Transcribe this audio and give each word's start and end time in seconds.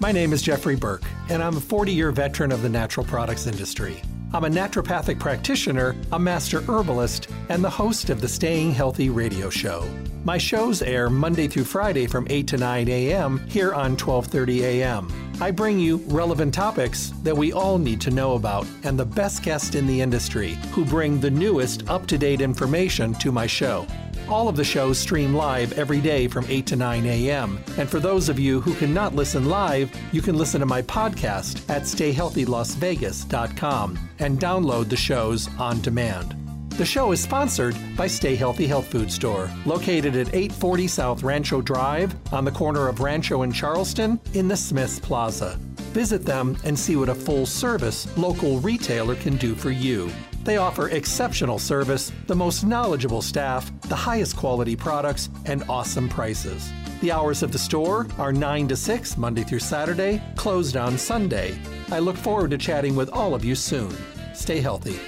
My 0.00 0.12
name 0.12 0.32
is 0.32 0.42
Jeffrey 0.42 0.76
Burke, 0.76 1.04
and 1.30 1.42
I'm 1.42 1.56
a 1.56 1.60
40 1.60 1.92
year 1.92 2.10
veteran 2.10 2.52
of 2.52 2.62
the 2.62 2.68
natural 2.68 3.06
products 3.06 3.46
industry. 3.46 4.02
I'm 4.32 4.44
a 4.44 4.48
naturopathic 4.48 5.20
practitioner, 5.20 5.94
a 6.12 6.18
master 6.18 6.60
herbalist, 6.62 7.28
and 7.48 7.62
the 7.62 7.70
host 7.70 8.10
of 8.10 8.20
the 8.20 8.28
Staying 8.28 8.72
Healthy 8.72 9.08
radio 9.08 9.48
show. 9.48 9.88
My 10.24 10.36
shows 10.36 10.82
air 10.82 11.08
Monday 11.08 11.46
through 11.46 11.64
Friday 11.64 12.06
from 12.06 12.26
8 12.28 12.48
to 12.48 12.56
9 12.56 12.88
a.m. 12.88 13.38
here 13.48 13.72
on 13.72 13.96
12:30 13.96 14.60
a.m. 14.62 15.23
I 15.40 15.50
bring 15.50 15.80
you 15.80 15.96
relevant 16.06 16.54
topics 16.54 17.12
that 17.22 17.36
we 17.36 17.52
all 17.52 17.78
need 17.78 18.00
to 18.02 18.10
know 18.10 18.34
about 18.34 18.66
and 18.84 18.98
the 18.98 19.04
best 19.04 19.42
guests 19.42 19.74
in 19.74 19.86
the 19.86 20.00
industry 20.00 20.56
who 20.70 20.84
bring 20.84 21.20
the 21.20 21.30
newest 21.30 21.88
up-to-date 21.88 22.40
information 22.40 23.14
to 23.14 23.32
my 23.32 23.46
show. 23.46 23.86
All 24.28 24.48
of 24.48 24.56
the 24.56 24.64
shows 24.64 24.98
stream 24.98 25.34
live 25.34 25.78
every 25.78 26.00
day 26.00 26.28
from 26.28 26.46
8 26.48 26.66
to 26.66 26.76
9 26.76 27.04
a.m. 27.04 27.62
And 27.76 27.90
for 27.90 28.00
those 28.00 28.28
of 28.28 28.38
you 28.38 28.60
who 28.60 28.74
cannot 28.74 29.14
listen 29.14 29.48
live, 29.48 29.90
you 30.12 30.22
can 30.22 30.38
listen 30.38 30.60
to 30.60 30.66
my 30.66 30.82
podcast 30.82 31.68
at 31.68 31.82
stayhealthylasvegas.com 31.82 34.10
and 34.20 34.40
download 34.40 34.88
the 34.88 34.96
shows 34.96 35.50
on 35.58 35.80
demand. 35.82 36.43
The 36.76 36.84
show 36.84 37.12
is 37.12 37.22
sponsored 37.22 37.76
by 37.96 38.08
Stay 38.08 38.34
Healthy 38.34 38.66
Health 38.66 38.88
Food 38.88 39.12
Store, 39.12 39.48
located 39.64 40.16
at 40.16 40.34
840 40.34 40.88
South 40.88 41.22
Rancho 41.22 41.60
Drive 41.60 42.16
on 42.32 42.44
the 42.44 42.50
corner 42.50 42.88
of 42.88 42.98
Rancho 42.98 43.42
and 43.42 43.54
Charleston 43.54 44.18
in 44.32 44.48
the 44.48 44.56
Smiths 44.56 44.98
Plaza. 44.98 45.56
Visit 45.92 46.24
them 46.24 46.56
and 46.64 46.76
see 46.76 46.96
what 46.96 47.08
a 47.08 47.14
full 47.14 47.46
service 47.46 48.08
local 48.18 48.58
retailer 48.58 49.14
can 49.14 49.36
do 49.36 49.54
for 49.54 49.70
you. 49.70 50.10
They 50.42 50.56
offer 50.56 50.88
exceptional 50.88 51.60
service, 51.60 52.10
the 52.26 52.34
most 52.34 52.64
knowledgeable 52.64 53.22
staff, 53.22 53.70
the 53.82 53.94
highest 53.94 54.36
quality 54.36 54.74
products, 54.74 55.30
and 55.44 55.62
awesome 55.68 56.08
prices. 56.08 56.72
The 57.00 57.12
hours 57.12 57.44
of 57.44 57.52
the 57.52 57.58
store 57.58 58.08
are 58.18 58.32
9 58.32 58.66
to 58.66 58.74
6, 58.74 59.16
Monday 59.16 59.44
through 59.44 59.60
Saturday, 59.60 60.20
closed 60.34 60.76
on 60.76 60.98
Sunday. 60.98 61.56
I 61.92 62.00
look 62.00 62.16
forward 62.16 62.50
to 62.50 62.58
chatting 62.58 62.96
with 62.96 63.10
all 63.10 63.32
of 63.32 63.44
you 63.44 63.54
soon. 63.54 63.96
Stay 64.34 64.58
healthy. 64.58 64.98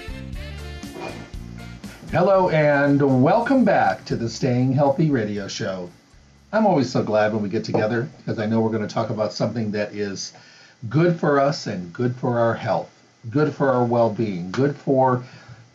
Hello, 2.13 2.49
and 2.51 3.23
welcome 3.23 3.65
back 3.65 4.05
to 4.05 4.15
the 4.15 4.29
Staying 4.29 4.73
Healthy 4.73 5.11
Radio 5.11 5.49
Show. 5.49 5.91
I'm 6.53 6.65
always 6.65 6.89
so 6.89 7.03
glad 7.03 7.33
when 7.33 7.43
we 7.43 7.49
get 7.49 7.65
together 7.65 8.09
because 8.19 8.39
I 8.39 8.47
know 8.47 8.61
we're 8.61 8.71
going 8.71 8.87
to 8.87 8.95
talk 8.95 9.11
about 9.11 9.33
something 9.33 9.73
that 9.73 9.93
is 9.93 10.33
good 10.89 11.19
for 11.19 11.41
us 11.41 11.67
and 11.67 11.93
good 11.93 12.15
for 12.15 12.39
our 12.39 12.55
health, 12.55 12.89
good 13.29 13.53
for 13.53 13.73
our 13.73 13.85
well 13.85 14.09
being, 14.09 14.53
good 14.53 14.77
for 14.77 15.25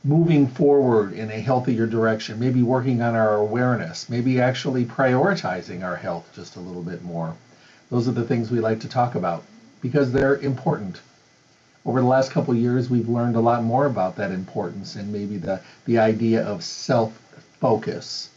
moving 0.06 0.48
forward 0.48 1.12
in 1.12 1.30
a 1.30 1.40
healthier 1.40 1.86
direction, 1.86 2.40
maybe 2.40 2.64
working 2.64 3.02
on 3.02 3.14
our 3.14 3.36
awareness, 3.36 4.10
maybe 4.10 4.40
actually 4.40 4.86
prioritizing 4.86 5.84
our 5.84 5.98
health 5.98 6.32
just 6.34 6.56
a 6.56 6.62
little 6.62 6.82
bit 6.82 7.04
more. 7.04 7.36
Those 7.90 8.08
are 8.08 8.14
the 8.14 8.23
things 8.23 8.50
we 8.50 8.62
like 8.62 8.80
to 8.80 8.90
talk 8.90 9.16
about 9.16 9.44
because 9.82 10.14
they're 10.14 10.38
important 10.38 11.02
over 11.86 12.00
the 12.00 12.08
last 12.08 12.32
couple 12.32 12.54
years, 12.54 12.90
we've 12.90 13.10
learned 13.10 13.36
a 13.36 13.40
lot 13.40 13.64
more 13.64 13.88
about 13.88 14.16
that 14.18 14.32
importance 14.32 14.96
and 14.96 15.12
maybe 15.12 15.38
the, 15.38 15.60
the 15.86 15.98
idea 15.98 16.44
of 16.44 16.64
self 16.64 17.18
focus. 17.60 18.30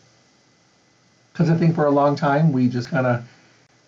Because 1.33 1.51
I 1.51 1.57
think 1.57 1.75
for 1.75 1.87
a 1.87 1.91
long 1.91 2.17
time, 2.17 2.53
we 2.53 2.69
just 2.69 2.89
kind 2.89 3.07
of 3.07 3.25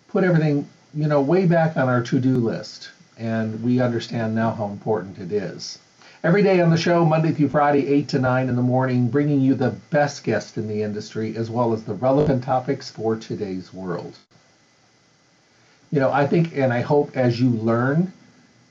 put 0.09 0.23
everything, 0.23 0.67
you 0.93 1.07
know, 1.07 1.21
way 1.21 1.45
back 1.45 1.77
on 1.77 1.89
our 1.89 2.03
to 2.03 2.19
do 2.19 2.35
list. 2.37 2.89
And 3.17 3.63
we 3.63 3.79
understand 3.79 4.35
now 4.35 4.51
how 4.51 4.65
important 4.65 5.17
it 5.17 5.31
is. 5.31 5.79
Every 6.23 6.43
day 6.43 6.61
on 6.61 6.69
the 6.69 6.77
show, 6.77 7.05
Monday 7.05 7.31
through 7.31 7.49
Friday, 7.49 7.87
8 7.87 8.07
to 8.09 8.19
9 8.19 8.49
in 8.49 8.55
the 8.55 8.61
morning, 8.61 9.07
bringing 9.07 9.41
you 9.41 9.55
the 9.55 9.69
best 9.89 10.23
guests 10.23 10.57
in 10.57 10.67
the 10.67 10.83
industry 10.83 11.35
as 11.35 11.49
well 11.49 11.73
as 11.73 11.83
the 11.83 11.93
relevant 11.93 12.43
topics 12.43 12.91
for 12.91 13.15
today's 13.15 13.73
world. 13.73 14.15
You 15.91 15.99
know, 15.99 16.11
I 16.11 16.27
think 16.27 16.55
and 16.57 16.73
I 16.73 16.81
hope 16.81 17.15
as 17.15 17.39
you 17.39 17.49
learn 17.49 18.11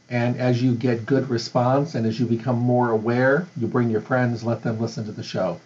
and 0.09 0.37
as 0.37 0.63
you 0.63 0.75
get 0.75 1.07
good 1.07 1.29
response 1.29 1.95
and 1.95 2.07
as 2.07 2.21
you 2.21 2.27
become 2.27 2.59
more 2.59 2.91
aware, 2.91 3.47
you 3.57 3.67
bring 3.67 3.91
your 3.91 4.01
friends, 4.01 4.45
let 4.45 4.63
them 4.63 4.81
listen 4.81 5.05
to 5.07 5.13
the 5.13 5.23
show. 5.23 5.61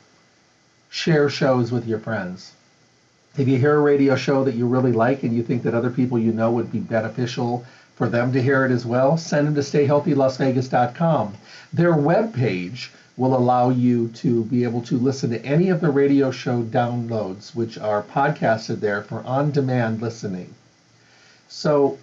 Share 0.89 1.29
shows 1.29 1.71
with 1.71 1.87
your 1.87 1.99
friends. 1.99 2.53
If 3.37 3.47
you 3.47 3.59
hear 3.59 3.77
a 3.77 3.81
radio 3.81 4.17
show 4.17 4.43
that 4.45 4.55
you 4.55 4.67
really 4.67 4.93
like 4.93 5.23
and 5.23 5.35
you 5.35 5.43
think 5.43 5.63
that 5.63 5.75
other 5.75 5.91
people 5.91 6.19
you 6.19 6.33
know 6.33 6.51
would 6.51 6.73
be 6.73 6.81
beneficial 6.81 7.65
for 7.95 8.09
them 8.09 8.33
to 8.33 8.43
hear 8.43 8.65
it 8.65 8.73
as 8.73 8.87
well, 8.87 9.19
send 9.19 9.47
them 9.47 9.55
to 9.55 9.61
stayhealthylasvegas.com. 9.61 11.35
Their 11.73 11.93
webpage 11.93 12.89
will 13.19 13.37
allow 13.37 13.69
you 13.69 14.09
to 14.09 14.45
be 14.45 14.65
able 14.65 14.81
to 14.81 14.97
listen 14.97 15.29
to 15.31 15.45
any 15.45 15.69
of 15.69 15.83
the 15.83 15.91
radio 15.91 16.31
show 16.31 16.63
downloads, 16.63 17.55
which 17.55 17.77
are 17.77 18.03
podcasted 18.03 18.81
there 18.81 19.03
for 19.03 19.23
on 19.25 19.51
demand 19.51 20.01
listening. 20.01 20.55
So 21.49 21.99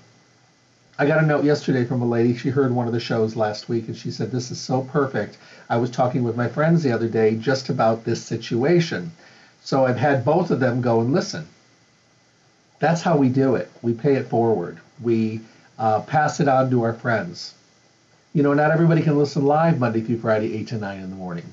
I 1.00 1.06
got 1.06 1.24
a 1.24 1.28
note 1.28 1.44
yesterday 1.44 1.86
from 1.86 2.02
a 2.02 2.08
lady. 2.08 2.36
She 2.36 2.50
heard 2.50 2.72
one 2.72 2.88
of 2.88 2.94
the 2.94 3.00
shows 3.00 3.36
last 3.36 3.70
week 3.70 3.88
and 3.88 3.96
she 3.96 4.10
said, 4.10 4.32
This 4.32 4.50
is 4.50 4.60
so 4.60 4.82
perfect. 4.82 5.38
I 5.70 5.78
was 5.78 5.92
talking 5.92 6.24
with 6.24 6.36
my 6.36 6.48
friends 6.48 6.82
the 6.82 6.92
other 6.92 7.08
day 7.08 7.36
just 7.36 7.70
about 7.70 8.04
this 8.04 8.24
situation. 8.24 9.12
So 9.62 9.86
I've 9.86 9.98
had 9.98 10.26
both 10.26 10.50
of 10.50 10.60
them 10.60 10.82
go 10.82 11.02
and 11.02 11.14
listen. 11.14 11.46
That's 12.80 13.04
how 13.04 13.16
we 13.16 13.30
do 13.30 13.54
it. 13.54 13.70
We 13.84 13.94
pay 13.94 14.16
it 14.16 14.28
forward, 14.28 14.80
we 15.00 15.42
uh, 15.78 16.02
pass 16.02 16.40
it 16.40 16.48
on 16.48 16.72
to 16.72 16.82
our 16.82 16.94
friends. 16.94 17.54
You 18.34 18.42
know, 18.42 18.56
not 18.56 18.72
everybody 18.72 19.04
can 19.04 19.20
listen 19.20 19.46
live 19.46 19.80
Monday 19.80 20.02
through 20.02 20.20
Friday, 20.20 20.56
8 20.58 20.68
to 20.70 20.78
9 20.78 21.00
in 21.00 21.10
the 21.12 21.16
morning. 21.16 21.46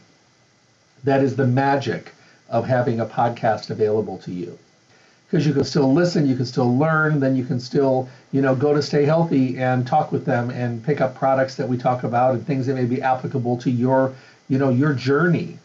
That 1.05 1.23
is 1.23 1.37
the 1.37 1.47
magic 1.47 2.13
of 2.49 2.67
having 2.67 2.99
a 2.99 3.07
podcast 3.07 3.69
available 3.69 4.19
to 4.19 4.33
you 4.33 4.59
because 5.35 5.49
you 5.49 5.53
can 5.53 5.65
still 5.65 5.93
listen, 5.93 6.29
you 6.29 6.37
can 6.37 6.47
still 6.47 6.79
learn, 6.79 7.19
then 7.19 7.35
you 7.35 7.45
can 7.45 7.59
still, 7.59 8.09
you 8.31 8.41
know, 8.41 8.55
go 8.55 8.73
to 8.73 8.81
Stay 8.81 9.05
Healthy 9.05 9.59
and 9.59 9.85
talk 9.85 10.13
with 10.13 10.25
them 10.25 10.49
and 10.51 10.81
pick 10.85 11.01
up 11.01 11.17
products 11.17 11.57
that 11.57 11.69
we 11.69 11.77
talk 11.77 12.05
about 12.05 12.35
and 12.35 12.47
things 12.47 12.67
that 12.69 12.77
may 12.77 12.85
be 12.85 13.03
applicable 13.03 13.57
to 13.57 13.69
your, 13.69 14.15
you 14.49 14.59
know, 14.59 14.71
your 14.71 14.93
journey. 14.93 15.59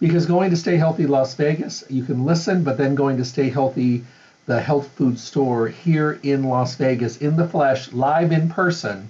Because 0.00 0.26
going 0.26 0.50
to 0.50 0.56
Stay 0.56 0.76
Healthy 0.76 1.06
Las 1.06 1.36
Vegas, 1.36 1.84
you 1.88 2.02
can 2.02 2.24
listen, 2.24 2.64
but 2.64 2.78
then 2.78 2.96
going 2.96 3.16
to 3.18 3.24
Stay 3.24 3.48
Healthy, 3.48 4.02
the 4.46 4.60
health 4.60 4.88
food 4.96 5.20
store 5.20 5.68
here 5.68 6.18
in 6.24 6.42
Las 6.42 6.74
Vegas, 6.74 7.18
in 7.18 7.36
the 7.36 7.46
flesh, 7.46 7.92
live 7.92 8.32
in 8.32 8.48
person, 8.48 9.06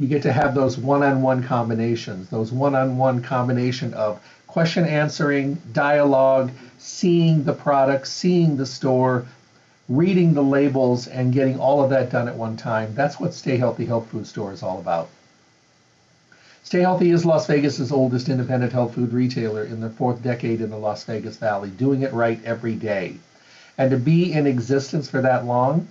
you 0.00 0.08
get 0.08 0.22
to 0.22 0.32
have 0.32 0.56
those 0.56 0.76
one-on-one 0.76 1.44
combinations, 1.44 2.30
those 2.30 2.50
one-on-one 2.50 3.22
combination 3.22 3.94
of 3.94 4.20
question 4.54 4.84
answering, 4.84 5.60
dialogue, 5.72 6.48
seeing 6.78 7.42
the 7.42 7.52
product, 7.52 8.06
seeing 8.06 8.56
the 8.56 8.64
store, 8.64 9.26
reading 9.88 10.32
the 10.32 10.44
labels, 10.44 11.08
and 11.08 11.32
getting 11.32 11.58
all 11.58 11.82
of 11.82 11.90
that 11.90 12.08
done 12.08 12.28
at 12.28 12.36
one 12.36 12.56
time. 12.56 12.94
That's 12.94 13.18
what 13.18 13.34
Stay 13.34 13.56
Healthy 13.56 13.84
Health 13.84 14.06
Food 14.06 14.28
Store 14.28 14.52
is 14.52 14.62
all 14.62 14.78
about. 14.78 15.08
Stay 16.62 16.82
Healthy 16.82 17.10
is 17.10 17.24
Las 17.24 17.48
Vegas's 17.48 17.90
oldest 17.90 18.28
independent 18.28 18.72
health 18.72 18.94
food 18.94 19.12
retailer 19.12 19.64
in 19.64 19.80
the 19.80 19.90
fourth 19.90 20.22
decade 20.22 20.60
in 20.60 20.70
the 20.70 20.78
Las 20.78 21.02
Vegas 21.02 21.36
Valley, 21.36 21.70
doing 21.70 22.02
it 22.02 22.12
right 22.12 22.38
every 22.44 22.76
day. 22.76 23.16
And 23.76 23.90
to 23.90 23.96
be 23.96 24.32
in 24.32 24.46
existence 24.46 25.10
for 25.10 25.20
that 25.22 25.46
long, 25.46 25.88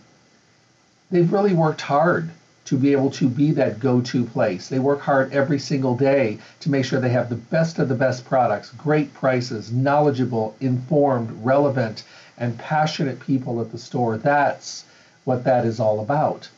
they've 1.12 1.34
really 1.34 1.54
worked 1.54 1.82
hard 1.82 2.30
to 2.66 2.78
be 2.78 2.94
able 2.94 3.12
to 3.12 3.28
be 3.28 3.52
that 3.52 3.80
go-to 3.80 4.24
place. 4.24 4.70
They 4.70 4.80
work 4.80 5.02
hard 5.02 5.34
every 5.34 5.60
single 5.60 5.98
day 5.98 6.38
to 6.62 6.70
make 6.70 6.86
sure 6.86 7.02
they 7.02 7.10
have 7.10 7.30
the 7.30 7.36
best 7.36 7.78
of 7.78 7.90
the 7.90 7.96
best 7.96 8.26
products, 8.26 8.70
great 8.72 9.14
prices, 9.14 9.72
knowledgeable, 9.72 10.56
informed, 10.62 11.30
relevant, 11.44 12.04
and 12.38 12.58
passionate 12.58 13.20
people 13.20 13.60
at 13.60 13.72
the 13.72 13.78
store. 13.78 14.18
That's 14.18 14.86
what 15.26 15.44
that 15.44 15.66
is 15.66 15.80
all 15.80 16.00
about. 16.00 16.50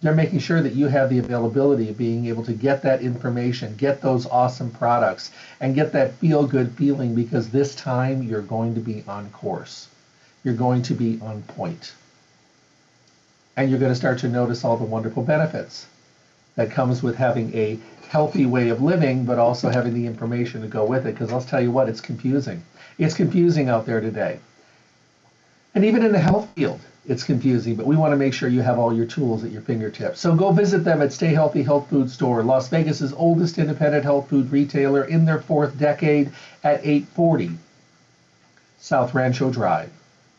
They're 0.00 0.14
making 0.14 0.40
sure 0.40 0.62
that 0.62 0.74
you 0.74 0.86
have 0.88 1.10
the 1.10 1.18
availability 1.18 1.88
of 1.88 1.98
being 1.98 2.26
able 2.26 2.44
to 2.44 2.52
get 2.52 2.82
that 2.82 3.00
information, 3.00 3.74
get 3.76 4.02
those 4.02 4.26
awesome 4.26 4.70
products, 4.70 5.32
and 5.60 5.74
get 5.74 5.92
that 5.92 6.12
feel 6.14 6.46
good 6.46 6.70
feeling 6.72 7.14
because 7.14 7.48
this 7.48 7.74
time 7.74 8.22
you're 8.22 8.42
going 8.42 8.74
to 8.74 8.80
be 8.80 9.02
on 9.08 9.30
course. 9.30 9.88
You're 10.44 10.54
going 10.54 10.82
to 10.82 10.94
be 10.94 11.18
on 11.20 11.42
point 11.42 11.92
and 13.56 13.70
you're 13.70 13.78
going 13.78 13.92
to 13.92 13.96
start 13.96 14.18
to 14.18 14.28
notice 14.28 14.64
all 14.64 14.76
the 14.76 14.84
wonderful 14.84 15.22
benefits 15.22 15.86
that 16.56 16.70
comes 16.70 17.02
with 17.02 17.16
having 17.16 17.54
a 17.54 17.78
healthy 18.08 18.46
way 18.46 18.68
of 18.68 18.82
living, 18.82 19.24
but 19.24 19.38
also 19.38 19.68
having 19.70 19.94
the 19.94 20.06
information 20.06 20.60
to 20.62 20.68
go 20.68 20.84
with 20.84 21.06
it. 21.06 21.14
Because 21.14 21.32
I'll 21.32 21.40
tell 21.40 21.60
you 21.60 21.70
what, 21.70 21.88
it's 21.88 22.00
confusing. 22.00 22.62
It's 22.98 23.14
confusing 23.14 23.68
out 23.68 23.86
there 23.86 24.00
today. 24.00 24.38
And 25.74 25.84
even 25.84 26.04
in 26.04 26.12
the 26.12 26.18
health 26.18 26.48
field, 26.54 26.80
it's 27.06 27.22
confusing, 27.22 27.76
but 27.76 27.86
we 27.86 27.96
want 27.96 28.12
to 28.12 28.16
make 28.16 28.34
sure 28.34 28.48
you 28.48 28.62
have 28.62 28.78
all 28.78 28.92
your 28.92 29.06
tools 29.06 29.44
at 29.44 29.52
your 29.52 29.62
fingertips. 29.62 30.18
So 30.18 30.34
go 30.34 30.50
visit 30.50 30.78
them 30.78 31.02
at 31.02 31.12
Stay 31.12 31.32
Healthy 31.32 31.62
Health 31.62 31.88
Food 31.88 32.10
Store, 32.10 32.42
Las 32.42 32.68
Vegas's 32.68 33.12
oldest 33.12 33.58
independent 33.58 34.02
health 34.02 34.28
food 34.28 34.50
retailer 34.50 35.04
in 35.04 35.24
their 35.24 35.38
fourth 35.38 35.78
decade 35.78 36.32
at 36.64 36.80
840 36.84 37.50
South 38.78 39.14
Rancho 39.14 39.50
Drive 39.50 39.90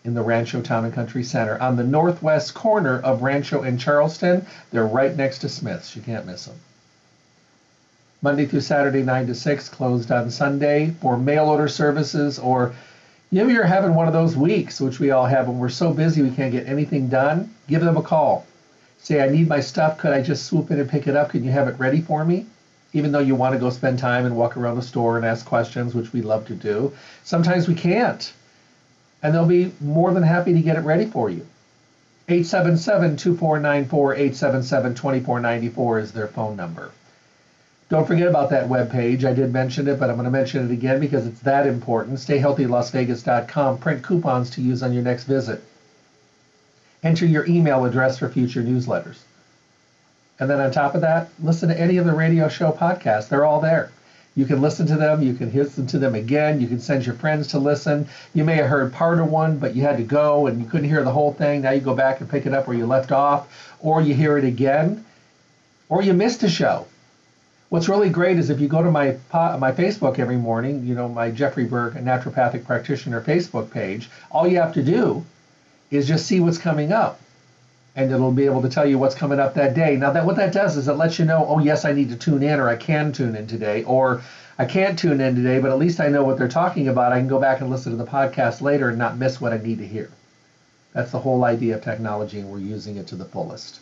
in 0.04 0.14
the 0.14 0.22
Rancho 0.22 0.62
Town 0.62 0.86
and 0.86 0.94
Country 0.94 1.24
Center 1.24 1.60
on 1.62 1.76
the 1.76 1.84
northwest 1.84 2.54
corner 2.54 3.00
of 3.02 3.22
Rancho 3.22 3.64
and 3.64 3.80
Charleston. 3.80 4.46
They're 4.72 4.88
right 4.88 5.16
next 5.16 5.40
to 5.40 5.50
Smith's. 5.50 5.96
You 5.96 6.02
can't 6.02 6.26
miss 6.26 6.46
them. 6.46 6.56
Monday 8.22 8.46
through 8.46 8.62
Saturday, 8.62 9.04
9 9.04 9.28
to 9.28 9.36
6, 9.36 9.70
closed 9.70 10.12
on 10.12 10.32
Sunday 10.32 10.92
for 11.02 11.18
mail 11.18 11.46
order 11.46 11.68
services 11.68 12.40
or 12.40 12.74
maybe 13.32 13.54
you're 13.54 13.66
having 13.66 13.94
one 13.94 14.08
of 14.08 14.14
those 14.14 14.36
weeks, 14.36 14.80
which 14.80 15.00
we 15.00 15.12
all 15.12 15.26
have, 15.26 15.48
and 15.48 15.60
we're 15.60 15.70
so 15.70 15.94
busy 15.94 16.22
we 16.22 16.32
can't 16.32 16.52
get 16.52 16.68
anything 16.68 17.10
done. 17.10 17.54
Give 17.68 17.82
them 17.82 17.98
a 17.98 18.02
call. 18.02 18.46
say, 19.00 19.22
I 19.22 19.30
need 19.30 19.48
my 19.48 19.60
stuff. 19.60 19.98
Could 19.98 20.14
I 20.14 20.22
just 20.22 20.46
swoop 20.46 20.72
in 20.72 20.80
and 20.80 20.90
pick 20.90 21.08
it 21.08 21.16
up? 21.16 21.30
Can 21.30 21.44
you 21.44 21.52
have 21.52 21.68
it 21.68 21.78
ready 21.78 22.02
for 22.02 22.26
me? 22.26 22.46
Even 22.94 23.12
though 23.12 23.20
you 23.20 23.36
want 23.36 23.54
to 23.54 23.60
go 23.60 23.70
spend 23.70 24.00
time 24.00 24.26
and 24.26 24.36
walk 24.36 24.58
around 24.58 24.78
the 24.78 24.82
store 24.82 25.18
and 25.18 25.26
ask 25.26 25.46
questions, 25.46 25.94
which 25.94 26.14
we 26.14 26.22
love 26.22 26.48
to 26.48 26.56
do, 26.56 26.94
sometimes 27.24 27.68
we 27.68 27.76
can't. 27.76 28.34
And 29.24 29.34
they'll 29.34 29.46
be 29.46 29.74
more 29.82 30.14
than 30.14 30.24
happy 30.24 30.54
to 30.54 30.62
get 30.62 30.78
it 30.78 30.82
ready 30.82 31.06
for 31.06 31.30
you. 31.30 31.46
877 32.30 33.18
2494 33.18 34.14
877 34.16 34.96
2494 34.96 36.00
is 36.00 36.12
their 36.12 36.28
phone 36.28 36.56
number. 36.56 36.92
Don't 37.90 38.06
forget 38.06 38.28
about 38.28 38.50
that 38.50 38.68
web 38.68 38.92
page. 38.92 39.24
I 39.24 39.34
did 39.34 39.54
mention 39.54 39.88
it, 39.88 39.98
but 39.98 40.10
I'm 40.10 40.18
going 40.18 40.26
to 40.26 40.32
mention 40.32 40.66
it 40.70 40.74
again 40.74 41.00
because 41.00 41.26
it's 41.26 41.40
that 41.42 41.66
important. 41.66 42.20
StayHealthyLasVegas.com. 42.20 43.78
Print 43.78 44.04
coupons 44.04 44.50
to 44.52 44.62
use 44.62 44.84
on 44.84 44.92
your 44.92 45.04
next 45.04 45.24
visit. 45.24 45.64
Enter 47.02 47.26
your 47.26 47.46
email 47.48 47.86
address 47.86 48.18
for 48.18 48.28
future 48.28 48.62
newsletters. 48.62 49.20
And 50.40 50.50
then 50.50 50.60
on 50.60 50.72
top 50.72 50.96
of 50.96 51.02
that, 51.02 51.30
listen 51.42 51.70
to 51.70 51.80
any 51.80 51.98
of 51.98 52.06
the 52.06 52.14
radio 52.14 52.50
show 52.50 52.72
podcasts. 52.72 53.30
They're 53.30 53.46
all 53.46 53.62
there. 53.62 53.92
You 54.38 54.46
can 54.46 54.62
listen 54.62 54.88
to 54.88 54.96
them. 54.96 55.22
You 55.22 55.34
can 55.34 55.52
listen 55.52 55.86
to 55.88 56.00
them 56.00 56.16
again. 56.16 56.62
You 56.62 56.68
can 56.68 56.80
send 56.80 57.06
your 57.06 57.16
friends 57.16 57.48
to 57.50 57.60
listen. 57.60 58.08
You 58.34 58.46
may 58.46 58.56
have 58.56 58.68
heard 58.68 58.94
part 58.94 59.20
of 59.20 59.30
one, 59.30 59.58
but 59.58 59.76
you 59.76 59.82
had 59.82 59.98
to 59.98 60.04
go 60.04 60.48
and 60.48 60.62
you 60.62 60.70
couldn't 60.70 60.88
hear 60.88 61.04
the 61.04 61.12
whole 61.12 61.34
thing. 61.34 61.64
Now 61.64 61.72
you 61.72 61.82
go 61.82 61.94
back 61.94 62.22
and 62.22 62.30
pick 62.30 62.46
it 62.46 62.54
up 62.54 62.68
where 62.68 62.78
you 62.78 62.86
left 62.86 63.12
off, 63.12 63.76
or 63.82 64.02
you 64.02 64.14
hear 64.14 64.38
it 64.38 64.46
again, 64.46 65.04
or 65.90 66.02
you 66.02 66.14
missed 66.14 66.44
a 66.44 66.50
show 66.50 66.88
What's 67.70 67.90
really 67.90 68.10
great 68.10 68.38
is 68.38 68.50
if 68.50 68.62
you 68.62 68.70
go 68.70 68.82
to 68.82 68.90
my 68.90 69.18
my 69.34 69.74
Facebook 69.74 70.20
every 70.20 70.38
morning, 70.38 70.86
you 70.86 70.96
know, 70.96 71.10
my 71.10 71.30
Jeffrey 71.30 71.66
Burke 71.66 71.96
naturopathic 71.96 72.66
practitioner 72.66 73.20
Facebook 73.20 73.72
page, 73.72 74.10
all 74.32 74.48
you 74.48 74.58
have 74.58 74.74
to 74.76 74.84
do 74.84 75.26
is 75.92 76.08
just 76.08 76.28
see 76.28 76.40
what's 76.40 76.58
coming 76.58 76.94
up. 76.94 77.20
And 77.98 78.10
it'll 78.12 78.32
be 78.32 78.46
able 78.46 78.62
to 78.62 78.70
tell 78.70 78.86
you 78.86 78.98
what's 78.98 79.16
coming 79.16 79.40
up 79.40 79.56
that 79.56 79.74
day. 79.74 79.98
Now 79.98 80.12
that 80.12 80.26
what 80.26 80.38
that 80.38 80.54
does 80.54 80.78
is 80.78 80.88
it 80.88 80.94
lets 80.94 81.20
you 81.20 81.26
know, 81.26 81.46
oh 81.46 81.60
yes, 81.60 81.84
I 81.84 81.92
need 81.92 82.10
to 82.10 82.16
tune 82.16 82.44
in 82.44 82.60
or 82.60 82.70
I 82.70 82.78
can 82.78 83.12
tune 83.12 83.36
in 83.36 83.48
today 83.48 83.84
or 83.84 84.22
I 84.58 84.66
can't 84.66 84.98
tune 84.98 85.20
in 85.20 85.36
today, 85.36 85.60
but 85.60 85.72
at 85.72 85.78
least 85.78 86.00
I 86.00 86.08
know 86.08 86.24
what 86.24 86.38
they're 86.38 86.48
talking 86.48 86.88
about. 86.88 87.12
I 87.12 87.20
can 87.20 87.28
go 87.28 87.40
back 87.40 87.60
and 87.60 87.70
listen 87.70 87.92
to 87.92 87.98
the 87.98 88.10
podcast 88.10 88.62
later 88.62 88.88
and 88.90 88.98
not 88.98 89.18
miss 89.18 89.42
what 89.42 89.52
I 89.52 89.58
need 89.58 89.80
to 89.80 89.86
hear. 89.86 90.10
That's 90.94 91.12
the 91.12 91.20
whole 91.20 91.44
idea 91.44 91.76
of 91.76 91.84
technology, 91.84 92.40
and 92.40 92.50
we're 92.50 92.60
using 92.60 92.96
it 92.96 93.08
to 93.08 93.16
the 93.16 93.26
fullest. 93.26 93.82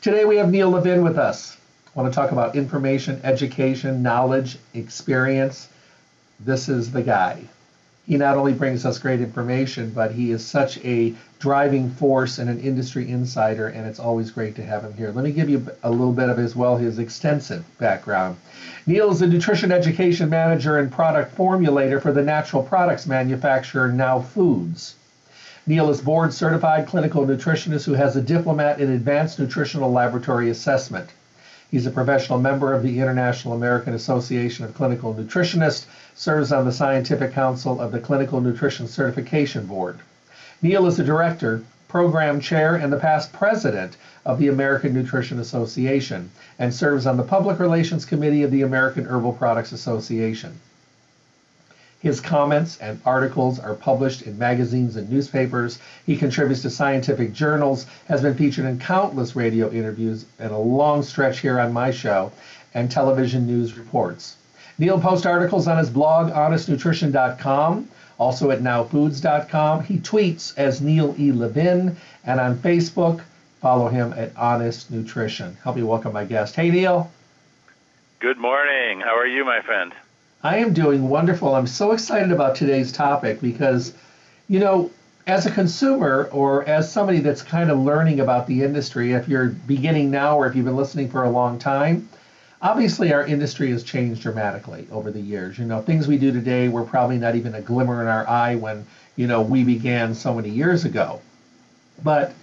Today 0.00 0.24
we 0.24 0.36
have 0.36 0.50
Neil 0.50 0.70
Levin 0.70 1.02
with 1.02 1.18
us 1.18 1.56
I 1.94 2.00
want 2.00 2.12
to 2.12 2.16
talk 2.16 2.32
about 2.32 2.56
information, 2.56 3.20
education, 3.22 4.02
knowledge, 4.02 4.58
experience, 4.74 5.68
this 6.40 6.68
is 6.68 6.90
the 6.90 7.02
guy. 7.02 7.44
He 8.06 8.18
not 8.18 8.36
only 8.36 8.52
brings 8.52 8.84
us 8.84 8.98
great 8.98 9.22
information, 9.22 9.90
but 9.94 10.10
he 10.10 10.30
is 10.30 10.44
such 10.44 10.78
a 10.84 11.14
driving 11.38 11.88
force 11.88 12.38
and 12.38 12.50
an 12.50 12.60
industry 12.60 13.10
insider, 13.10 13.68
and 13.68 13.86
it's 13.86 13.98
always 13.98 14.30
great 14.30 14.56
to 14.56 14.62
have 14.62 14.84
him 14.84 14.92
here. 14.94 15.10
Let 15.10 15.24
me 15.24 15.32
give 15.32 15.48
you 15.48 15.66
a 15.82 15.90
little 15.90 16.12
bit 16.12 16.28
of 16.28 16.38
as 16.38 16.54
well 16.54 16.76
his 16.76 16.98
extensive 16.98 17.64
background. 17.78 18.36
Neil 18.86 19.10
is 19.10 19.22
a 19.22 19.26
nutrition 19.26 19.72
education 19.72 20.28
manager 20.28 20.76
and 20.76 20.92
product 20.92 21.34
formulator 21.34 22.00
for 22.00 22.12
the 22.12 22.22
natural 22.22 22.62
products 22.62 23.06
manufacturer 23.06 23.90
Now 23.90 24.20
Foods. 24.20 24.96
Neil 25.66 25.88
is 25.88 26.02
board 26.02 26.34
certified 26.34 26.86
clinical 26.86 27.24
nutritionist 27.24 27.86
who 27.86 27.94
has 27.94 28.16
a 28.16 28.20
diplomat 28.20 28.80
in 28.80 28.90
advanced 28.90 29.38
nutritional 29.38 29.90
laboratory 29.90 30.50
assessment. 30.50 31.08
He's 31.74 31.86
a 31.86 31.90
professional 31.90 32.38
member 32.38 32.72
of 32.72 32.84
the 32.84 33.00
International 33.00 33.52
American 33.52 33.94
Association 33.94 34.64
of 34.64 34.76
Clinical 34.76 35.12
Nutritionists, 35.12 35.86
serves 36.14 36.52
on 36.52 36.64
the 36.64 36.70
Scientific 36.70 37.32
Council 37.32 37.80
of 37.80 37.90
the 37.90 37.98
Clinical 37.98 38.40
Nutrition 38.40 38.86
Certification 38.86 39.66
Board. 39.66 39.98
Neil 40.62 40.86
is 40.86 40.98
the 40.98 41.02
director, 41.02 41.64
program 41.88 42.38
chair, 42.38 42.76
and 42.76 42.92
the 42.92 42.96
past 42.96 43.32
president 43.32 43.96
of 44.24 44.38
the 44.38 44.46
American 44.46 44.94
Nutrition 44.94 45.40
Association 45.40 46.30
and 46.60 46.72
serves 46.72 47.06
on 47.06 47.16
the 47.16 47.24
Public 47.24 47.58
Relations 47.58 48.04
Committee 48.04 48.44
of 48.44 48.52
the 48.52 48.62
American 48.62 49.06
Herbal 49.06 49.32
Products 49.32 49.72
Association. 49.72 50.60
His 52.04 52.20
comments 52.20 52.76
and 52.82 53.00
articles 53.06 53.58
are 53.58 53.74
published 53.74 54.20
in 54.20 54.38
magazines 54.38 54.96
and 54.96 55.08
newspapers. 55.08 55.78
He 56.04 56.18
contributes 56.18 56.60
to 56.60 56.68
scientific 56.68 57.32
journals, 57.32 57.86
has 58.08 58.20
been 58.20 58.34
featured 58.34 58.66
in 58.66 58.78
countless 58.78 59.34
radio 59.34 59.70
interviews 59.70 60.26
and 60.38 60.52
a 60.52 60.58
long 60.58 61.02
stretch 61.02 61.38
here 61.38 61.58
on 61.58 61.72
my 61.72 61.90
show, 61.90 62.30
and 62.74 62.90
television 62.90 63.46
news 63.46 63.78
reports. 63.78 64.36
Neil 64.76 65.00
posts 65.00 65.24
articles 65.24 65.66
on 65.66 65.78
his 65.78 65.88
blog, 65.88 66.30
honestnutrition.com, 66.30 67.88
also 68.18 68.50
at 68.50 68.60
nowfoods.com. 68.60 69.84
He 69.84 69.96
tweets 69.96 70.52
as 70.58 70.82
Neil 70.82 71.14
E. 71.18 71.32
Levin, 71.32 71.96
and 72.26 72.38
on 72.38 72.58
Facebook, 72.58 73.22
follow 73.62 73.88
him 73.88 74.12
at 74.12 74.36
Honest 74.36 74.90
Nutrition. 74.90 75.56
Help 75.64 75.76
me 75.76 75.82
welcome 75.82 76.12
my 76.12 76.26
guest. 76.26 76.54
Hey, 76.54 76.68
Neil. 76.68 77.10
Good 78.18 78.36
morning. 78.36 79.00
How 79.00 79.16
are 79.16 79.26
you, 79.26 79.46
my 79.46 79.62
friend? 79.62 79.94
I 80.44 80.58
am 80.58 80.74
doing 80.74 81.08
wonderful. 81.08 81.54
I'm 81.54 81.66
so 81.66 81.92
excited 81.92 82.30
about 82.30 82.54
today's 82.54 82.92
topic 82.92 83.40
because, 83.40 83.94
you 84.46 84.60
know, 84.60 84.90
as 85.26 85.46
a 85.46 85.50
consumer 85.50 86.28
or 86.32 86.68
as 86.68 86.92
somebody 86.92 87.20
that's 87.20 87.40
kind 87.40 87.70
of 87.70 87.78
learning 87.78 88.20
about 88.20 88.46
the 88.46 88.62
industry, 88.62 89.14
if 89.14 89.26
you're 89.26 89.48
beginning 89.48 90.10
now 90.10 90.36
or 90.36 90.46
if 90.46 90.54
you've 90.54 90.66
been 90.66 90.76
listening 90.76 91.08
for 91.08 91.24
a 91.24 91.30
long 91.30 91.58
time, 91.58 92.06
obviously 92.60 93.10
our 93.10 93.24
industry 93.24 93.70
has 93.70 93.82
changed 93.82 94.20
dramatically 94.20 94.86
over 94.92 95.10
the 95.10 95.18
years. 95.18 95.58
You 95.58 95.64
know, 95.64 95.80
things 95.80 96.06
we 96.06 96.18
do 96.18 96.30
today 96.30 96.68
were 96.68 96.84
probably 96.84 97.16
not 97.16 97.36
even 97.36 97.54
a 97.54 97.62
glimmer 97.62 98.02
in 98.02 98.08
our 98.08 98.28
eye 98.28 98.56
when, 98.56 98.84
you 99.16 99.26
know, 99.26 99.40
we 99.40 99.64
began 99.64 100.14
so 100.14 100.34
many 100.34 100.50
years 100.50 100.84
ago. 100.84 101.22
But 102.02 102.34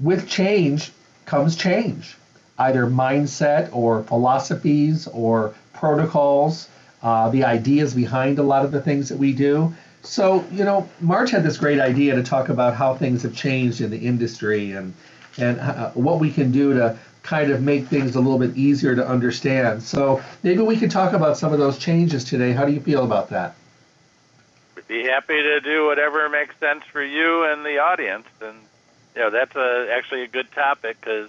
with 0.00 0.28
change 0.28 0.90
comes 1.26 1.54
change, 1.54 2.16
either 2.58 2.88
mindset 2.88 3.68
or 3.72 4.02
philosophies 4.02 5.06
or 5.06 5.54
protocols 5.74 6.68
uh, 7.02 7.30
the 7.30 7.44
ideas 7.44 7.94
behind 7.94 8.38
a 8.38 8.42
lot 8.42 8.64
of 8.64 8.72
the 8.72 8.80
things 8.80 9.08
that 9.08 9.18
we 9.18 9.32
do. 9.32 9.74
So, 10.02 10.44
you 10.50 10.64
know, 10.64 10.88
March 11.00 11.30
had 11.30 11.42
this 11.42 11.58
great 11.58 11.80
idea 11.80 12.14
to 12.14 12.22
talk 12.22 12.48
about 12.48 12.74
how 12.74 12.94
things 12.94 13.22
have 13.22 13.34
changed 13.34 13.80
in 13.80 13.90
the 13.90 13.98
industry 13.98 14.72
and 14.72 14.94
and 15.38 15.60
uh, 15.60 15.90
what 15.90 16.18
we 16.18 16.32
can 16.32 16.50
do 16.50 16.74
to 16.74 16.98
kind 17.22 17.50
of 17.50 17.62
make 17.62 17.86
things 17.86 18.16
a 18.16 18.20
little 18.20 18.38
bit 18.38 18.56
easier 18.56 18.96
to 18.96 19.06
understand. 19.06 19.82
So 19.82 20.22
maybe 20.42 20.62
we 20.62 20.76
could 20.76 20.90
talk 20.90 21.12
about 21.12 21.36
some 21.36 21.52
of 21.52 21.58
those 21.58 21.78
changes 21.78 22.24
today. 22.24 22.52
How 22.52 22.64
do 22.64 22.72
you 22.72 22.80
feel 22.80 23.04
about 23.04 23.30
that? 23.30 23.54
Be 24.88 25.04
happy 25.04 25.40
to 25.42 25.60
do 25.60 25.86
whatever 25.86 26.28
makes 26.30 26.56
sense 26.58 26.82
for 26.90 27.04
you 27.04 27.44
and 27.44 27.64
the 27.64 27.78
audience. 27.78 28.26
And 28.40 28.56
you 29.14 29.20
know, 29.20 29.30
that's 29.30 29.54
a, 29.54 29.88
actually 29.92 30.22
a 30.22 30.28
good 30.28 30.50
topic 30.52 30.98
because 31.00 31.28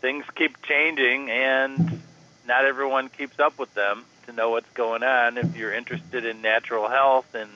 things 0.00 0.24
keep 0.34 0.62
changing 0.62 1.30
and 1.30 2.00
not 2.46 2.64
everyone 2.64 3.08
keeps 3.10 3.38
up 3.38 3.58
with 3.58 3.72
them 3.74 4.04
to 4.28 4.34
know 4.34 4.50
what's 4.50 4.70
going 4.74 5.02
on. 5.02 5.38
If 5.38 5.56
you're 5.56 5.72
interested 5.72 6.26
in 6.26 6.42
natural 6.42 6.88
health 6.88 7.34
and 7.34 7.50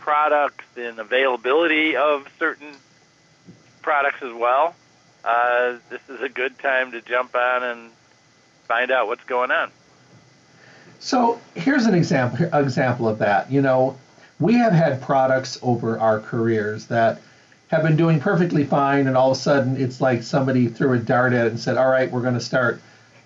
products 0.00 0.64
and 0.76 0.98
availability 0.98 1.94
of 1.94 2.26
certain 2.38 2.72
products 3.82 4.22
as 4.22 4.32
well, 4.32 4.74
uh, 5.24 5.76
this 5.90 6.00
is 6.08 6.22
a 6.22 6.28
good 6.28 6.58
time 6.58 6.92
to 6.92 7.02
jump 7.02 7.34
on 7.34 7.62
and 7.62 7.90
find 8.66 8.90
out 8.90 9.08
what's 9.08 9.24
going 9.24 9.50
on. 9.50 9.70
So 11.00 11.38
here's 11.54 11.84
an 11.84 11.94
example 11.94 12.48
example 12.58 13.06
of 13.08 13.18
that. 13.18 13.50
You 13.50 13.60
know, 13.60 13.98
we 14.38 14.54
have 14.54 14.72
had 14.72 15.02
products 15.02 15.58
over 15.62 15.98
our 15.98 16.20
careers 16.20 16.86
that 16.86 17.20
have 17.68 17.82
been 17.82 17.96
doing 17.96 18.20
perfectly 18.20 18.64
fine, 18.64 19.06
and 19.06 19.16
all 19.16 19.32
of 19.32 19.36
a 19.36 19.40
sudden 19.40 19.76
it's 19.76 20.00
like 20.00 20.22
somebody 20.22 20.68
threw 20.68 20.94
a 20.94 20.98
dart 20.98 21.34
at 21.34 21.46
it 21.46 21.50
and 21.50 21.60
said, 21.60 21.76
"All 21.76 21.88
right, 21.88 22.10
we're 22.10 22.22
going 22.22 22.34
to 22.34 22.40
start 22.40 22.80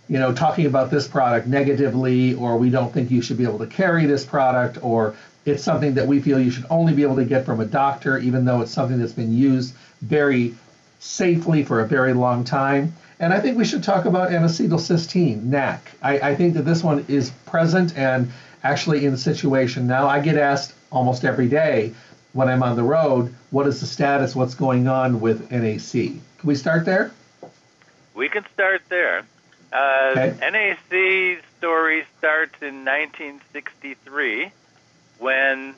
you 0.08 0.18
know, 0.18 0.34
talking 0.34 0.66
about 0.66 0.90
this 0.90 1.08
product 1.08 1.46
negatively, 1.46 2.34
or 2.34 2.58
we 2.58 2.70
don't 2.70 2.92
think 2.92 3.10
you 3.10 3.22
should 3.22 3.38
be 3.38 3.44
able 3.44 3.58
to 3.58 3.66
carry 3.66 4.06
this 4.06 4.24
product, 4.24 4.78
or 4.82 5.14
it's 5.44 5.62
something 5.62 5.94
that 5.94 6.06
we 6.06 6.20
feel 6.20 6.40
you 6.40 6.50
should 6.50 6.66
only 6.70 6.94
be 6.94 7.02
able 7.02 7.16
to 7.16 7.24
get 7.24 7.44
from 7.44 7.60
a 7.60 7.64
doctor, 7.64 8.18
even 8.18 8.44
though 8.44 8.60
it's 8.60 8.70
something 8.72 8.98
that's 8.98 9.12
been 9.12 9.32
used 9.32 9.74
very 10.02 10.54
safely 11.00 11.64
for 11.64 11.80
a 11.80 11.86
very 11.86 12.12
long 12.12 12.44
time. 12.44 12.94
And 13.20 13.32
I 13.32 13.40
think 13.40 13.56
we 13.56 13.64
should 13.64 13.82
talk 13.82 14.06
about 14.06 14.32
N-acetylcysteine, 14.32 15.42
NAC. 15.44 15.92
I, 16.02 16.18
I 16.18 16.34
think 16.34 16.54
that 16.54 16.62
this 16.62 16.82
one 16.82 17.04
is 17.08 17.30
present 17.46 17.96
and 17.96 18.30
actually 18.62 19.06
in 19.06 19.16
situation 19.16 19.86
now. 19.86 20.08
I 20.08 20.20
get 20.20 20.36
asked 20.36 20.74
almost 20.90 21.24
every 21.24 21.48
day 21.48 21.94
when 22.32 22.48
I'm 22.48 22.62
on 22.62 22.76
the 22.76 22.82
road, 22.82 23.32
what 23.50 23.66
is 23.66 23.80
the 23.80 23.86
status, 23.86 24.34
what's 24.34 24.54
going 24.54 24.88
on 24.88 25.20
with 25.20 25.50
NAC? 25.50 25.92
Can 25.92 26.48
we 26.48 26.54
start 26.54 26.84
there? 26.84 27.12
We 28.14 28.28
can 28.28 28.44
start 28.52 28.82
there. 28.88 29.24
Uh, 29.74 30.14
okay. 30.16 30.34
NAC 30.40 31.42
story 31.58 32.04
starts 32.18 32.54
in 32.62 32.84
1963 32.84 34.52
when 35.18 35.74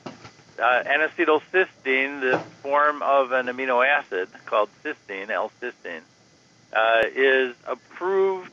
uh, 0.61 0.83
N-acetylcysteine, 0.85 2.21
the 2.21 2.39
form 2.61 3.01
of 3.01 3.31
an 3.31 3.47
amino 3.47 3.85
acid 3.85 4.29
called 4.45 4.69
cysteine, 4.85 5.31
L-cysteine, 5.31 6.01
uh, 6.73 7.03
is 7.15 7.55
approved 7.65 8.51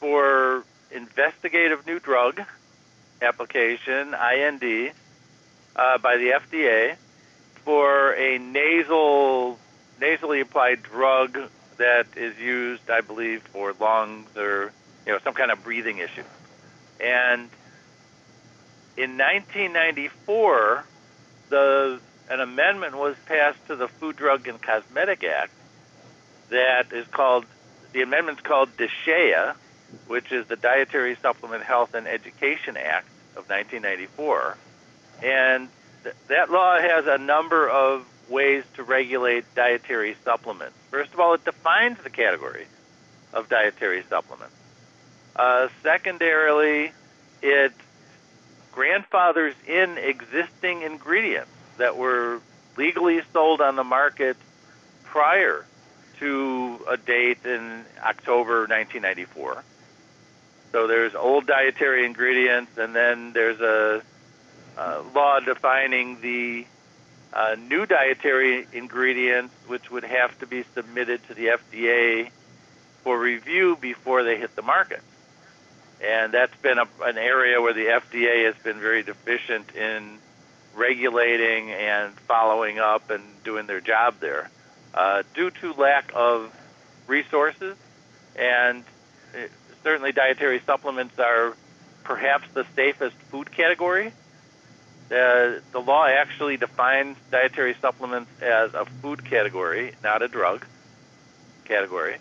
for 0.00 0.64
investigative 0.90 1.86
new 1.86 2.00
drug 2.00 2.40
application, 3.20 4.14
IND, 4.14 4.92
uh, 5.76 5.98
by 5.98 6.16
the 6.16 6.32
FDA 6.40 6.96
for 7.64 8.14
a 8.14 8.38
nasal 8.38 9.58
nasally 10.00 10.40
applied 10.40 10.82
drug 10.82 11.38
that 11.78 12.06
is 12.16 12.38
used, 12.38 12.90
I 12.90 13.00
believe, 13.00 13.42
for 13.52 13.74
lungs 13.78 14.36
or 14.36 14.72
you 15.06 15.12
know 15.12 15.18
some 15.24 15.34
kind 15.34 15.50
of 15.50 15.62
breathing 15.62 15.98
issue. 15.98 16.24
And 17.00 17.48
in 18.96 19.18
1994, 19.18 20.84
the 21.48 22.00
an 22.30 22.40
amendment 22.40 22.96
was 22.96 23.16
passed 23.26 23.58
to 23.66 23.76
the 23.76 23.88
Food, 23.88 24.16
Drug, 24.16 24.46
and 24.48 24.60
Cosmetic 24.60 25.24
Act 25.24 25.52
that 26.50 26.92
is 26.92 27.06
called 27.08 27.44
the 27.92 28.02
amendment's 28.02 28.42
called 28.42 28.70
DSHEA, 28.76 29.54
which 30.06 30.32
is 30.32 30.46
the 30.46 30.56
Dietary 30.56 31.16
Supplement 31.20 31.62
Health 31.62 31.94
and 31.94 32.06
Education 32.06 32.76
Act 32.76 33.08
of 33.36 33.48
1994, 33.48 34.56
and 35.22 35.68
th- 36.02 36.14
that 36.28 36.50
law 36.50 36.78
has 36.78 37.06
a 37.06 37.18
number 37.18 37.68
of 37.68 38.06
ways 38.28 38.64
to 38.74 38.82
regulate 38.82 39.44
dietary 39.54 40.16
supplements. 40.24 40.76
First 40.90 41.12
of 41.12 41.20
all, 41.20 41.34
it 41.34 41.44
defines 41.44 41.98
the 42.02 42.10
category 42.10 42.66
of 43.32 43.48
dietary 43.48 44.04
supplements. 44.08 44.54
Uh, 45.34 45.68
secondarily, 45.82 46.92
it 47.42 47.72
grandfathers 48.72 49.54
in 49.66 49.98
existing 49.98 50.82
ingredients 50.82 51.50
that 51.78 51.96
were 51.96 52.40
legally 52.76 53.20
sold 53.32 53.60
on 53.60 53.76
the 53.76 53.84
market 53.84 54.36
prior 55.04 55.66
to 56.18 56.80
a 56.88 56.96
date 56.96 57.44
in 57.44 57.84
October 58.02 58.60
1994. 58.60 59.64
So 60.72 60.86
there's 60.86 61.14
old 61.14 61.46
dietary 61.46 62.06
ingredients, 62.06 62.78
and 62.78 62.94
then 62.94 63.32
there's 63.32 63.60
a, 63.60 64.02
a 64.78 65.02
law 65.14 65.40
defining 65.40 66.20
the 66.22 66.66
uh, 67.32 67.56
new 67.58 67.86
dietary 67.86 68.66
ingredients, 68.72 69.54
which 69.66 69.90
would 69.90 70.04
have 70.04 70.38
to 70.40 70.46
be 70.46 70.64
submitted 70.74 71.26
to 71.28 71.34
the 71.34 71.46
FDA 71.46 72.30
for 73.02 73.18
review 73.18 73.76
before 73.80 74.22
they 74.22 74.36
hit 74.36 74.54
the 74.54 74.62
market. 74.62 75.00
And 76.02 76.32
that's 76.32 76.54
been 76.56 76.78
a, 76.78 76.86
an 77.02 77.16
area 77.16 77.60
where 77.60 77.72
the 77.72 77.86
FDA 77.86 78.46
has 78.46 78.62
been 78.62 78.80
very 78.80 79.02
deficient 79.02 79.74
in 79.74 80.18
regulating 80.74 81.70
and 81.70 82.12
following 82.20 82.78
up 82.78 83.10
and 83.10 83.22
doing 83.44 83.66
their 83.66 83.80
job 83.80 84.16
there 84.20 84.50
uh, 84.94 85.22
due 85.34 85.50
to 85.50 85.72
lack 85.74 86.10
of 86.14 86.52
resources. 87.06 87.76
And 88.36 88.84
certainly, 89.82 90.12
dietary 90.12 90.60
supplements 90.66 91.18
are 91.18 91.56
perhaps 92.04 92.46
the 92.52 92.66
safest 92.74 93.16
food 93.30 93.50
category 93.52 94.12
uh, 95.12 95.60
the 95.72 95.78
law 95.78 96.06
actually 96.06 96.56
defines 96.56 97.16
dietary 97.30 97.76
supplements 97.80 98.30
as 98.40 98.72
a 98.74 98.86
food 99.02 99.24
category, 99.24 99.92
not 100.02 100.22
a 100.22 100.28
drug 100.28 100.64
category, 101.64 102.16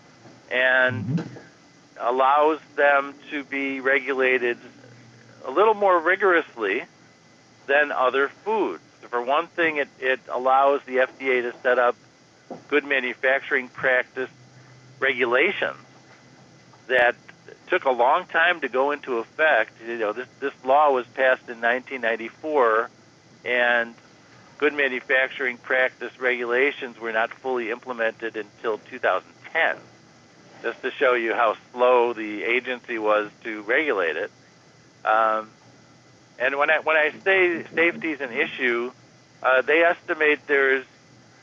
and 0.51 1.23
allows 1.99 2.59
them 2.75 3.15
to 3.29 3.43
be 3.45 3.79
regulated 3.79 4.57
a 5.45 5.51
little 5.51 5.73
more 5.73 5.99
rigorously 5.99 6.83
than 7.67 7.91
other 7.91 8.29
foods. 8.43 8.83
For 9.09 9.21
one 9.21 9.47
thing, 9.47 9.77
it, 9.77 9.89
it 9.99 10.19
allows 10.31 10.81
the 10.85 10.97
FDA 10.97 11.41
to 11.41 11.53
set 11.63 11.79
up 11.79 11.95
good 12.67 12.85
manufacturing 12.85 13.69
practice 13.69 14.29
regulations 14.99 15.77
that 16.87 17.15
took 17.71 17.85
a 17.85 17.91
long 17.91 18.25
time 18.25 18.59
to 18.59 18.67
go 18.67 18.91
into 18.91 19.19
effect. 19.19 19.71
You 19.87 19.97
know, 19.97 20.11
this 20.11 20.27
this 20.41 20.53
law 20.65 20.91
was 20.91 21.05
passed 21.07 21.47
in 21.47 21.61
1994, 21.61 22.89
and 23.45 23.95
good 24.57 24.73
manufacturing 24.73 25.57
practice 25.57 26.11
regulations 26.19 26.99
were 26.99 27.13
not 27.13 27.33
fully 27.33 27.71
implemented 27.71 28.35
until 28.35 28.77
2010. 28.77 29.77
Just 30.61 30.81
to 30.81 30.91
show 30.91 31.13
you 31.13 31.33
how 31.33 31.55
slow 31.71 32.11
the 32.11 32.43
agency 32.43 32.99
was 32.99 33.31
to 33.45 33.61
regulate 33.61 34.17
it. 34.17 34.31
Um, 35.05 35.49
and 36.37 36.57
when 36.57 36.69
I 36.69 36.79
when 36.79 36.97
I 36.97 37.13
say 37.23 37.63
safety 37.73 38.11
is 38.11 38.19
an 38.19 38.33
issue, 38.33 38.91
uh, 39.41 39.61
they 39.61 39.81
estimate 39.83 40.39
there's 40.45 40.85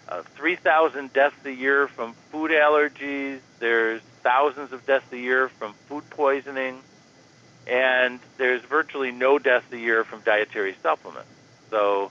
uh, 0.06 0.22
3,000 0.36 1.10
deaths 1.12 1.36
a 1.46 1.50
year 1.50 1.88
from 1.88 2.12
food 2.30 2.50
allergies. 2.50 3.40
There's 3.60 4.02
thousands 4.22 4.72
of 4.72 4.86
deaths 4.86 5.12
a 5.12 5.18
year 5.18 5.48
from 5.48 5.72
food 5.88 6.08
poisoning, 6.10 6.80
and 7.66 8.20
there's 8.36 8.62
virtually 8.62 9.12
no 9.12 9.38
deaths 9.38 9.66
a 9.72 9.78
year 9.78 10.04
from 10.04 10.20
dietary 10.20 10.74
supplements. 10.82 11.30
So 11.70 12.10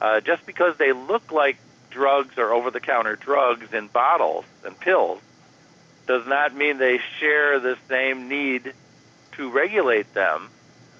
uh, 0.00 0.20
just 0.20 0.44
because 0.46 0.76
they 0.76 0.92
look 0.92 1.32
like 1.32 1.56
drugs 1.90 2.38
or 2.38 2.52
over 2.52 2.70
the 2.70 2.80
counter 2.80 3.16
drugs 3.16 3.72
in 3.72 3.86
bottles 3.86 4.44
and 4.64 4.78
pills 4.78 5.20
does 6.06 6.26
not 6.26 6.54
mean 6.54 6.78
they 6.78 6.98
share 7.20 7.60
the 7.60 7.76
same 7.88 8.28
need 8.28 8.72
to 9.32 9.50
regulate 9.50 10.12
them. 10.14 10.48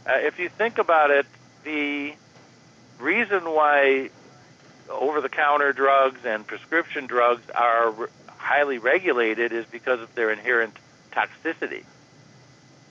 Uh, 0.06 0.12
if 0.14 0.38
you 0.38 0.48
think 0.48 0.78
about 0.78 1.10
it, 1.10 1.26
the 1.64 2.14
reason 2.98 3.44
why 3.44 4.10
over 4.88 5.20
the 5.20 5.28
counter 5.28 5.72
drugs 5.72 6.20
and 6.24 6.46
prescription 6.46 7.06
drugs 7.06 7.42
are 7.54 7.92
highly 8.42 8.78
regulated 8.78 9.52
is 9.52 9.64
because 9.66 10.00
of 10.00 10.14
their 10.14 10.30
inherent 10.30 10.76
toxicity. 11.12 11.84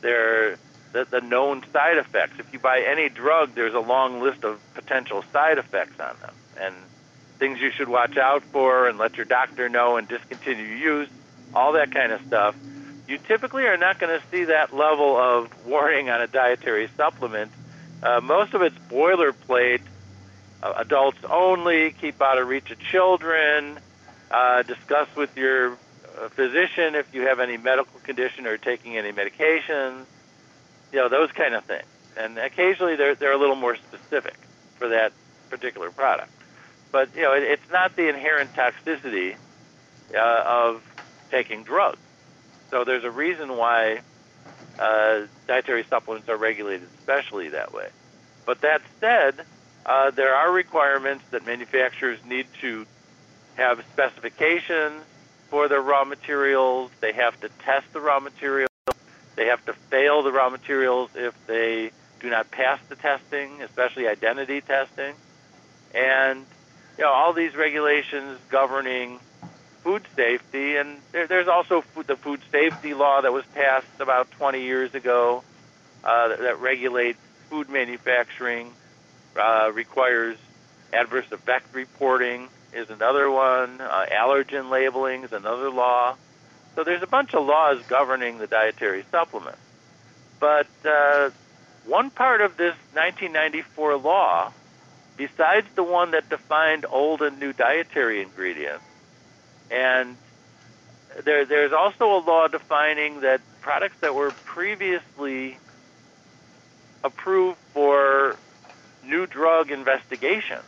Their 0.01 0.58
the, 0.93 1.05
the 1.10 1.22
known 1.22 1.63
side 1.72 1.98
effects. 1.98 2.39
If 2.39 2.51
you 2.53 2.60
buy 2.60 2.86
any 2.88 3.10
drug, 3.10 3.55
there's 3.55 3.74
a 3.74 3.79
long 3.79 4.22
list 4.22 4.43
of 4.43 4.60
potential 4.74 5.24
side 5.31 5.58
effects 5.58 6.00
on 6.00 6.15
them 6.20 6.34
and 6.60 6.75
things 7.39 7.60
you 7.60 7.72
should 7.72 7.89
watch 7.89 8.17
out 8.17 8.43
for 8.43 8.88
and 8.88 8.98
let 8.98 9.15
your 9.17 9.25
doctor 9.25 9.70
know 9.70 9.98
and 9.98 10.08
discontinue 10.08 10.63
use, 10.63 11.10
all 11.53 11.74
that 11.74 11.91
kind 11.91 12.12
of 12.12 12.22
stuff. 12.27 12.55
You 13.08 13.17
typically 13.17 13.65
are 13.65 13.77
not 13.77 14.00
going 14.00 14.17
to 14.20 14.25
see 14.29 14.46
that 14.46 14.74
level 14.74 15.17
of 15.17 15.65
warning 15.65 16.10
on 16.10 16.22
a 16.22 16.27
dietary 16.27 16.89
supplement. 16.96 17.51
Uh, 18.03 18.22
most 18.22 18.53
of 18.53 18.62
it's 18.62 18.77
boilerplate, 18.89 19.81
uh, 20.62 20.74
adults 20.77 21.17
only, 21.29 21.91
keep 21.91 22.22
out 22.22 22.38
of 22.38 22.48
reach 22.48 22.70
of 22.72 22.79
children, 22.79 23.79
uh, 24.31 24.63
discuss 24.63 25.07
with 25.15 25.35
your 25.38 25.73
uh, 25.73 26.29
physician 26.29 26.95
if 26.95 27.13
you 27.13 27.27
have 27.27 27.39
any 27.39 27.57
medical 27.57 28.00
condition 28.01 28.47
or 28.47 28.57
taking 28.57 28.97
any 28.97 29.11
medications, 29.11 30.05
you 30.91 31.00
know, 31.00 31.09
those 31.09 31.31
kind 31.31 31.53
of 31.53 31.63
things. 31.65 31.85
And 32.17 32.38
occasionally 32.38 32.95
they're, 32.95 33.15
they're 33.15 33.33
a 33.33 33.38
little 33.38 33.55
more 33.55 33.75
specific 33.75 34.35
for 34.77 34.89
that 34.89 35.13
particular 35.50 35.91
product. 35.91 36.31
But, 36.91 37.15
you 37.15 37.21
know, 37.21 37.33
it, 37.33 37.43
it's 37.43 37.71
not 37.71 37.95
the 37.95 38.09
inherent 38.09 38.53
toxicity 38.53 39.35
uh, 40.13 40.43
of 40.45 40.81
taking 41.29 41.63
drugs. 41.63 42.00
So 42.69 42.83
there's 42.83 43.03
a 43.03 43.11
reason 43.11 43.57
why 43.57 44.01
uh, 44.79 45.21
dietary 45.47 45.83
supplements 45.89 46.29
are 46.29 46.38
regulated 46.38 46.88
especially 47.00 47.50
that 47.50 47.73
way. 47.73 47.89
But 48.45 48.61
that 48.61 48.81
said, 49.00 49.45
uh, 49.85 50.11
there 50.11 50.35
are 50.35 50.51
requirements 50.51 51.23
that 51.31 51.45
manufacturers 51.45 52.19
need 52.25 52.47
to 52.61 52.85
have 53.61 53.83
specifications 53.93 55.03
for 55.49 55.67
their 55.67 55.81
raw 55.81 56.03
materials. 56.03 56.91
They 56.99 57.13
have 57.13 57.39
to 57.41 57.49
test 57.63 57.91
the 57.93 58.01
raw 58.01 58.19
materials. 58.19 58.69
They 59.35 59.47
have 59.47 59.63
to 59.65 59.73
fail 59.73 60.23
the 60.23 60.31
raw 60.31 60.49
materials 60.49 61.11
if 61.15 61.33
they 61.47 61.91
do 62.19 62.29
not 62.29 62.51
pass 62.51 62.79
the 62.89 62.95
testing, 62.95 63.61
especially 63.61 64.07
identity 64.07 64.61
testing. 64.61 65.13
And 65.93 66.45
you 66.97 67.03
know 67.03 67.11
all 67.11 67.33
these 67.33 67.55
regulations 67.55 68.39
governing 68.49 69.19
food 69.83 70.03
safety, 70.15 70.77
and 70.77 70.99
there, 71.11 71.27
there's 71.27 71.47
also 71.47 71.81
food, 71.81 72.07
the 72.07 72.15
food 72.15 72.41
safety 72.51 72.93
law 72.93 73.21
that 73.21 73.33
was 73.33 73.45
passed 73.55 73.99
about 73.99 74.29
20 74.31 74.61
years 74.61 74.93
ago 74.93 75.43
uh, 76.03 76.27
that, 76.29 76.39
that 76.39 76.59
regulates 76.59 77.19
food 77.49 77.69
manufacturing, 77.69 78.71
uh, 79.35 79.71
requires 79.73 80.37
adverse 80.93 81.31
effect 81.31 81.73
reporting 81.73 82.47
is 82.73 82.89
another 82.89 83.29
one. 83.29 83.81
Uh, 83.81 84.05
allergen 84.11 84.69
labeling 84.69 85.23
is 85.23 85.31
another 85.31 85.69
law. 85.69 86.15
So 86.75 86.83
there's 86.83 87.03
a 87.03 87.07
bunch 87.07 87.33
of 87.33 87.45
laws 87.45 87.77
governing 87.87 88.37
the 88.37 88.47
dietary 88.47 89.05
supplement. 89.11 89.57
But 90.39 90.67
uh, 90.85 91.31
one 91.85 92.09
part 92.11 92.41
of 92.41 92.57
this 92.57 92.75
1994 92.93 93.97
law, 93.97 94.53
besides 95.17 95.67
the 95.75 95.83
one 95.83 96.11
that 96.11 96.29
defined 96.29 96.85
old 96.89 97.21
and 97.21 97.39
new 97.39 97.53
dietary 97.53 98.21
ingredients, 98.21 98.83
and 99.69 100.15
there, 101.25 101.45
there's 101.45 101.73
also 101.73 102.05
a 102.05 102.21
law 102.25 102.47
defining 102.47 103.21
that 103.21 103.41
products 103.59 103.95
that 104.01 104.15
were 104.15 104.31
previously 104.45 105.57
approved 107.03 107.57
for 107.73 108.37
new 109.03 109.25
drug 109.27 109.71
investigation, 109.71 110.59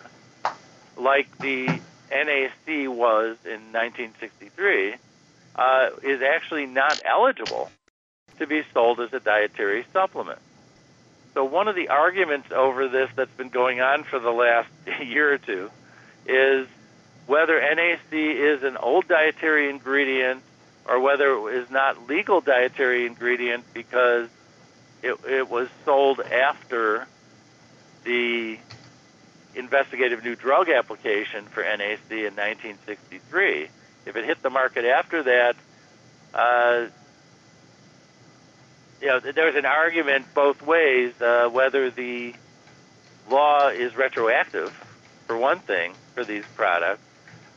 like 0.98 1.28
the 1.40 1.82
NAC 2.14 2.90
was 2.90 3.38
in 3.46 3.72
1963, 3.74 4.96
uh, 5.56 5.90
is 6.04 6.22
actually 6.22 6.66
not 6.66 7.00
eligible 7.06 7.72
to 8.40 8.48
be 8.48 8.64
sold 8.74 9.00
as 9.00 9.14
a 9.14 9.20
dietary 9.20 9.86
supplement. 9.94 10.40
So 11.34 11.44
one 11.46 11.68
of 11.68 11.76
the 11.76 11.90
arguments 11.90 12.52
over 12.52 12.88
this 12.88 13.10
that's 13.16 13.34
been 13.36 13.50
going 13.50 13.82
on 13.82 14.04
for 14.04 14.20
the 14.20 14.32
last 14.32 14.70
year 15.04 15.34
or 15.34 15.38
two 15.38 15.72
is 16.26 16.68
whether 17.26 17.60
NAC 17.60 18.12
is 18.12 18.64
an 18.64 18.78
old 18.78 19.08
dietary 19.08 19.70
ingredient 19.70 20.42
or 20.86 21.00
whether 21.00 21.34
it 21.50 21.64
is 21.64 21.70
not 21.70 22.08
legal 22.08 22.42
dietary 22.42 23.06
ingredient 23.06 23.64
because 23.74 24.28
it, 25.02 25.18
it 25.28 25.50
was 25.50 25.70
sold 25.86 26.20
after 26.20 27.08
the 28.04 28.60
investigative 29.56 30.24
new 30.24 30.36
drug 30.36 30.70
application 30.70 31.46
for 31.46 31.64
NAC 31.64 32.12
in 32.12 32.36
1963. 32.36 33.68
If 34.06 34.16
it 34.16 34.26
hit 34.26 34.42
the 34.42 34.50
market 34.50 34.86
after 34.86 35.24
that, 35.24 35.56
uh, 36.34 36.88
you 39.02 39.08
know, 39.08 39.20
there's 39.20 39.56
an 39.56 39.66
argument 39.66 40.26
both 40.34 40.62
ways 40.62 41.14
uh, 41.22 41.50
whether 41.50 41.92
the 41.92 42.34
law 43.30 43.70
is 43.70 43.96
retroactive, 43.96 44.74
for 45.28 45.38
one 45.38 45.60
thing, 45.60 45.94
for 46.14 46.24
these 46.24 46.44
products, 46.56 47.02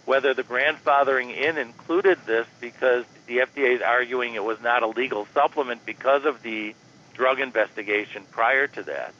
whether 0.04 0.34
the 0.34 0.42
grandfathering 0.42 1.36
in 1.36 1.58
included 1.58 2.18
this 2.26 2.46
because 2.60 3.04
the 3.26 3.38
FDA 3.38 3.76
is 3.76 3.82
arguing 3.82 4.34
it 4.34 4.44
was 4.44 4.60
not 4.60 4.82
a 4.82 4.86
legal 4.86 5.26
supplement 5.34 5.84
because 5.84 6.24
of 6.24 6.42
the 6.42 6.74
drug 7.14 7.40
investigation 7.40 8.22
prior 8.30 8.66
to 8.68 8.82
that. 8.84 9.12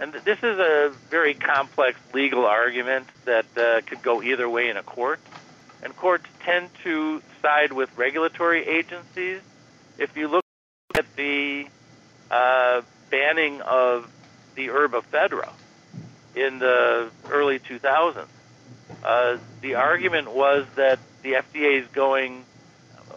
And 0.00 0.14
this 0.14 0.38
is 0.38 0.58
a 0.58 0.94
very 1.10 1.34
complex 1.34 2.00
legal 2.14 2.46
argument 2.46 3.06
that 3.26 3.44
uh, 3.54 3.82
could 3.82 4.02
go 4.02 4.22
either 4.22 4.48
way 4.48 4.70
in 4.70 4.78
a 4.78 4.82
court. 4.82 5.20
And 5.82 5.94
courts 5.94 6.24
tend 6.42 6.70
to 6.84 7.20
side 7.42 7.70
with 7.72 7.94
regulatory 7.98 8.66
agencies. 8.66 9.42
If 9.98 10.16
you 10.16 10.28
look 10.28 10.44
at 10.96 11.04
the 11.16 11.66
uh, 12.30 12.80
banning 13.10 13.60
of 13.60 14.10
the 14.54 14.70
herb 14.70 14.92
ephedra 14.92 15.52
in 16.34 16.58
the 16.58 17.10
early 17.28 17.58
2000s, 17.58 18.24
uh, 19.04 19.36
the 19.60 19.74
argument 19.74 20.32
was 20.32 20.64
that 20.76 20.98
the 21.22 21.32
FDA 21.32 21.82
is 21.82 21.86
going 21.88 22.46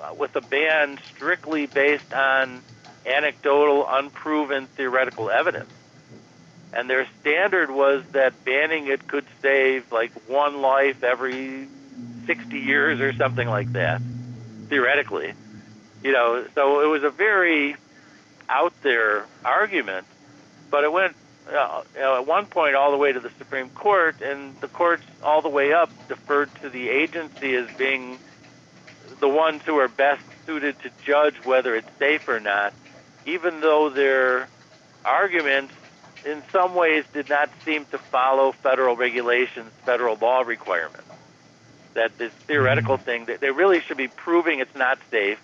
uh, 0.02 0.14
with 0.16 0.36
a 0.36 0.42
ban 0.42 1.00
strictly 1.16 1.66
based 1.66 2.14
on 2.14 2.62
anecdotal, 3.06 3.86
unproven 3.90 4.68
theoretical 4.68 5.30
evidence. 5.30 5.72
And 6.76 6.90
their 6.90 7.08
standard 7.22 7.70
was 7.70 8.04
that 8.14 8.34
banning 8.46 8.88
it 8.88 9.08
could 9.08 9.26
save 9.42 9.92
like 9.92 10.12
one 10.28 10.62
life 10.62 11.04
every 11.04 11.68
60 12.26 12.58
years 12.58 13.00
or 13.00 13.14
something 13.14 13.48
like 13.48 13.72
that, 13.74 14.02
theoretically. 14.70 15.34
You 16.04 16.12
know, 16.12 16.46
so 16.56 16.82
it 16.82 16.88
was 16.88 17.04
a 17.04 17.10
very 17.10 17.76
out 18.50 18.74
there 18.84 19.26
argument, 19.46 20.06
but 20.72 20.84
it 20.84 20.92
went 20.92 21.16
uh, 21.48 21.82
you 21.94 22.02
know, 22.02 22.18
at 22.18 22.28
one 22.28 22.46
point 22.46 22.76
all 22.76 22.92
the 22.92 22.98
way 22.98 23.12
to 23.12 23.20
the 23.20 23.32
Supreme 23.38 23.70
Court, 23.70 24.16
and 24.22 24.56
the 24.62 24.68
courts 24.68 25.04
all 25.24 25.42
the 25.42 25.50
way 25.50 25.74
up 25.74 25.90
deferred 26.08 26.50
to 26.62 26.70
the 26.70 26.90
agency 26.90 27.56
as 27.56 27.68
being 27.78 28.18
the 29.20 29.28
ones 29.28 29.62
who 29.66 29.78
are 29.78 29.88
best 29.90 30.22
suited 30.46 30.76
to 30.80 30.90
judge 31.06 31.36
whether 31.44 31.76
it's 31.76 31.88
safe 32.00 32.28
or 32.28 32.40
not, 32.40 32.74
even 33.26 33.60
though 33.62 33.90
their 33.90 34.48
arguments 35.06 35.74
in 36.26 36.42
some 36.52 36.76
ways 36.76 37.06
did 37.14 37.30
not 37.30 37.50
seem 37.66 37.86
to 37.86 37.98
follow 37.98 38.52
federal 38.52 38.96
regulations, 38.96 39.72
federal 39.86 40.16
law 40.16 40.42
requirements. 40.42 41.08
That 41.94 42.18
this 42.18 42.32
theoretical 42.32 42.98
thing, 42.98 43.26
that 43.26 43.40
they 43.40 43.52
really 43.52 43.82
should 43.82 43.98
be 43.98 44.08
proving 44.08 44.60
it's 44.60 44.76
not 44.76 44.98
safe, 45.12 45.40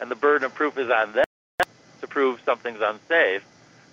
and 0.00 0.10
the 0.10 0.14
burden 0.14 0.46
of 0.46 0.54
proof 0.54 0.78
is 0.78 0.90
on 0.90 1.12
them 1.12 1.24
to 2.00 2.06
prove 2.06 2.40
something's 2.44 2.80
unsafe, 2.80 3.44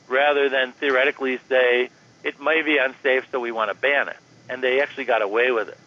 rather 0.07 0.49
than 0.49 0.71
theoretically 0.73 1.39
say 1.49 1.89
it 2.23 2.39
may 2.41 2.61
be 2.61 2.77
unsafe, 2.77 3.25
so 3.31 3.39
we 3.39 3.51
want 3.51 3.69
to 3.69 3.75
ban 3.75 4.07
it. 4.07 4.17
And 4.49 4.63
they 4.63 4.81
actually 4.81 5.05
got 5.05 5.21
away 5.21 5.51
with 5.51 5.69
it. 5.69 5.77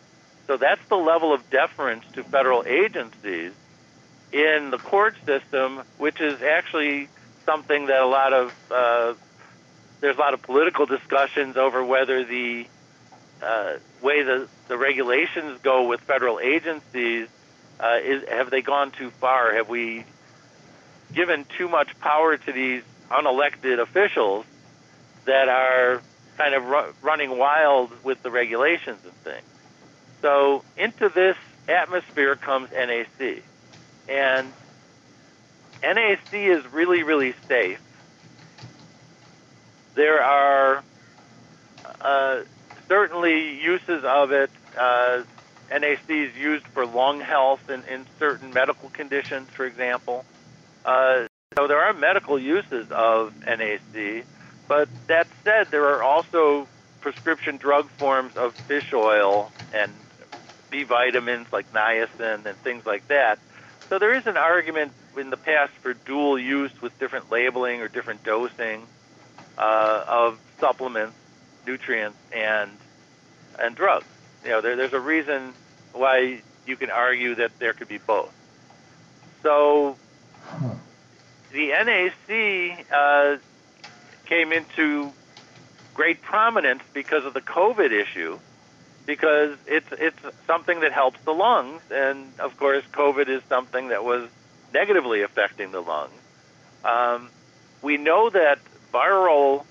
So 0.47 0.57
that's 0.57 0.87
the 0.89 0.97
level 0.97 1.33
of 1.33 1.49
deference 1.51 2.05
to 2.13 2.23
federal 2.23 2.65
agencies 2.67 3.53
in 4.33 4.71
the 4.71 4.79
court 4.79 5.15
system, 5.25 5.83
which 5.99 6.21
is 6.21 6.43
actually 6.43 7.09
something 7.45 7.87
that 7.87 8.01
a 8.01 8.07
lot 8.07 8.33
of 8.33 8.55
uh, 8.71 9.15
there's 10.01 10.17
a 10.17 10.21
lot 10.21 10.35
of 10.35 10.43
political 10.43 10.87
discussions 10.87 11.57
over 11.57 11.85
whether 11.85 12.25
the 12.25 12.67
uh, 13.43 13.75
way 14.03 14.23
the, 14.23 14.49
the 14.69 14.79
regulations 14.79 15.59
go 15.63 15.89
with 15.89 16.01
federal 16.01 16.41
agencies 16.41 17.29
uh, 17.81 17.99
is 18.03 18.25
have 18.29 18.51
they 18.51 18.63
gone 18.63 18.91
too 18.91 19.11
far? 19.21 19.55
Have 19.55 19.69
we 19.69 20.05
given 21.15 21.45
too 21.59 21.69
much 21.69 21.99
power 22.01 22.37
to 22.37 22.53
these 22.53 22.83
unelected 23.11 23.81
officials 23.81 24.45
that 25.27 25.49
are 25.49 26.03
kind 26.37 26.55
of 26.55 26.65
ru- 26.65 26.95
running 27.03 27.37
wild 27.37 27.91
with 28.03 28.23
the 28.23 28.31
regulations 28.31 28.99
and 29.05 29.13
things? 29.25 29.45
So 30.23 30.65
into 30.77 31.09
this 31.09 31.37
atmosphere 31.69 32.37
comes 32.37 32.71
NAC, 32.71 33.43
and 34.09 34.53
NAC 35.83 36.33
is 36.33 36.65
really 36.73 37.03
really 37.03 37.35
safe 37.49 37.81
there 39.97 40.23
are 40.23 40.85
uh, 42.01 42.43
certainly 42.89 43.61
uses 43.61 44.05
of 44.05 44.31
it. 44.31 44.51
Uh, 44.79 45.23
NAC 45.71 46.09
is 46.09 46.37
used 46.37 46.67
for 46.69 46.87
lung 46.87 47.21
health 47.21 47.69
in, 47.69 47.83
in 47.93 48.07
certain 48.21 48.53
medical 48.53 48.89
conditions, 48.91 49.49
for 49.51 49.65
example. 49.65 50.25
Uh, 50.85 51.27
so 51.57 51.67
there 51.67 51.83
are 51.83 51.93
medical 51.93 52.39
uses 52.39 52.87
of 52.91 53.33
NAC, 53.45 54.25
but 54.69 54.89
that 55.09 55.27
said, 55.43 55.69
there 55.71 55.87
are 55.87 56.03
also 56.03 56.69
prescription 57.01 57.57
drug 57.57 57.89
forms 57.99 58.37
of 58.37 58.53
fish 58.69 58.93
oil 58.93 59.51
and 59.73 59.91
B 60.71 60.85
vitamins 60.85 61.47
like 61.53 61.73
niacin 61.73 62.45
and 62.45 62.57
things 62.59 62.85
like 62.85 63.09
that. 63.09 63.39
So 63.89 63.99
there 63.99 64.15
is 64.15 64.27
an 64.27 64.37
argument 64.37 64.93
in 65.17 65.31
the 65.31 65.37
past 65.37 65.73
for 65.83 65.95
dual 65.95 66.39
use 66.39 66.73
with 66.83 66.97
different 66.99 67.31
labeling 67.31 67.81
or 67.81 67.89
different 67.89 68.23
dosing 68.25 68.83
uh, 69.59 70.05
of 70.07 70.39
supplements, 70.61 71.17
nutrients, 71.67 72.19
and 72.33 72.71
and 73.59 73.75
drugs. 73.75 74.07
You 74.45 74.51
know, 74.51 74.61
there, 74.61 74.77
there's 74.77 74.93
a 74.93 75.01
reason 75.01 75.55
why 75.93 76.41
you 76.67 76.77
can 76.77 76.91
argue 76.91 77.37
that 77.37 77.59
there 77.59 77.73
could 77.73 77.89
be 77.89 77.99
both. 77.99 78.33
So 79.43 79.97
the 81.53 81.69
NAC 81.69 82.87
uh, 82.93 83.37
came 84.27 84.53
into 84.53 85.13
great 85.95 86.21
prominence 86.21 86.83
because 86.93 87.25
of 87.25 87.33
the 87.33 87.41
COVID 87.41 87.91
issue, 87.91 88.39
because 89.07 89.57
it's 89.67 89.87
it's 89.93 90.19
something 90.47 90.81
that 90.81 90.93
helps 90.93 91.19
the 91.25 91.33
lungs, 91.33 91.81
and 91.91 92.29
of 92.39 92.57
course, 92.59 92.85
COVID 92.93 93.29
is 93.29 93.43
something 93.49 93.89
that 93.89 94.05
was 94.05 94.29
negatively 94.75 95.23
affecting 95.23 95.73
the 95.73 95.81
lungs. 95.81 96.13
Um, 96.85 97.31
we 97.83 97.97
know 97.97 98.31
that 98.31 98.59
viral 98.97 99.65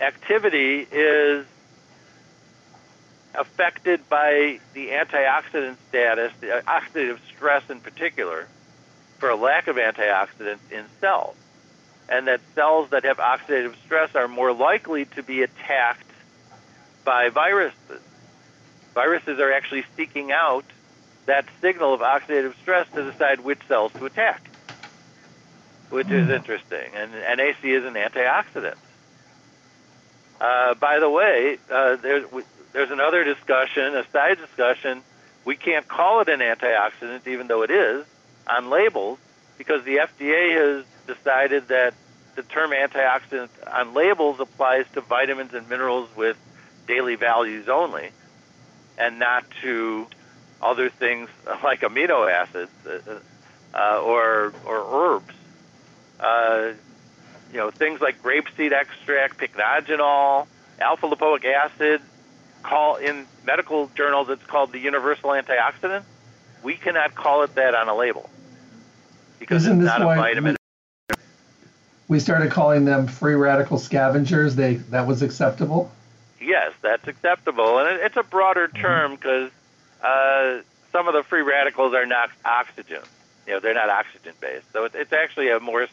activity 0.00 0.86
is 0.90 1.44
affected 3.34 4.08
by 4.08 4.60
the 4.74 4.88
antioxidant 4.88 5.76
status, 5.88 6.32
the 6.40 6.62
oxidative 6.66 7.18
stress 7.34 7.62
in 7.68 7.80
particular, 7.80 8.46
for 9.18 9.30
a 9.30 9.36
lack 9.36 9.66
of 9.66 9.76
antioxidants 9.76 10.60
in 10.70 10.84
cells. 11.00 11.34
And 12.08 12.28
that 12.28 12.40
cells 12.54 12.90
that 12.90 13.04
have 13.04 13.16
oxidative 13.16 13.74
stress 13.84 14.14
are 14.14 14.28
more 14.28 14.52
likely 14.52 15.06
to 15.16 15.22
be 15.22 15.42
attacked 15.42 16.10
by 17.04 17.30
viruses. 17.30 18.02
Viruses 18.94 19.40
are 19.40 19.52
actually 19.52 19.84
seeking 19.96 20.30
out 20.30 20.64
that 21.26 21.46
signal 21.60 21.94
of 21.94 22.00
oxidative 22.00 22.54
stress 22.60 22.86
to 22.94 23.10
decide 23.10 23.40
which 23.40 23.60
cells 23.66 23.92
to 23.98 24.04
attack 24.04 24.51
which 25.92 26.10
is 26.10 26.26
hmm. 26.26 26.32
interesting. 26.32 26.90
And 26.94 27.12
NAC 27.12 27.64
is 27.64 27.84
an 27.84 27.94
antioxidant. 27.94 28.76
Uh, 30.40 30.74
by 30.74 30.98
the 30.98 31.08
way, 31.08 31.58
uh, 31.70 31.96
there's 31.96 32.24
there's 32.72 32.90
another 32.90 33.22
discussion, 33.24 33.94
a 33.94 34.04
side 34.10 34.38
discussion. 34.38 35.02
We 35.44 35.54
can't 35.56 35.86
call 35.86 36.20
it 36.22 36.28
an 36.28 36.40
antioxidant, 36.40 37.26
even 37.26 37.46
though 37.46 37.62
it 37.62 37.70
is 37.70 38.06
on 38.48 38.70
labels, 38.70 39.18
because 39.58 39.84
the 39.84 39.96
FDA 39.96 40.56
has 40.56 40.84
decided 41.06 41.68
that 41.68 41.94
the 42.34 42.42
term 42.42 42.70
antioxidant 42.70 43.50
on 43.70 43.92
labels 43.92 44.40
applies 44.40 44.86
to 44.94 45.02
vitamins 45.02 45.52
and 45.52 45.68
minerals 45.68 46.08
with 46.16 46.38
daily 46.88 47.16
values 47.16 47.68
only, 47.68 48.08
and 48.96 49.18
not 49.18 49.44
to 49.60 50.06
other 50.62 50.88
things 50.88 51.28
like 51.62 51.82
amino 51.82 52.32
acids 52.32 52.70
uh, 52.86 53.18
uh 53.74 54.00
or 54.02 54.54
or 54.64 55.14
herbs 55.14 55.34
uh, 56.22 56.72
you 57.52 57.58
know, 57.58 57.70
things 57.70 58.00
like 58.00 58.22
grapeseed 58.22 58.72
extract, 58.72 59.38
pycnogenol, 59.38 60.46
alpha 60.80 61.08
lipoic 61.08 61.44
acid. 61.44 62.00
Call 62.62 62.96
in 62.96 63.26
medical 63.44 63.88
journals, 63.96 64.28
it's 64.28 64.44
called 64.46 64.72
the 64.72 64.78
universal 64.78 65.30
antioxidant. 65.30 66.04
We 66.62 66.76
cannot 66.76 67.14
call 67.14 67.42
it 67.42 67.56
that 67.56 67.74
on 67.74 67.88
a 67.88 67.94
label 67.94 68.30
because 69.42 69.64
Isn't 69.64 69.80
it's 69.80 69.86
not 69.86 70.02
a 70.02 70.04
vitamin. 70.04 70.56
We, 71.08 71.14
we 72.06 72.20
started 72.20 72.52
calling 72.52 72.84
them 72.84 73.08
free 73.08 73.34
radical 73.34 73.78
scavengers. 73.78 74.54
They 74.54 74.74
that 74.74 75.06
was 75.06 75.22
acceptable. 75.22 75.90
Yes, 76.40 76.72
that's 76.80 77.06
acceptable, 77.08 77.78
and 77.78 77.88
it, 77.88 78.00
it's 78.04 78.16
a 78.16 78.22
broader 78.22 78.68
term 78.68 79.16
because 79.16 79.50
uh, 80.02 80.60
some 80.92 81.08
of 81.08 81.14
the 81.14 81.24
free 81.24 81.42
radicals 81.42 81.94
are 81.94 82.06
not 82.06 82.30
oxygen. 82.44 83.02
You 83.46 83.54
know, 83.54 83.60
they're 83.60 83.74
not 83.74 83.88
oxygen 83.88 84.34
based. 84.40 84.66
So 84.72 84.84
it's, 84.84 84.94
it's 84.94 85.12
actually 85.12 85.50
a 85.50 85.60
more 85.60 85.86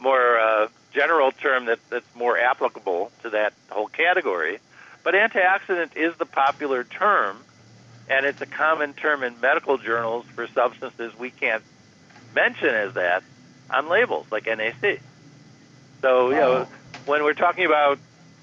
more 0.00 0.38
uh, 0.38 0.68
general 0.92 1.32
term 1.32 1.66
that, 1.66 1.78
that's 1.90 2.06
more 2.14 2.36
applicable 2.36 3.10
to 3.22 3.30
that 3.30 3.52
whole 3.70 3.86
category. 3.88 4.58
But 5.04 5.14
antioxidant 5.14 5.96
is 5.96 6.16
the 6.16 6.26
popular 6.26 6.84
term, 6.84 7.36
and 8.08 8.26
it's 8.26 8.40
a 8.40 8.46
common 8.46 8.94
term 8.94 9.22
in 9.22 9.40
medical 9.40 9.78
journals 9.78 10.24
for 10.34 10.46
substances 10.48 11.12
we 11.18 11.30
can't 11.30 11.62
mention 12.34 12.68
as 12.68 12.94
that 12.94 13.22
on 13.70 13.88
labels, 13.88 14.26
like 14.30 14.46
NAC. 14.46 15.00
So, 16.02 16.30
you 16.30 16.36
know, 16.36 16.66
when 17.06 17.22
we're 17.22 17.34
talking 17.34 17.64
about, 17.64 17.98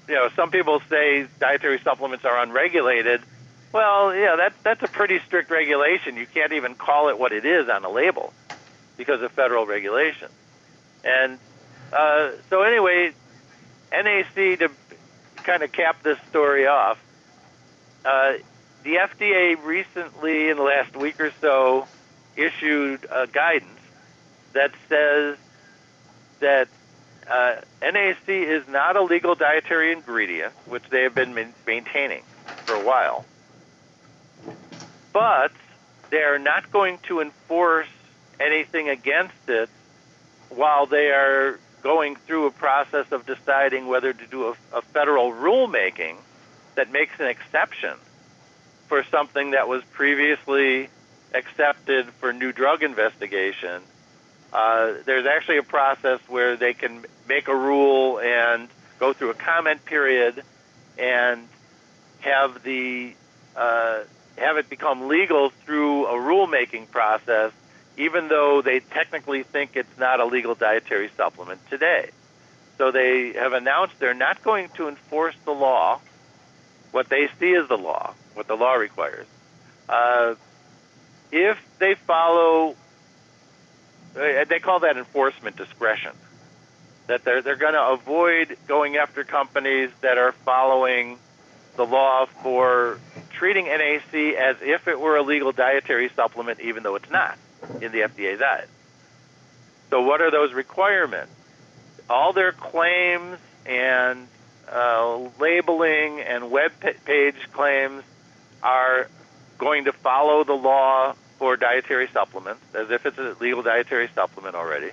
you 0.08 0.14
know, 0.14 0.28
some 0.34 0.50
people 0.50 0.80
say 0.88 1.26
dietary 1.38 1.78
supplements 1.84 2.24
are 2.24 2.42
unregulated. 2.42 3.20
Well, 3.72 4.14
yeah, 4.14 4.36
that, 4.36 4.54
that's 4.64 4.82
a 4.82 4.88
pretty 4.88 5.20
strict 5.26 5.50
regulation. 5.50 6.16
You 6.16 6.26
can't 6.26 6.52
even 6.52 6.74
call 6.74 7.08
it 7.08 7.18
what 7.18 7.32
it 7.32 7.44
is 7.44 7.68
on 7.68 7.84
a 7.84 7.90
label 7.90 8.32
because 8.96 9.22
of 9.22 9.30
federal 9.32 9.66
regulation. 9.66 10.28
And 11.04 11.38
uh, 11.92 12.32
so, 12.50 12.62
anyway, 12.62 13.12
NAC, 13.92 14.34
to 14.34 14.70
kind 15.44 15.62
of 15.62 15.72
cap 15.72 16.02
this 16.02 16.18
story 16.28 16.66
off, 16.66 16.98
uh, 18.04 18.32
the 18.82 18.96
FDA 18.96 19.62
recently, 19.62 20.48
in 20.48 20.56
the 20.56 20.62
last 20.62 20.96
week 20.96 21.20
or 21.20 21.32
so, 21.40 21.86
issued 22.36 23.06
a 23.10 23.26
guidance 23.26 23.80
that 24.52 24.72
says 24.88 25.36
that 26.40 26.68
uh, 27.30 27.60
NAC 27.82 28.28
is 28.28 28.66
not 28.68 28.96
a 28.96 29.02
legal 29.02 29.34
dietary 29.34 29.92
ingredient, 29.92 30.54
which 30.64 30.82
they 30.90 31.02
have 31.02 31.14
been 31.14 31.34
maintaining 31.66 32.22
for 32.64 32.74
a 32.74 32.80
while. 32.80 33.26
But 35.12 35.52
they 36.10 36.22
are 36.22 36.38
not 36.38 36.70
going 36.70 36.98
to 37.04 37.20
enforce 37.20 37.88
anything 38.38 38.88
against 38.88 39.48
it 39.48 39.68
while 40.48 40.86
they 40.86 41.10
are 41.10 41.58
going 41.82 42.16
through 42.16 42.46
a 42.46 42.50
process 42.50 43.10
of 43.12 43.26
deciding 43.26 43.86
whether 43.86 44.12
to 44.12 44.26
do 44.26 44.48
a, 44.48 44.54
a 44.72 44.82
federal 44.82 45.32
rulemaking 45.32 46.16
that 46.74 46.92
makes 46.92 47.18
an 47.18 47.26
exception 47.26 47.94
for 48.88 49.04
something 49.04 49.52
that 49.52 49.68
was 49.68 49.82
previously 49.92 50.88
accepted 51.32 52.06
for 52.18 52.32
new 52.32 52.52
drug 52.52 52.82
investigation. 52.82 53.82
Uh, 54.52 54.94
there's 55.06 55.26
actually 55.26 55.58
a 55.58 55.62
process 55.62 56.20
where 56.28 56.56
they 56.56 56.74
can 56.74 57.04
make 57.28 57.48
a 57.48 57.54
rule 57.54 58.18
and 58.18 58.68
go 58.98 59.12
through 59.12 59.30
a 59.30 59.34
comment 59.34 59.84
period 59.84 60.42
and 60.98 61.46
have 62.20 62.62
the 62.64 63.14
uh, 63.56 64.00
have 64.40 64.56
it 64.56 64.68
become 64.68 65.08
legal 65.08 65.50
through 65.50 66.06
a 66.06 66.14
rulemaking 66.14 66.90
process, 66.90 67.52
even 67.96 68.28
though 68.28 68.62
they 68.62 68.80
technically 68.80 69.42
think 69.42 69.72
it's 69.74 69.98
not 69.98 70.20
a 70.20 70.24
legal 70.24 70.54
dietary 70.54 71.10
supplement 71.16 71.60
today. 71.68 72.10
So 72.78 72.90
they 72.90 73.34
have 73.34 73.52
announced 73.52 73.94
they're 73.98 74.14
not 74.14 74.42
going 74.42 74.70
to 74.76 74.88
enforce 74.88 75.36
the 75.44 75.52
law, 75.52 76.00
what 76.92 77.08
they 77.08 77.28
see 77.38 77.54
as 77.54 77.68
the 77.68 77.76
law, 77.76 78.14
what 78.34 78.48
the 78.48 78.56
law 78.56 78.74
requires. 78.74 79.26
Uh, 79.88 80.34
if 81.30 81.58
they 81.78 81.94
follow 81.94 82.74
uh, 84.16 84.44
they 84.48 84.58
call 84.58 84.80
that 84.80 84.96
enforcement 84.96 85.56
discretion. 85.56 86.12
That 87.06 87.24
they're 87.24 87.42
they're 87.42 87.56
going 87.56 87.74
to 87.74 87.88
avoid 87.90 88.56
going 88.66 88.96
after 88.96 89.24
companies 89.24 89.90
that 90.00 90.18
are 90.18 90.32
following 90.32 91.18
the 91.76 91.84
law 91.84 92.26
for 92.42 92.98
treating 93.40 93.64
NAC 93.64 94.36
as 94.36 94.56
if 94.60 94.86
it 94.86 95.00
were 95.00 95.16
a 95.16 95.22
legal 95.22 95.50
dietary 95.50 96.10
supplement, 96.14 96.60
even 96.60 96.82
though 96.82 96.94
it's 96.94 97.10
not 97.10 97.38
in 97.80 97.90
the 97.90 98.00
FDA's 98.00 98.42
eyes. 98.42 98.68
So, 99.88 100.02
what 100.02 100.20
are 100.20 100.30
those 100.30 100.52
requirements? 100.52 101.32
All 102.10 102.34
their 102.34 102.52
claims 102.52 103.38
and 103.64 104.28
uh, 104.70 105.16
labeling 105.40 106.20
and 106.20 106.50
web 106.50 106.72
page 107.06 107.36
claims 107.52 108.02
are 108.62 109.08
going 109.56 109.86
to 109.86 109.92
follow 109.92 110.44
the 110.44 110.52
law 110.52 111.14
for 111.38 111.56
dietary 111.56 112.08
supplements 112.12 112.62
as 112.74 112.90
if 112.90 113.06
it's 113.06 113.16
a 113.16 113.34
legal 113.40 113.62
dietary 113.62 114.10
supplement 114.14 114.54
already. 114.54 114.90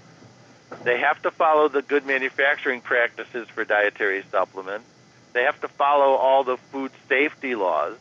They 0.85 0.99
have 0.99 1.21
to 1.23 1.31
follow 1.31 1.67
the 1.67 1.81
good 1.81 2.05
manufacturing 2.05 2.79
practices 2.79 3.49
for 3.49 3.65
dietary 3.65 4.23
supplements. 4.31 4.87
They 5.33 5.43
have 5.43 5.59
to 5.61 5.67
follow 5.67 6.15
all 6.15 6.45
the 6.45 6.55
food 6.71 6.91
safety 7.09 7.53
laws. 7.53 7.97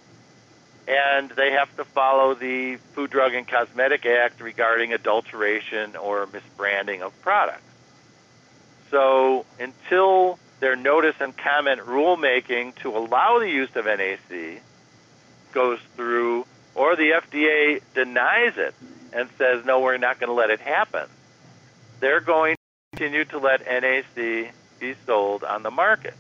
And 0.89 1.31
they 1.31 1.53
have 1.53 1.75
to 1.77 1.85
follow 1.85 2.35
the 2.35 2.77
Food, 2.77 3.11
Drug, 3.11 3.35
and 3.35 3.47
Cosmetic 3.47 4.07
Act 4.07 4.41
regarding 4.41 4.93
adulteration 4.93 5.97
or 5.97 6.27
misbranding 6.27 7.01
of 7.01 7.21
products. 7.23 7.63
So 8.91 9.45
until 9.59 10.39
their 10.61 10.77
notice 10.77 11.17
and 11.21 11.37
comment 11.37 11.81
rulemaking 11.81 12.77
to 12.77 12.97
allow 12.97 13.39
the 13.41 13.51
use 13.51 13.75
of 13.75 13.87
NAC 13.87 14.63
goes 15.53 15.81
through, 15.97 16.47
or 16.75 16.97
the 16.97 17.11
FDA 17.11 17.81
denies 17.95 18.57
it 18.57 18.75
and 19.13 19.29
says, 19.39 19.65
no, 19.65 19.81
we're 19.81 19.97
not 19.97 20.21
going 20.21 20.29
to 20.29 20.35
let 20.35 20.51
it 20.51 20.61
happen, 20.61 21.09
they're 22.01 22.21
going 22.21 22.55
to 22.55 22.99
continue 22.99 23.25
to 23.25 23.39
let 23.39 23.67
NAC 23.67 24.53
be 24.79 24.95
sold 25.07 25.43
on 25.43 25.63
the 25.63 25.71
market. 25.71 26.15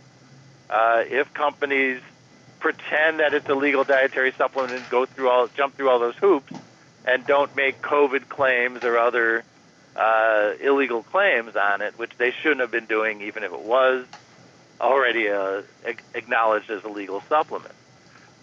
Uh, 0.68 1.05
if 1.07 1.33
companies 1.33 2.00
pretend 2.66 3.20
that 3.20 3.33
it's 3.33 3.48
a 3.48 3.55
legal 3.55 3.85
dietary 3.85 4.33
supplement 4.37 4.72
and 4.72 4.88
go 4.88 5.07
through 5.07 5.31
all, 5.31 5.48
jump 5.57 5.76
through 5.76 5.88
all 5.88 6.00
those 6.00 6.16
hoops, 6.20 6.52
and 7.05 7.24
don't 7.24 7.55
make 7.55 7.81
COVID 7.81 8.29
claims 8.29 8.81
or 8.83 8.98
other 8.98 9.44
uh, 9.94 10.50
illegal 10.61 11.05
claims 11.05 11.55
on 11.55 11.81
it, 11.81 11.96
which 11.96 12.11
they 12.18 12.33
shouldn't 12.42 12.61
have 12.61 12.72
been 12.72 12.87
doing, 12.87 13.20
even 13.22 13.44
if 13.44 13.52
it 13.52 13.62
was 13.62 14.07
already 14.81 15.29
uh, 15.29 15.62
acknowledged 16.12 16.68
as 16.68 16.83
a 16.83 16.88
legal 16.88 17.22
supplement. 17.29 17.74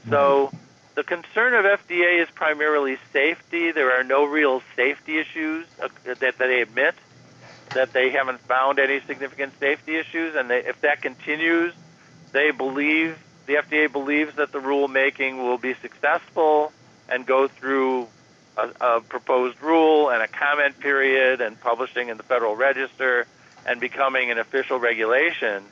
So 0.09 0.53
the 0.95 1.03
concern 1.03 1.53
of 1.53 1.65
FDA 1.65 2.23
is 2.23 2.29
primarily 2.33 2.95
safety. 3.11 3.73
There 3.73 3.99
are 3.99 4.05
no 4.05 4.23
real 4.23 4.61
safety 4.77 5.19
issues 5.19 5.65
uh, 5.83 5.89
that, 6.05 6.21
that 6.21 6.35
they 6.39 6.61
admit 6.61 6.95
that 7.73 7.89
they 7.93 8.11
haven't 8.11 8.39
found 8.47 8.79
any 8.79 9.01
significant 9.05 9.53
safety 9.59 9.97
issues, 9.97 10.33
and 10.37 10.49
they, 10.49 10.59
if 10.59 10.79
that 10.81 11.01
continues, 11.01 11.73
they 12.31 12.51
believe 12.51 13.17
the 13.45 13.55
FDA 13.55 13.91
believes 13.91 14.35
that 14.35 14.51
the 14.51 14.59
rulemaking 14.59 15.37
will 15.37 15.57
be 15.57 15.73
successful 15.75 16.71
and 17.09 17.25
go 17.25 17.47
through 17.47 18.07
a, 18.57 18.69
a 18.79 19.01
proposed 19.01 19.61
rule 19.61 20.09
and 20.09 20.21
a 20.21 20.27
comment 20.27 20.79
period 20.79 21.41
and 21.41 21.59
publishing 21.59 22.09
in 22.09 22.17
the 22.17 22.23
Federal 22.23 22.55
Register 22.55 23.27
and 23.65 23.79
becoming 23.79 24.31
an 24.31 24.37
official 24.37 24.79
regulation 24.79 25.63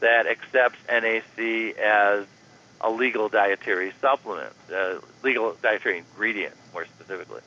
that 0.00 0.26
accepts 0.26 0.78
NAC 0.88 1.76
as 1.78 2.26
a 2.80 2.90
legal 2.90 3.28
dietary 3.28 3.92
supplement, 4.00 4.52
uh, 4.72 4.98
legal 5.22 5.56
dietary 5.62 5.98
ingredient, 5.98 6.54
more 6.72 6.86
specifically. 6.86 7.40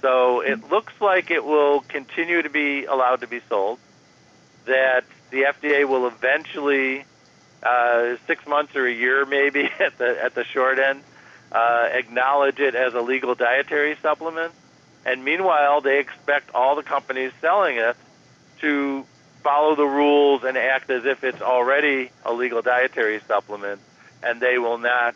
So 0.00 0.40
it 0.40 0.70
looks 0.70 0.92
like 1.00 1.30
it 1.30 1.44
will 1.44 1.80
continue 1.80 2.42
to 2.42 2.50
be 2.50 2.84
allowed 2.84 3.20
to 3.20 3.26
be 3.26 3.40
sold. 3.48 3.78
That 4.66 5.04
the 5.30 5.42
FDA 5.42 5.88
will 5.88 6.06
eventually, 6.06 7.04
uh, 7.62 8.16
six 8.26 8.46
months 8.46 8.76
or 8.76 8.86
a 8.86 8.92
year 8.92 9.24
maybe 9.24 9.68
at 9.80 9.98
the 9.98 10.22
at 10.22 10.34
the 10.34 10.44
short 10.44 10.78
end, 10.78 11.02
uh, 11.52 11.88
acknowledge 11.92 12.58
it 12.60 12.74
as 12.74 12.94
a 12.94 13.00
legal 13.00 13.34
dietary 13.34 13.96
supplement. 14.02 14.52
And 15.06 15.24
meanwhile, 15.24 15.80
they 15.80 16.00
expect 16.00 16.54
all 16.54 16.76
the 16.76 16.82
companies 16.82 17.32
selling 17.40 17.76
it 17.76 17.96
to 18.60 19.04
follow 19.42 19.74
the 19.76 19.86
rules 19.86 20.44
and 20.44 20.58
act 20.58 20.90
as 20.90 21.04
if 21.04 21.24
it's 21.24 21.40
already 21.40 22.10
a 22.24 22.32
legal 22.32 22.60
dietary 22.60 23.20
supplement 23.20 23.80
and 24.22 24.40
they 24.40 24.58
will 24.58 24.78
not 24.78 25.14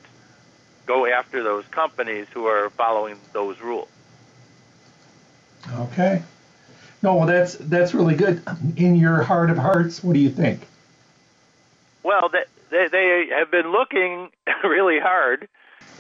go 0.87 1.07
after 1.07 1.43
those 1.43 1.65
companies 1.67 2.27
who 2.33 2.47
are 2.47 2.71
following 2.71 3.17
those 3.33 3.61
rules. 3.61 3.89
Okay. 5.75 6.23
No, 7.03 7.17
well, 7.17 7.27
that's 7.27 7.55
that's 7.55 7.95
really 7.95 8.15
good. 8.15 8.43
In 8.77 8.97
your 8.97 9.23
heart 9.23 9.51
of 9.51 9.59
hearts, 9.59 10.03
what 10.03 10.15
do 10.15 10.21
you 10.21 10.31
think? 10.31 10.61
Well, 12.03 12.31
they 12.31 12.89
they, 12.89 13.29
have 13.31 13.51
been 13.51 13.71
looking 13.71 14.31
really 14.65 14.99
hard 14.99 15.49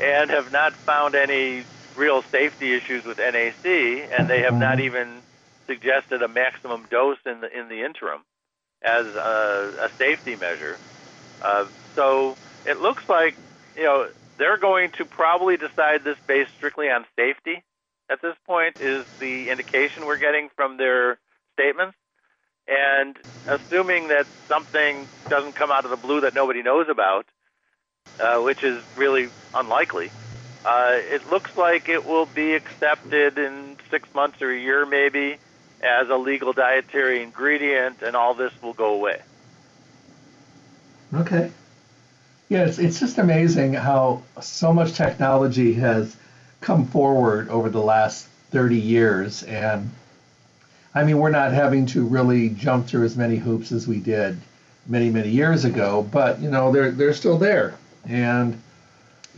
and 0.01 0.31
have 0.31 0.53
not 0.53 0.73
found 0.73 1.15
any 1.15 1.65
real 1.97 2.23
safety 2.23 2.75
issues 2.75 3.05
with 3.05 3.19
NAC, 3.19 3.65
and 3.65 4.29
they 4.29 4.41
have 4.41 4.55
not 4.55 4.79
mm-hmm. 4.79 4.87
even 4.87 5.23
suggested 5.67 6.23
a 6.23 6.29
maximum 6.29 6.87
dose 6.91 7.19
in 7.27 7.41
the 7.41 7.59
in 7.59 7.69
the 7.69 7.85
interim 7.85 8.23
as 8.83 9.07
a, 9.07 9.75
a 9.83 9.89
safety 9.97 10.37
measure. 10.37 10.77
Uh, 11.41 11.67
so 11.95 12.37
it 12.67 12.81
looks 12.81 13.09
like 13.09 13.37
you 13.77 13.85
know 13.85 14.09
they're 14.39 14.59
going 14.59 14.91
to 14.93 15.05
probably 15.05 15.57
decide 15.57 16.05
this 16.05 16.19
based 16.27 16.53
strictly 16.57 16.91
on 16.91 17.05
safety. 17.17 17.63
At 18.11 18.21
this 18.21 18.37
point, 18.47 18.81
is 18.81 19.07
the 19.21 19.49
indication 19.49 20.05
we're 20.05 20.19
getting 20.19 20.51
from 20.55 20.77
their 20.77 21.19
statements, 21.55 21.97
and 22.69 23.17
assuming 23.49 24.09
that 24.09 24.27
something 24.49 25.07
doesn't 25.29 25.55
come 25.55 25.71
out 25.71 25.85
of 25.85 25.91
the 25.91 25.97
blue 25.97 26.21
that 26.21 26.35
nobody 26.35 26.63
knows 26.63 26.89
about, 26.89 27.27
uh, 28.21 28.39
which 28.41 28.63
is 28.63 28.83
really 28.97 29.29
unlikely. 29.55 30.11
Uh, 30.65 30.93
it 30.95 31.29
looks 31.31 31.57
like 31.57 31.89
it 31.89 32.07
will 32.07 32.27
be 32.27 32.55
accepted 32.55 33.37
in 33.37 33.77
six 33.91 34.09
months 34.15 34.41
or 34.41 34.51
a 34.51 34.59
year, 34.59 34.87
maybe, 34.87 35.37
as 35.83 36.09
a 36.09 36.17
legal 36.17 36.53
dietary 36.53 37.23
ingredient, 37.23 38.03
and 38.03 38.15
all 38.15 38.35
this 38.35 38.53
will 38.63 38.73
go 38.73 38.95
away. 38.95 39.21
Okay. 41.15 41.51
Yeah, 42.49 42.65
it's, 42.65 42.79
it's 42.79 43.01
just 43.01 43.19
amazing 43.19 43.73
how 43.73 44.23
so 44.41 44.73
much 44.73 44.93
technology 44.93 45.75
has 45.75 46.17
come 46.61 46.87
forward 46.87 47.49
over 47.49 47.69
the 47.69 47.83
last 47.83 48.27
30 48.51 48.79
years. 48.79 49.43
And 49.43 49.91
I 50.95 51.05
mean, 51.05 51.19
we're 51.19 51.31
not 51.31 51.53
having 51.53 51.87
to 51.87 52.05
really 52.05 52.51
jump 52.51 52.87
through 52.87 53.05
as 53.05 53.17
many 53.17 53.37
hoops 53.37 53.73
as 53.73 53.89
we 53.89 53.99
did 53.99 54.39
many, 54.87 55.11
many 55.11 55.31
years 55.31 55.65
ago, 55.65 56.07
but, 56.11 56.41
you 56.41 56.51
know, 56.51 56.71
they're, 56.73 56.91
they're 56.91 57.15
still 57.15 57.39
there. 57.39 57.75
And, 58.07 58.61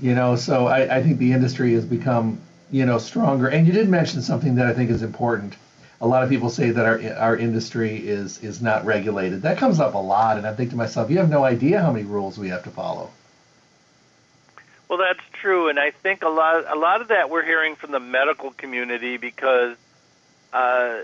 you 0.01 0.15
know, 0.15 0.37
so 0.37 0.67
I, 0.67 0.97
I 0.97 1.03
think 1.03 1.19
the 1.19 1.33
industry 1.33 1.75
has 1.75 1.85
become, 1.85 2.41
you 2.71 2.87
know, 2.87 2.99
stronger. 2.99 3.49
And 3.49 3.67
you 3.67 3.73
did 3.73 3.89
mention 3.89 4.23
something 4.23 4.57
that 4.57 4.67
I 4.67 4.75
think 4.75 4.91
is 4.91 5.03
important. 5.03 5.55
A 6.01 6.07
lot 6.07 6.23
of 6.23 6.29
people 6.29 6.51
say 6.51 6.71
that 6.71 6.85
our 6.85 7.01
our 7.15 7.37
industry 7.37 7.97
is 7.97 8.43
is 8.43 8.61
not 8.61 8.85
regulated. 8.85 9.43
That 9.43 9.57
comes 9.57 9.81
up 9.81 9.95
a 9.95 9.99
lot, 9.99 10.37
and 10.37 10.47
I 10.47 10.53
think 10.53 10.71
to 10.71 10.77
myself, 10.77 11.09
you 11.09 11.19
have 11.19 11.31
no 11.31 11.45
idea 11.45 11.81
how 11.81 11.93
many 11.93 12.05
rules 12.05 12.37
we 12.37 12.49
have 12.49 12.65
to 12.65 12.71
follow. 12.71 13.11
Well, 14.89 14.99
that's 14.99 15.25
true, 15.33 15.69
and 15.69 15.79
I 15.79 15.93
think 15.93 16.23
a 16.23 16.29
lot 16.29 16.65
a 16.69 16.79
lot 16.79 17.01
of 17.01 17.09
that 17.09 17.31
we're 17.31 17.45
hearing 17.45 17.77
from 17.77 17.93
the 17.93 18.01
medical 18.01 18.51
community 18.51 19.17
because 19.17 19.77
uh, 20.53 21.03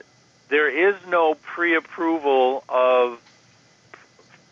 there 0.50 0.68
is 0.68 0.96
no 1.08 1.34
pre-approval 1.34 2.64
of 2.68 3.18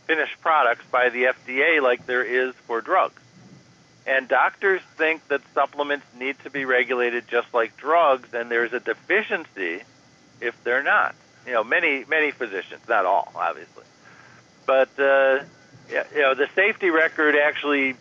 finished 0.07 0.41
products 0.41 0.85
by 0.91 1.11
the 1.11 1.25
FDA 1.25 1.83
like 1.83 2.07
there 2.07 2.25
is 2.25 2.55
for 2.67 2.81
drugs. 2.81 3.21
And 4.07 4.27
doctors 4.27 4.81
think 4.97 5.27
that 5.29 5.43
supplements 5.53 6.07
need 6.19 6.37
to 6.45 6.51
be 6.51 6.65
regulated 6.65 7.29
just 7.29 7.53
like 7.53 7.77
drugs, 7.77 8.33
and 8.33 8.51
there's 8.51 8.73
a 8.73 8.81
deficiency 8.81 9.83
if 10.41 10.55
they're 10.65 10.83
not. 10.83 11.15
You 11.47 11.53
know, 11.53 11.65
many 11.65 12.05
many 12.09 12.31
physicians, 12.31 12.81
not 12.89 13.05
all, 13.05 13.31
obviously, 13.35 13.85
but 14.67 14.89
uh, 14.99 15.41
you 15.91 16.23
know, 16.23 16.35
the 16.35 16.49
safety 16.55 16.89
record 16.89 17.35
actually 17.37 17.97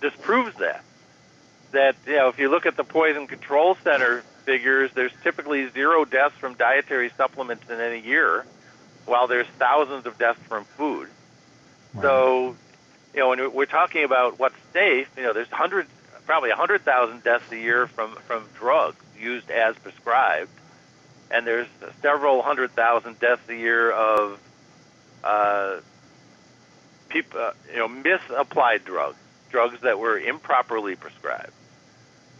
disproves 0.00 0.56
that. 0.56 0.84
That 1.70 1.94
you 2.06 2.16
know, 2.16 2.28
if 2.28 2.40
you 2.40 2.50
look 2.50 2.66
at 2.66 2.76
the 2.76 2.84
Poison 2.84 3.28
Control 3.28 3.76
Center 3.84 4.24
figures, 4.44 4.90
there's 4.94 5.12
typically 5.22 5.68
zero 5.70 6.04
deaths 6.04 6.36
from 6.36 6.54
dietary 6.54 7.10
supplements 7.16 7.68
in 7.70 7.80
any 7.80 8.00
year, 8.00 8.44
while 9.06 9.26
there's 9.26 9.46
thousands 9.58 10.06
of 10.06 10.18
deaths 10.18 10.40
from 10.48 10.64
food. 10.64 11.08
Right. 11.94 12.02
So, 12.02 12.56
you 13.12 13.20
know, 13.20 13.28
when 13.28 13.52
we're 13.52 13.66
talking 13.66 14.04
about 14.04 14.38
what's 14.38 14.56
safe, 14.72 15.08
you 15.16 15.22
know, 15.22 15.32
there's 15.32 15.48
hundreds, 15.48 15.88
probably 16.26 16.50
a 16.50 16.56
hundred 16.56 16.82
thousand 16.82 17.22
deaths 17.22 17.50
a 17.52 17.56
year 17.56 17.86
from 17.86 18.14
from 18.26 18.44
drugs 18.58 19.04
used 19.18 19.50
as 19.50 19.76
prescribed, 19.76 20.50
and 21.30 21.46
there's 21.46 21.68
several 22.02 22.42
hundred 22.42 22.72
thousand 22.72 23.18
deaths 23.20 23.42
a 23.48 23.54
year 23.54 23.90
of 23.90 24.38
uh, 25.22 25.76
people, 27.08 27.40
uh, 27.40 27.52
you 27.70 27.78
know, 27.78 27.88
misapplied 27.88 28.84
drugs 28.84 29.16
drugs 29.50 29.80
that 29.82 30.00
were 30.00 30.18
improperly 30.18 30.96
prescribed. 30.96 31.52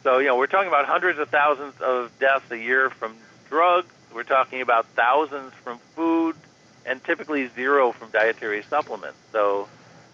So, 0.05 0.19
you 0.19 0.27
know, 0.27 0.37
we're 0.37 0.47
talking 0.47 0.69
about 0.69 0.85
hundreds 0.85 1.19
of 1.19 1.31
thousands 1.31 1.75
of 1.81 2.13
deaths 2.19 2.51
a 2.51 2.59
year 2.59 2.91
from 2.91 3.17
drugs. 3.49 3.91
We're 4.15 4.23
talking 4.23 4.61
about 4.61 4.87
thousands 4.95 5.55
from 5.65 5.79
food, 5.97 6.37
and 6.85 7.03
typically 7.03 7.49
zero 7.49 7.91
from 7.93 8.11
dietary 8.11 8.63
supplements. 8.69 9.19
So, 9.33 9.67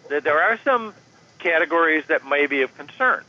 there 0.08 0.40
are 0.40 0.58
some 0.64 0.94
categories 1.40 2.04
that 2.06 2.24
may 2.24 2.46
be 2.46 2.62
of 2.62 2.74
concern, 2.78 3.24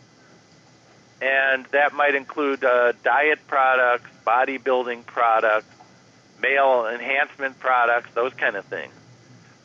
and 1.19 1.65
that 1.71 1.93
might 1.93 2.13
include 2.13 2.63
uh, 2.63 2.93
diet 3.04 3.39
products, 3.47 4.10
bodybuilding 4.26 5.08
products, 5.08 5.67
male 6.39 6.88
enhancement 6.88 7.60
products, 7.60 8.12
those 8.13 8.36
kind 8.36 8.56
of 8.56 8.65
things. 8.65 8.93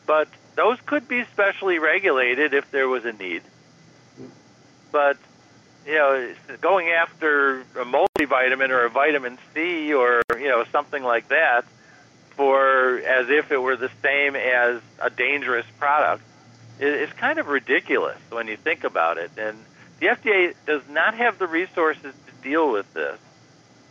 But 0.07 0.29
those 0.55 0.79
could 0.87 1.07
be 1.07 1.23
specially 1.25 1.77
regulated 1.77 2.55
if 2.55 2.71
there 2.71 2.87
was 2.87 3.05
a 3.05 3.13
need 3.13 3.43
but 4.91 5.17
you 5.87 5.95
know, 5.95 6.33
going 6.59 6.89
after 6.89 7.61
a 7.61 7.85
multivitamin 7.85 8.69
or 8.69 8.85
a 8.85 8.89
vitamin 8.89 9.37
C 9.53 9.93
or 9.93 10.21
you 10.37 10.49
know 10.49 10.65
something 10.71 11.01
like 11.01 11.29
that 11.29 11.63
for 12.31 12.97
as 12.99 13.29
if 13.29 13.51
it 13.51 13.57
were 13.57 13.77
the 13.77 13.89
same 14.03 14.35
as 14.35 14.81
a 15.01 15.09
dangerous 15.09 15.65
product 15.79 16.23
is 16.79 17.11
kind 17.13 17.39
of 17.39 17.47
ridiculous 17.47 18.19
when 18.29 18.47
you 18.47 18.57
think 18.57 18.83
about 18.83 19.17
it. 19.17 19.31
And 19.37 19.57
the 19.99 20.07
FDA 20.07 20.53
does 20.65 20.83
not 20.89 21.15
have 21.15 21.39
the 21.39 21.47
resources 21.47 22.13
to 22.27 22.43
deal 22.43 22.71
with 22.71 22.93
this. 22.93 23.17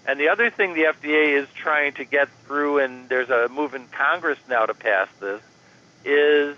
And 0.06 0.20
the 0.20 0.28
other 0.28 0.50
thing 0.50 0.74
the 0.74 0.84
FDA 0.84 1.36
is 1.42 1.48
trying 1.56 1.94
to 1.94 2.04
get 2.04 2.28
through, 2.46 2.78
and 2.78 3.08
there's 3.08 3.30
a 3.30 3.48
move 3.48 3.74
in 3.74 3.88
Congress 3.88 4.38
now 4.48 4.66
to 4.66 4.74
pass 4.74 5.08
this, 5.18 5.42
is 6.04 6.56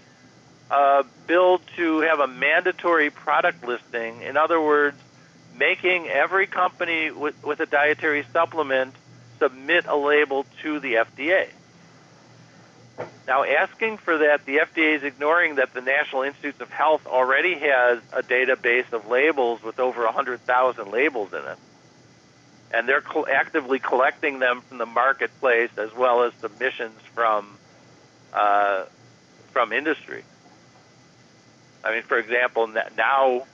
a 0.71 1.05
bill 1.27 1.63
to 1.77 2.01
have 2.01 2.21
a 2.21 2.27
mandatory 2.27 3.09
product 3.09 3.67
listing. 3.67 4.21
In 4.21 4.37
other 4.37 4.61
words, 4.61 4.99
making 5.59 6.07
every 6.09 6.47
company 6.47 7.11
with, 7.11 7.35
with 7.45 7.61
a 7.61 7.67
dietary 7.67 8.25
supplement 8.33 8.95
submit 9.39 9.87
a 9.87 9.97
label 9.97 10.47
to 10.63 10.81
the 10.81 10.95
FDA. 10.95 11.49
Now, 13.27 13.45
asking 13.45 13.99
for 13.99 14.17
that, 14.19 14.47
the 14.47 14.57
FDA 14.57 14.97
is 14.97 15.03
ignoring 15.05 15.57
that 15.57 15.75
the 15.75 15.83
National 15.83 16.23
Institutes 16.23 16.61
of 16.63 16.71
Health 16.71 17.03
already 17.07 17.59
has 17.61 17.99
a 18.11 18.23
database 18.23 18.91
of 18.93 19.07
labels 19.07 19.63
with 19.63 19.79
over 19.79 20.05
100,000 20.05 20.91
labels 20.91 21.29
in 21.33 21.39
it. 21.39 21.59
And 22.73 22.89
they're 22.89 23.03
co- 23.03 23.27
actively 23.27 23.81
collecting 23.81 24.39
them 24.39 24.63
from 24.69 24.79
the 24.79 24.87
marketplace 24.87 25.71
as 25.77 25.91
well 25.97 26.25
as 26.25 26.33
submissions 26.41 27.01
from, 27.15 27.59
uh, 28.33 28.85
from 29.53 29.73
industry. 29.73 30.25
I 31.85 31.93
mean, 31.93 32.03
for 32.05 32.19
example, 32.19 32.67
now 32.67 33.47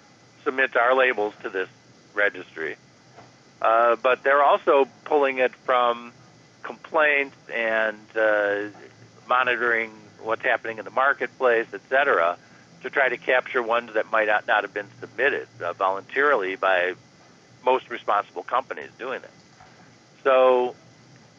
submit 0.44 0.76
our 0.76 0.96
labels 0.96 1.34
to 1.42 1.50
this 1.50 1.68
registry, 2.14 2.76
uh, 3.62 3.96
but 3.96 4.22
they're 4.22 4.42
also 4.42 4.86
pulling 5.04 5.38
it 5.38 5.54
from 5.64 6.12
complaints 6.62 7.36
and 7.52 7.98
uh, 8.16 8.64
monitoring 9.28 9.90
what's 10.22 10.42
happening 10.42 10.78
in 10.78 10.84
the 10.84 10.90
marketplace, 10.90 11.66
et 11.72 11.82
cetera, 11.88 12.38
to 12.82 12.90
try 12.90 13.08
to 13.08 13.16
capture 13.16 13.62
ones 13.62 13.92
that 13.94 14.10
might 14.10 14.26
not, 14.26 14.46
not 14.46 14.64
have 14.64 14.74
been 14.74 14.88
submitted 15.00 15.48
uh, 15.62 15.72
voluntarily 15.72 16.56
by 16.56 16.94
most 17.64 17.90
responsible 17.90 18.42
companies 18.42 18.90
doing 18.98 19.22
it. 19.22 19.30
So, 20.22 20.74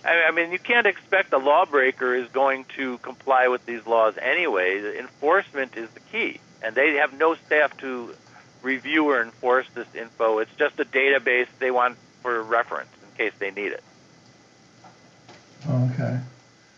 I, 0.03 0.25
I 0.27 0.31
mean, 0.31 0.51
you 0.51 0.59
can't 0.59 0.87
expect 0.87 1.33
a 1.33 1.37
lawbreaker 1.37 2.15
is 2.15 2.27
going 2.29 2.65
to 2.77 2.97
comply 2.99 3.47
with 3.47 3.65
these 3.65 3.85
laws 3.85 4.15
anyway. 4.21 4.79
The 4.79 4.99
enforcement 4.99 5.75
is 5.77 5.89
the 5.91 5.99
key 5.99 6.39
and 6.65 6.75
they 6.75 6.95
have 6.95 7.13
no 7.13 7.35
staff 7.35 7.77
to 7.77 8.15
review 8.65 9.05
or 9.05 9.21
enforce 9.21 9.67
this 9.73 9.87
info. 9.95 10.39
It's 10.39 10.53
just 10.55 10.79
a 10.79 10.85
database 10.85 11.47
they 11.59 11.71
want 11.71 11.97
for 12.21 12.41
reference 12.41 12.89
in 13.03 13.17
case 13.17 13.33
they 13.39 13.51
need 13.51 13.71
it. 13.71 13.83
Okay. 15.69 16.19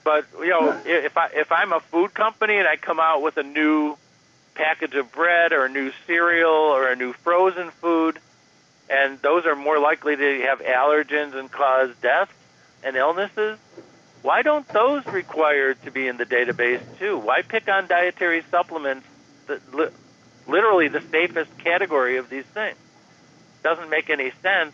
But 0.03 0.25
you 0.39 0.49
know, 0.49 0.79
if 0.85 1.17
I 1.17 1.29
if 1.33 1.51
I'm 1.51 1.73
a 1.73 1.79
food 1.79 2.13
company 2.13 2.57
and 2.57 2.67
I 2.67 2.75
come 2.75 2.99
out 2.99 3.21
with 3.21 3.37
a 3.37 3.43
new 3.43 3.97
package 4.53 4.95
of 4.95 5.11
bread 5.11 5.53
or 5.53 5.65
a 5.65 5.69
new 5.69 5.91
cereal 6.05 6.51
or 6.51 6.89
a 6.89 6.95
new 6.95 7.13
frozen 7.13 7.71
food, 7.71 8.19
and 8.89 9.19
those 9.21 9.45
are 9.45 9.55
more 9.55 9.79
likely 9.79 10.15
to 10.15 10.41
have 10.41 10.59
allergens 10.59 11.35
and 11.35 11.51
cause 11.51 11.89
deaths 12.01 12.31
and 12.83 12.95
illnesses, 12.95 13.57
why 14.21 14.41
don't 14.41 14.67
those 14.69 15.05
require 15.05 15.73
to 15.73 15.91
be 15.91 16.07
in 16.07 16.17
the 16.17 16.25
database 16.25 16.81
too? 16.99 17.17
Why 17.17 17.41
pick 17.41 17.67
on 17.67 17.87
dietary 17.87 18.43
supplements 18.49 19.05
that 19.47 19.61
literally 20.47 20.87
the 20.87 21.01
safest 21.11 21.55
category 21.57 22.17
of 22.17 22.29
these 22.29 22.45
things. 22.45 22.77
Doesn't 23.63 23.89
make 23.89 24.09
any 24.09 24.31
sense 24.41 24.73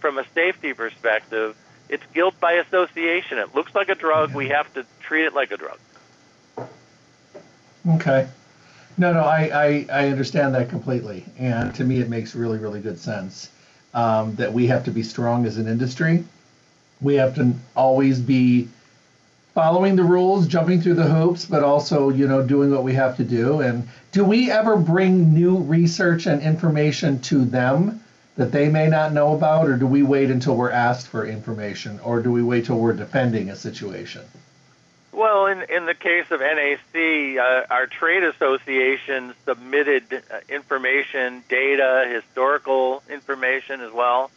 from 0.00 0.18
a 0.18 0.24
safety 0.34 0.72
perspective. 0.72 1.56
It's 1.88 2.04
guilt 2.12 2.38
by 2.40 2.52
association. 2.54 3.38
It 3.38 3.54
looks 3.54 3.74
like 3.74 3.88
a 3.88 3.94
drug. 3.94 4.34
We 4.34 4.48
have 4.48 4.72
to 4.74 4.84
treat 5.00 5.24
it 5.24 5.34
like 5.34 5.52
a 5.52 5.56
drug. 5.56 5.78
Okay. 7.88 8.28
No, 8.98 9.12
no, 9.12 9.20
I, 9.20 9.50
I, 9.52 9.86
I 9.92 10.08
understand 10.08 10.54
that 10.54 10.68
completely. 10.68 11.24
And 11.38 11.74
to 11.74 11.84
me, 11.84 12.00
it 12.00 12.08
makes 12.08 12.34
really, 12.34 12.58
really 12.58 12.80
good 12.80 12.98
sense 12.98 13.50
um, 13.94 14.34
that 14.36 14.52
we 14.52 14.66
have 14.66 14.84
to 14.84 14.90
be 14.90 15.02
strong 15.02 15.46
as 15.46 15.58
an 15.58 15.68
industry. 15.68 16.24
We 17.00 17.14
have 17.16 17.34
to 17.36 17.52
always 17.76 18.18
be 18.18 18.68
following 19.54 19.96
the 19.96 20.02
rules, 20.02 20.46
jumping 20.46 20.80
through 20.80 20.94
the 20.94 21.04
hoops, 21.04 21.44
but 21.44 21.62
also, 21.62 22.08
you 22.08 22.26
know, 22.26 22.42
doing 22.42 22.70
what 22.70 22.84
we 22.84 22.94
have 22.94 23.16
to 23.18 23.24
do. 23.24 23.60
And 23.60 23.88
do 24.16 24.24
we 24.24 24.50
ever 24.50 24.78
bring 24.78 25.34
new 25.34 25.58
research 25.58 26.24
and 26.24 26.40
information 26.40 27.20
to 27.20 27.44
them 27.44 28.02
that 28.36 28.50
they 28.50 28.70
may 28.70 28.88
not 28.88 29.12
know 29.12 29.34
about, 29.34 29.68
or 29.68 29.76
do 29.76 29.86
we 29.86 30.02
wait 30.02 30.30
until 30.30 30.56
we're 30.56 30.70
asked 30.70 31.08
for 31.08 31.26
information, 31.26 32.00
or 32.00 32.22
do 32.22 32.32
we 32.32 32.42
wait 32.42 32.64
till 32.64 32.78
we're 32.78 32.94
defending 32.94 33.50
a 33.50 33.56
situation? 33.56 34.22
Well, 35.12 35.44
in, 35.48 35.60
in 35.68 35.84
the 35.84 35.92
case 35.92 36.30
of 36.30 36.40
NAC, 36.40 37.36
uh, 37.38 37.66
our 37.68 37.86
trade 37.86 38.22
association 38.22 39.34
submitted 39.44 40.04
uh, 40.14 40.38
information, 40.48 41.44
data, 41.50 42.10
historical 42.10 43.02
information 43.10 43.82
as 43.82 43.92
well 43.92 44.30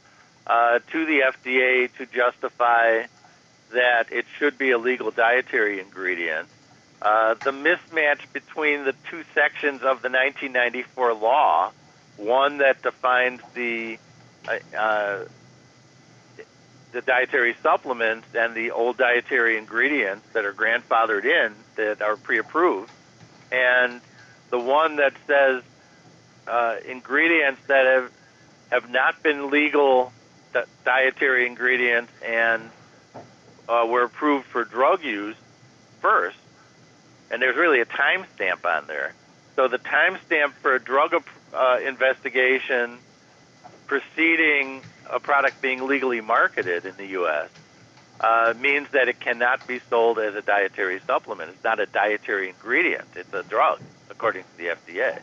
uh, 0.46 0.80
to 0.92 1.06
the 1.06 1.22
FDA 1.22 1.90
to 2.00 2.06
justify 2.06 3.04
that 3.72 4.12
it 4.12 4.26
should 4.38 4.58
be 4.58 4.72
a 4.72 4.78
legal 4.78 5.12
dietary 5.12 5.80
ingredient. 5.80 6.50
Uh, 7.02 7.36
the 7.44 7.52
mismatch 7.52 8.22
between 8.34 8.84
the 8.84 8.94
two 9.10 9.24
sections 9.34 9.82
of 9.82 10.02
the 10.02 10.10
1994 10.10 11.14
law, 11.14 11.72
one 12.18 12.58
that 12.58 12.82
defines 12.82 13.42
the 13.54 13.98
uh, 14.48 14.78
uh, 14.78 15.26
the 16.92 17.02
dietary 17.02 17.56
supplements 17.62 18.28
and 18.34 18.56
the 18.56 18.72
old 18.72 18.98
dietary 18.98 19.58
ingredients 19.58 20.26
that 20.34 20.44
are 20.44 20.54
grandfathered 20.54 21.24
in 21.24 21.54
that 21.76 22.02
are 22.02 22.18
pre-approved, 22.18 22.92
and 23.52 24.02
the 24.50 24.60
one 24.60 24.98
that 24.98 25.14
says 25.28 25.64
uh, 26.48 26.76
ingredients 26.86 27.62
that 27.68 27.86
have 27.86 28.12
have 28.72 28.90
not 28.90 29.22
been 29.24 29.50
legal 29.50 30.12
dietary 30.84 31.46
ingredients 31.46 32.12
and 32.26 32.70
uh, 33.68 33.86
were 33.88 34.04
approved 34.04 34.46
for 34.48 34.64
drug 34.64 35.04
use 35.04 35.36
first, 36.02 36.38
and 37.32 37.42
there's 37.42 37.56
really 37.56 37.82
a 37.82 37.86
timestamp 37.86 38.66
on 38.66 38.88
there. 38.88 39.14
So 39.56 39.68
the 39.68 39.80
timestamp 39.80 40.54
for 40.62 40.76
a 40.76 40.80
drug 40.80 41.14
uh, 41.54 41.80
investigation 41.86 42.98
preceding 43.88 44.82
a 45.10 45.20
product 45.20 45.62
being 45.62 45.88
legally 45.88 46.22
marketed 46.22 46.86
in 46.86 46.96
the 46.96 47.08
U.S. 47.08 47.50
Uh, 48.20 48.54
means 48.60 48.88
that 48.92 49.10
it 49.10 49.20
cannot 49.20 49.68
be 49.68 49.80
sold 49.90 50.20
as 50.20 50.36
a 50.36 50.42
dietary 50.42 51.02
supplement. 51.06 51.50
It's 51.50 51.64
not 51.64 51.80
a 51.80 51.88
dietary 51.88 52.50
ingredient. 52.50 53.06
It's 53.16 53.34
a 53.34 53.44
drug, 53.44 53.80
according 54.10 54.44
to 54.44 54.58
the 54.58 54.68
FDA. 54.68 55.20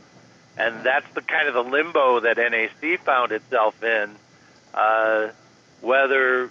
And 0.59 0.83
that's 0.85 1.07
the 1.14 1.21
kind 1.21 1.49
of 1.49 1.55
the 1.55 1.62
limbo 1.62 2.21
that 2.21 2.38
NAC 2.38 3.01
found 3.01 3.33
itself 3.33 3.83
in, 3.83 4.11
uh, 4.75 5.29
whether 5.81 6.51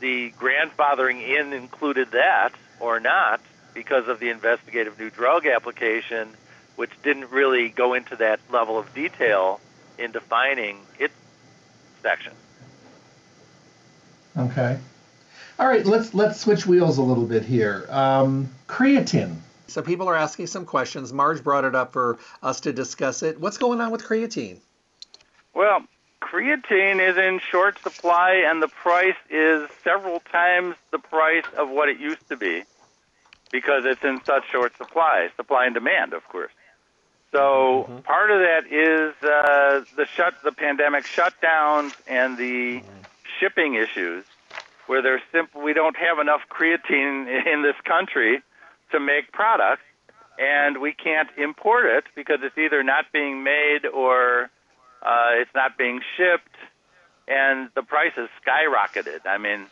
the 0.00 0.32
grandfathering 0.32 1.22
in 1.22 1.52
included 1.52 2.10
that 2.12 2.50
or 2.80 2.98
not, 2.98 3.40
because 3.74 4.08
of 4.08 4.20
the 4.20 4.30
investigative 4.30 4.98
new 4.98 5.10
drug 5.10 5.46
application, 5.46 6.28
which 6.76 6.90
didn't 7.02 7.30
really 7.30 7.68
go 7.68 7.94
into 7.94 8.16
that 8.16 8.40
level 8.50 8.78
of 8.78 8.92
detail 8.94 9.60
in 9.98 10.12
defining 10.12 10.78
its 10.98 11.14
section. 12.02 12.32
Okay. 14.36 14.78
All 15.58 15.66
right, 15.66 15.84
let's 15.84 16.14
let's 16.14 16.40
switch 16.40 16.66
wheels 16.66 16.98
a 16.98 17.02
little 17.02 17.26
bit 17.26 17.44
here. 17.44 17.86
Um, 17.90 18.50
creatine. 18.66 19.36
So 19.68 19.82
people 19.82 20.08
are 20.08 20.16
asking 20.16 20.48
some 20.48 20.64
questions. 20.64 21.12
Marge 21.12 21.42
brought 21.42 21.64
it 21.64 21.74
up 21.74 21.92
for 21.92 22.18
us 22.42 22.60
to 22.60 22.72
discuss 22.72 23.22
it. 23.22 23.40
What's 23.40 23.58
going 23.58 23.80
on 23.80 23.90
with 23.90 24.02
creatine? 24.02 24.58
Well, 25.54 25.84
creatine 26.20 27.06
is 27.06 27.16
in 27.16 27.40
short 27.50 27.78
supply, 27.82 28.44
and 28.46 28.62
the 28.62 28.68
price 28.68 29.16
is 29.30 29.68
several 29.84 30.20
times 30.20 30.76
the 30.90 30.98
price 30.98 31.44
of 31.56 31.68
what 31.68 31.88
it 31.88 31.98
used 31.98 32.28
to 32.28 32.36
be 32.36 32.64
because 33.52 33.84
it's 33.84 34.02
in 34.02 34.24
such 34.24 34.50
short 34.50 34.76
supply, 34.76 35.28
supply 35.36 35.66
and 35.66 35.74
demand, 35.74 36.14
of 36.14 36.26
course. 36.28 36.50
So 37.30 37.86
mm-hmm. 37.88 37.98
part 38.00 38.30
of 38.30 38.40
that 38.40 38.66
is 38.66 39.14
uh, 39.22 39.84
the 39.96 40.06
shut, 40.16 40.34
the 40.42 40.52
pandemic 40.52 41.04
shutdowns, 41.04 41.94
and 42.08 42.36
the 42.36 42.80
mm-hmm 42.80 43.02
shipping 43.42 43.74
issues 43.74 44.24
where 44.86 45.02
there's 45.02 45.22
simple 45.32 45.62
we 45.62 45.72
don't 45.72 45.96
have 45.96 46.18
enough 46.18 46.42
creatine 46.50 47.26
in 47.52 47.62
this 47.62 47.76
country 47.84 48.42
to 48.90 49.00
make 49.00 49.32
products 49.32 49.82
and 50.38 50.78
we 50.78 50.92
can't 50.92 51.28
import 51.36 51.86
it 51.86 52.04
because 52.14 52.38
it's 52.42 52.56
either 52.56 52.82
not 52.82 53.04
being 53.12 53.42
made 53.42 53.86
or 53.86 54.50
uh, 55.02 55.30
it's 55.32 55.54
not 55.54 55.76
being 55.76 56.00
shipped 56.16 56.56
and 57.28 57.68
the 57.74 57.82
price 57.82 58.12
has 58.16 58.28
skyrocketed. 58.44 59.26
I 59.26 59.38
mean, 59.38 59.66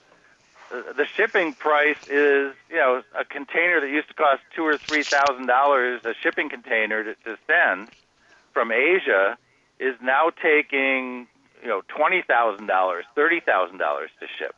the 0.70 1.06
shipping 1.16 1.52
price 1.52 1.98
is, 2.08 2.54
you 2.70 2.76
know, 2.76 3.02
a 3.18 3.24
container 3.24 3.80
that 3.80 3.90
used 3.90 4.08
to 4.08 4.14
cost 4.14 4.42
two 4.54 4.64
or 4.64 4.76
three 4.76 5.02
thousand 5.02 5.46
dollars, 5.46 6.00
a 6.04 6.14
shipping 6.22 6.48
container 6.48 7.02
to, 7.02 7.14
to 7.24 7.36
send 7.46 7.88
from 8.52 8.72
Asia, 8.72 9.36
is 9.78 9.96
now 10.02 10.30
taking 10.42 11.26
you 11.62 11.68
know 11.68 11.82
twenty 11.88 12.22
thousand 12.22 12.66
dollars, 12.66 13.04
thirty 13.14 13.40
thousand 13.40 13.78
dollars 13.78 14.10
to 14.20 14.26
ship. 14.38 14.54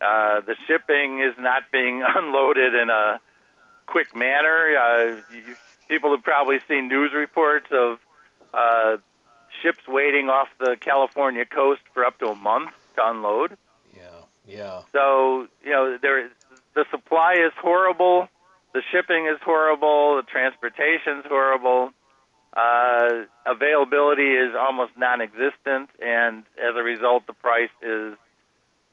Uh, 0.00 0.40
the 0.40 0.54
shipping 0.66 1.20
is 1.20 1.34
not 1.38 1.64
being 1.72 2.04
unloaded 2.16 2.74
in 2.74 2.90
a 2.90 3.20
quick 3.86 4.14
manner. 4.14 4.76
Uh, 4.76 5.16
you, 5.34 5.56
people 5.88 6.10
have 6.10 6.22
probably 6.22 6.58
seen 6.68 6.88
news 6.88 7.12
reports 7.14 7.66
of 7.72 7.98
uh, 8.52 8.98
ships 9.62 9.88
waiting 9.88 10.28
off 10.28 10.48
the 10.60 10.76
California 10.80 11.44
coast 11.44 11.80
for 11.94 12.04
up 12.04 12.18
to 12.18 12.26
a 12.26 12.34
month 12.34 12.70
to 12.96 13.08
unload. 13.08 13.56
Yeah. 14.48 14.82
So 14.92 15.46
you 15.62 15.70
know 15.70 15.98
there, 16.00 16.30
the 16.74 16.84
supply 16.90 17.34
is 17.34 17.52
horrible, 17.60 18.28
the 18.72 18.82
shipping 18.90 19.26
is 19.26 19.38
horrible, 19.44 20.16
the 20.16 20.22
transportation 20.22 21.18
is 21.18 21.26
horrible. 21.28 21.92
Uh, 22.56 23.24
availability 23.46 24.32
is 24.32 24.54
almost 24.58 24.92
non-existent, 24.96 25.90
and 26.00 26.44
as 26.56 26.74
a 26.76 26.82
result, 26.82 27.26
the 27.26 27.34
price 27.34 27.70
is, 27.82 28.14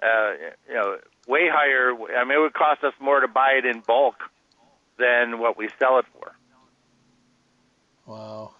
uh, 0.04 0.32
you 0.68 0.74
know, 0.76 0.98
way 1.28 1.48
higher. 1.50 1.94
I 2.16 2.26
mean, 2.26 2.38
it 2.38 2.42
would 2.42 2.54
cost 2.54 2.84
us 2.84 2.94
more 3.00 3.22
to 3.22 3.30
buy 3.30 3.54
it 3.58 3.66
in 3.66 3.80
bulk 3.80 4.16
than 5.00 5.40
what 5.40 5.58
we 5.58 5.70
sell 5.80 6.00
it 6.00 6.06
for. 6.14 6.36
Wow. 8.06 8.52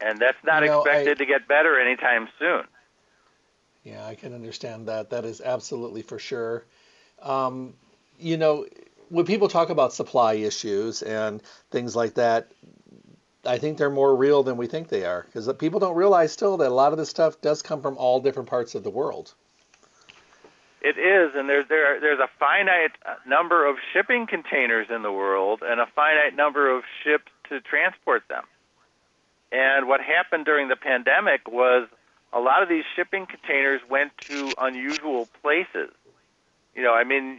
And 0.00 0.18
that's 0.18 0.42
not 0.44 0.62
you 0.62 0.70
know, 0.70 0.82
expected 0.82 1.18
I, 1.18 1.24
to 1.24 1.26
get 1.26 1.46
better 1.46 1.78
anytime 1.78 2.28
soon. 2.38 2.64
Yeah, 3.84 4.06
I 4.06 4.14
can 4.14 4.34
understand 4.34 4.88
that. 4.88 5.10
That 5.10 5.24
is 5.24 5.40
absolutely 5.40 6.02
for 6.02 6.18
sure. 6.18 6.64
Um, 7.22 7.74
you 8.18 8.36
know, 8.38 8.66
when 9.10 9.26
people 9.26 9.48
talk 9.48 9.68
about 9.68 9.92
supply 9.92 10.34
issues 10.34 11.02
and 11.02 11.42
things 11.70 11.94
like 11.94 12.14
that, 12.14 12.48
I 13.46 13.58
think 13.58 13.76
they're 13.76 13.90
more 13.90 14.16
real 14.16 14.42
than 14.42 14.56
we 14.56 14.66
think 14.66 14.88
they 14.88 15.04
are 15.04 15.24
because 15.26 15.52
people 15.58 15.80
don't 15.80 15.96
realize 15.96 16.32
still 16.32 16.56
that 16.56 16.68
a 16.68 16.74
lot 16.74 16.92
of 16.92 16.98
this 16.98 17.10
stuff 17.10 17.40
does 17.42 17.60
come 17.60 17.82
from 17.82 17.98
all 17.98 18.20
different 18.20 18.48
parts 18.48 18.74
of 18.74 18.82
the 18.82 18.90
world. 18.90 19.34
It 20.80 20.98
is, 20.98 21.32
and 21.34 21.48
there's 21.48 21.66
there 21.68 22.00
there's 22.00 22.20
a 22.20 22.28
finite 22.38 22.92
number 23.26 23.66
of 23.66 23.76
shipping 23.92 24.26
containers 24.26 24.88
in 24.90 25.02
the 25.02 25.12
world 25.12 25.62
and 25.62 25.80
a 25.80 25.86
finite 25.86 26.36
number 26.36 26.74
of 26.74 26.84
ships 27.02 27.30
to 27.48 27.60
transport 27.60 28.22
them. 28.28 28.44
And 29.52 29.88
what 29.88 30.00
happened 30.00 30.44
during 30.44 30.68
the 30.68 30.76
pandemic 30.76 31.48
was 31.48 31.88
a 32.34 32.40
lot 32.40 32.62
of 32.62 32.68
these 32.68 32.84
shipping 32.96 33.26
containers 33.26 33.80
went 33.88 34.12
to 34.18 34.52
unusual 34.58 35.28
places. 35.40 35.90
You 36.74 36.82
know, 36.82 36.92
I 36.92 37.04
mean, 37.04 37.38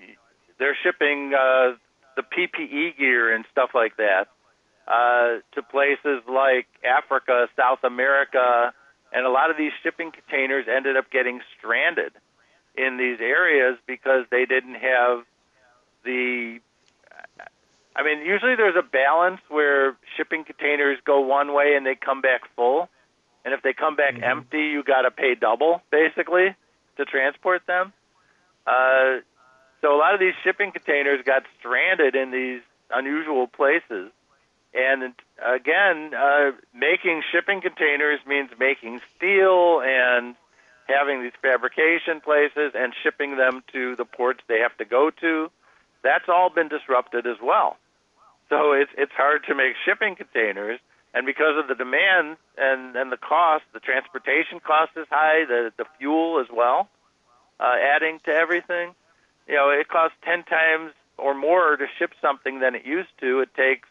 they're 0.58 0.78
shipping 0.82 1.34
uh, 1.34 1.74
the 2.16 2.24
PPE 2.24 2.98
gear 2.98 3.36
and 3.36 3.46
stuff 3.52 3.72
like 3.74 3.98
that 3.98 4.28
uh, 4.88 5.40
to 5.54 5.62
places 5.62 6.24
like 6.28 6.68
Africa, 6.84 7.48
South 7.58 7.84
America, 7.84 8.74
and 9.12 9.26
a 9.26 9.30
lot 9.30 9.52
of 9.52 9.58
these 9.58 9.72
shipping 9.84 10.12
containers 10.12 10.66
ended 10.74 10.96
up 10.96 11.12
getting 11.12 11.42
stranded 11.58 12.14
in 12.78 12.98
these 12.98 13.20
areas 13.20 13.78
because 13.86 14.26
they 14.32 14.46
didn't 14.46 14.76
have 14.76 15.24
the. 16.04 16.60
I 17.98 18.04
mean, 18.04 18.26
usually 18.26 18.56
there's 18.56 18.76
a 18.76 18.84
balance 18.84 19.40
where 19.48 19.96
shipping 20.18 20.44
containers 20.44 21.00
go 21.06 21.22
one 21.22 21.54
way 21.54 21.76
and 21.76 21.86
they 21.86 21.96
come 21.96 22.20
back 22.20 22.42
full, 22.56 22.90
and 23.46 23.54
if 23.54 23.62
they 23.62 23.72
come 23.74 23.96
back 23.96 24.16
mm-hmm. 24.16 24.24
empty, 24.24 24.60
you 24.60 24.84
got 24.84 25.04
to 25.04 25.12
pay 25.12 25.36
double 25.36 25.82
basically 25.92 26.56
to 26.98 27.06
transport 27.06 27.62
them. 27.68 27.94
Uh, 28.68 29.22
so 29.82 29.96
a 29.96 29.98
lot 29.98 30.14
of 30.14 30.20
these 30.20 30.34
shipping 30.44 30.72
containers 30.72 31.24
got 31.26 31.44
stranded 31.60 32.16
in 32.16 32.32
these 32.32 32.62
unusual 32.92 33.48
places 33.48 34.12
and 34.76 35.14
again, 35.40 36.12
uh, 36.14 36.52
making 36.74 37.24
shipping 37.32 37.62
containers 37.62 38.20
means 38.28 38.50
making 38.60 39.00
steel 39.16 39.82
and 39.82 40.36
having 40.88 41.24
these 41.24 41.32
fabrication 41.42 42.20
places 42.20 42.74
and 42.76 42.94
shipping 43.02 43.38
them 43.38 43.64
to 43.72 43.96
the 43.96 44.04
ports 44.04 44.42
they 44.48 44.60
have 44.60 44.78
to 44.78 44.86
go 44.86 45.10
to. 45.22 45.50
That's 46.04 46.26
all 46.28 46.50
been 46.50 46.68
disrupted 46.68 47.26
as 47.26 47.38
well. 47.42 47.78
So 48.50 48.74
it's 48.74 48.92
it's 48.98 49.14
hard 49.14 49.46
to 49.48 49.56
make 49.56 49.76
shipping 49.86 50.16
containers, 50.16 50.80
and 51.16 51.26
because 51.26 51.58
of 51.58 51.70
the 51.70 51.76
demand 51.76 52.36
and 52.58 52.96
and 52.98 53.10
the 53.12 53.18
cost, 53.18 53.64
the 53.74 53.80
transportation 53.80 54.60
cost 54.60 54.92
is 54.98 55.08
high, 55.10 55.46
the 55.48 55.72
the 55.78 55.86
fuel 55.98 56.42
as 56.42 56.48
well, 56.54 56.90
uh, 57.60 57.74
adding 57.96 58.20
to 58.26 58.32
everything. 58.32 58.94
You 59.48 59.56
know, 59.56 59.70
it 59.70 59.88
costs 59.88 60.18
ten 60.24 60.44
times 60.44 60.92
or 61.18 61.34
more 61.34 61.78
to 61.78 61.86
ship 61.98 62.12
something 62.22 62.60
than 62.60 62.76
it 62.76 62.86
used 62.86 63.16
to. 63.22 63.40
It 63.40 63.56
takes 63.56 63.88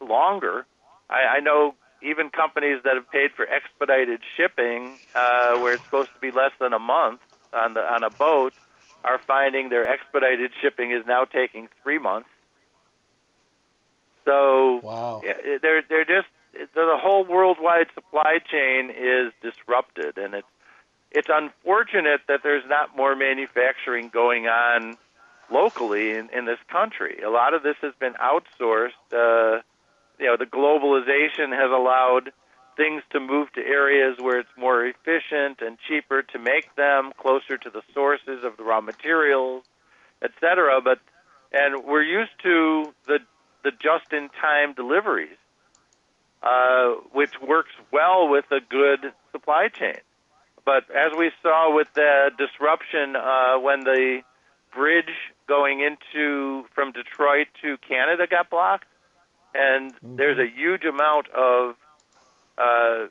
longer. 0.00 0.64
I, 1.10 1.38
I 1.38 1.40
know 1.40 1.74
even 2.00 2.30
companies 2.30 2.78
that 2.84 2.94
have 2.94 3.10
paid 3.10 3.32
for 3.34 3.46
expedited 3.48 4.20
shipping, 4.36 4.98
uh, 5.16 5.58
where 5.58 5.74
it's 5.74 5.84
supposed 5.84 6.14
to 6.14 6.20
be 6.20 6.30
less 6.30 6.52
than 6.60 6.72
a 6.72 6.78
month 6.78 7.20
on 7.52 7.74
the 7.74 7.80
on 7.80 8.04
a 8.04 8.10
boat, 8.10 8.52
are 9.02 9.18
finding 9.26 9.68
their 9.68 9.88
expedited 9.88 10.52
shipping 10.62 10.92
is 10.92 11.04
now 11.08 11.24
taking 11.24 11.68
three 11.82 11.98
months 11.98 12.28
So 14.24 14.80
wow. 14.82 15.22
they're 15.22 15.82
they're 15.88 16.04
just 16.04 16.28
the 16.52 16.96
whole 17.00 17.24
worldwide 17.24 17.88
supply 17.94 18.38
chain 18.50 18.90
is 18.90 19.32
disrupted, 19.42 20.18
and 20.18 20.34
it's 20.34 20.46
it's 21.10 21.28
unfortunate 21.30 22.22
that 22.28 22.40
there's 22.42 22.64
not 22.68 22.96
more 22.96 23.14
manufacturing 23.14 24.08
going 24.08 24.46
on 24.46 24.96
locally 25.50 26.10
in, 26.12 26.28
in 26.30 26.44
this 26.44 26.58
country. 26.68 27.20
A 27.24 27.30
lot 27.30 27.54
of 27.54 27.62
this 27.62 27.76
has 27.82 27.92
been 28.00 28.14
outsourced. 28.14 28.90
Uh, 29.12 29.62
you 30.18 30.26
know, 30.26 30.36
the 30.36 30.46
globalization 30.46 31.52
has 31.52 31.70
allowed 31.70 32.32
things 32.76 33.02
to 33.10 33.20
move 33.20 33.52
to 33.52 33.60
areas 33.60 34.16
where 34.18 34.40
it's 34.40 34.56
more 34.56 34.84
efficient 34.84 35.60
and 35.60 35.78
cheaper 35.86 36.22
to 36.22 36.38
make 36.38 36.74
them 36.76 37.12
closer 37.16 37.56
to 37.56 37.70
the 37.70 37.82
sources 37.92 38.42
of 38.42 38.56
the 38.56 38.64
raw 38.64 38.80
materials, 38.80 39.64
et 40.22 40.32
cetera. 40.40 40.80
But 40.80 40.98
and 41.52 41.84
we're 41.84 42.02
used 42.02 42.32
to 42.42 42.92
the 43.06 43.20
the 43.64 43.72
just-in-time 43.72 44.74
deliveries, 44.74 45.36
uh, 46.42 46.90
which 47.12 47.32
works 47.40 47.72
well 47.90 48.28
with 48.28 48.44
a 48.52 48.60
good 48.60 49.12
supply 49.32 49.68
chain. 49.68 49.98
But 50.64 50.84
as 50.90 51.12
we 51.18 51.30
saw 51.42 51.74
with 51.74 51.92
the 51.94 52.30
disruption 52.38 53.16
uh, 53.16 53.58
when 53.58 53.80
the 53.80 54.20
bridge 54.74 55.12
going 55.46 55.80
into 55.80 56.64
from 56.74 56.92
Detroit 56.92 57.48
to 57.62 57.76
Canada 57.88 58.26
got 58.26 58.50
blocked, 58.50 58.86
and 59.54 59.94
mm-hmm. 59.94 60.16
there's 60.16 60.38
a 60.38 60.48
huge 60.48 60.84
amount 60.84 61.28
of 61.30 61.76
uh, 62.58 63.06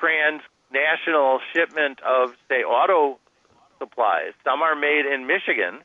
transnational 0.00 1.40
shipment 1.54 2.00
of 2.02 2.34
say 2.48 2.62
auto 2.62 3.18
supplies. 3.78 4.32
Some 4.44 4.62
are 4.62 4.76
made 4.76 5.06
in 5.06 5.26
Michigan 5.26 5.80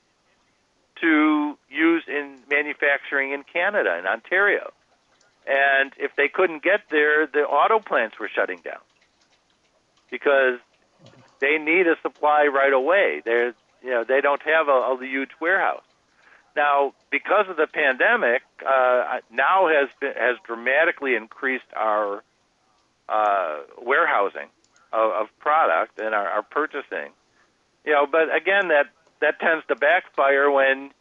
to 1.03 1.57
use 1.69 2.03
in 2.07 2.39
manufacturing 2.49 3.33
in 3.33 3.43
Canada 3.43 3.93
and 3.97 4.07
Ontario. 4.07 4.71
And 5.45 5.91
if 5.97 6.15
they 6.15 6.29
couldn't 6.29 6.63
get 6.63 6.81
there, 6.89 7.27
the 7.27 7.41
auto 7.41 7.79
plants 7.79 8.17
were 8.17 8.29
shutting 8.33 8.59
down 8.63 8.79
because 10.09 10.59
they 11.39 11.57
need 11.57 11.87
a 11.87 11.95
supply 12.01 12.45
right 12.45 12.71
away. 12.71 13.21
There's, 13.25 13.53
you 13.83 13.89
know, 13.89 14.05
they 14.07 14.21
don't 14.21 14.41
have 14.43 14.69
a, 14.69 14.71
a 14.71 14.97
huge 15.05 15.31
warehouse. 15.41 15.83
Now, 16.55 16.93
because 17.11 17.47
of 17.49 17.57
the 17.57 17.67
pandemic, 17.67 18.43
uh, 18.65 19.19
now 19.29 19.67
has 19.67 19.89
been, 19.99 20.13
has 20.13 20.37
dramatically 20.45 21.15
increased 21.15 21.65
our 21.75 22.23
uh, 23.09 23.57
warehousing 23.81 24.47
of, 24.93 25.11
of 25.11 25.39
product 25.39 25.99
and 25.99 26.15
our, 26.15 26.29
our 26.29 26.43
purchasing. 26.43 27.11
You 27.83 27.91
know, 27.91 28.07
but 28.09 28.33
again, 28.33 28.69
that 28.69 28.85
that 29.23 29.39
tends 29.39 29.65
to 29.67 29.75
backfire 29.75 30.51
when 30.51 30.91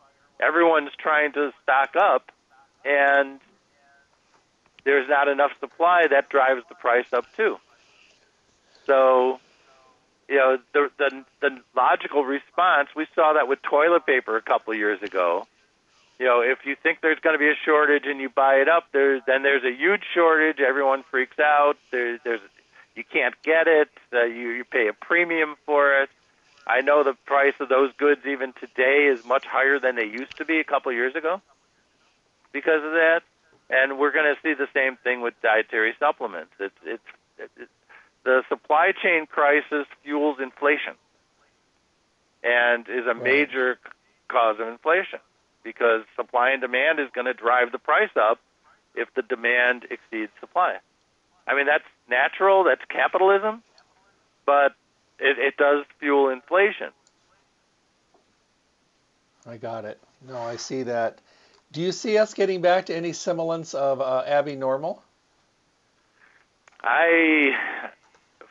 everyone's 0.40 0.92
trying 0.96 1.32
to 1.32 1.52
stock 1.62 1.96
up 1.96 2.30
and 2.84 3.40
there's 4.84 5.08
not 5.08 5.28
enough 5.28 5.50
supply. 5.60 6.06
That 6.08 6.28
drives 6.28 6.62
the 6.68 6.76
price 6.76 7.06
up 7.12 7.26
too. 7.36 7.58
So, 8.86 9.40
you 10.28 10.36
know, 10.36 10.58
the, 10.72 10.90
the 10.98 11.24
the 11.40 11.60
logical 11.76 12.24
response 12.24 12.88
we 12.94 13.06
saw 13.14 13.34
that 13.34 13.48
with 13.48 13.60
toilet 13.62 14.06
paper 14.06 14.36
a 14.36 14.42
couple 14.42 14.72
of 14.72 14.78
years 14.78 15.02
ago. 15.02 15.46
You 16.18 16.26
know, 16.26 16.40
if 16.40 16.64
you 16.64 16.76
think 16.80 17.00
there's 17.00 17.18
going 17.18 17.34
to 17.34 17.38
be 17.38 17.48
a 17.48 17.56
shortage 17.64 18.04
and 18.06 18.20
you 18.20 18.28
buy 18.28 18.56
it 18.56 18.68
up, 18.68 18.84
there's 18.92 19.22
then 19.26 19.42
there's 19.42 19.64
a 19.64 19.72
huge 19.76 20.02
shortage. 20.14 20.60
Everyone 20.60 21.04
freaks 21.10 21.38
out. 21.40 21.76
There's 21.90 22.20
there's 22.24 22.40
you 22.94 23.02
can't 23.04 23.34
get 23.42 23.66
it. 23.66 23.88
Uh, 24.12 24.24
you 24.24 24.50
you 24.50 24.64
pay 24.64 24.86
a 24.88 24.92
premium 24.92 25.56
for 25.66 26.02
it. 26.02 26.10
I 26.66 26.80
know 26.80 27.02
the 27.02 27.14
price 27.26 27.54
of 27.60 27.68
those 27.68 27.90
goods 27.98 28.20
even 28.26 28.52
today 28.60 29.10
is 29.12 29.24
much 29.24 29.44
higher 29.46 29.78
than 29.78 29.96
they 29.96 30.04
used 30.04 30.36
to 30.36 30.44
be 30.44 30.60
a 30.60 30.64
couple 30.64 30.90
of 30.90 30.96
years 30.96 31.14
ago 31.14 31.40
because 32.52 32.84
of 32.84 32.92
that. 32.92 33.22
And 33.70 33.98
we're 33.98 34.12
going 34.12 34.34
to 34.34 34.40
see 34.42 34.54
the 34.54 34.68
same 34.74 34.96
thing 34.96 35.22
with 35.22 35.34
dietary 35.42 35.94
supplements. 35.98 36.52
It's 36.60 36.74
it's, 36.84 37.02
it's 37.56 37.70
the 38.24 38.42
supply 38.48 38.92
chain 39.02 39.26
crisis 39.26 39.86
fuels 40.02 40.38
inflation 40.40 40.94
and 42.42 42.86
is 42.88 43.06
a 43.06 43.14
major 43.14 43.78
cause 44.28 44.56
of 44.60 44.68
inflation 44.68 45.18
because 45.64 46.02
supply 46.16 46.50
and 46.50 46.60
demand 46.60 46.98
is 46.98 47.08
going 47.14 47.26
to 47.26 47.34
drive 47.34 47.72
the 47.72 47.78
price 47.78 48.10
up 48.16 48.38
if 48.94 49.08
the 49.14 49.22
demand 49.22 49.86
exceeds 49.90 50.32
supply. 50.40 50.76
I 51.46 51.54
mean, 51.56 51.66
that's 51.66 51.84
natural, 52.08 52.64
that's 52.64 52.82
capitalism, 52.88 53.62
but 54.46 54.74
it, 55.22 55.38
it 55.38 55.56
does 55.56 55.84
fuel 55.98 56.28
inflation. 56.28 56.90
I 59.46 59.56
got 59.56 59.84
it. 59.84 59.98
No, 60.26 60.38
I 60.38 60.56
see 60.56 60.84
that. 60.84 61.18
Do 61.72 61.80
you 61.80 61.92
see 61.92 62.18
us 62.18 62.34
getting 62.34 62.60
back 62.60 62.86
to 62.86 62.94
any 62.94 63.12
semblance 63.12 63.74
of 63.74 64.00
uh, 64.00 64.22
Abby 64.26 64.56
normal? 64.56 65.02
I 66.82 67.56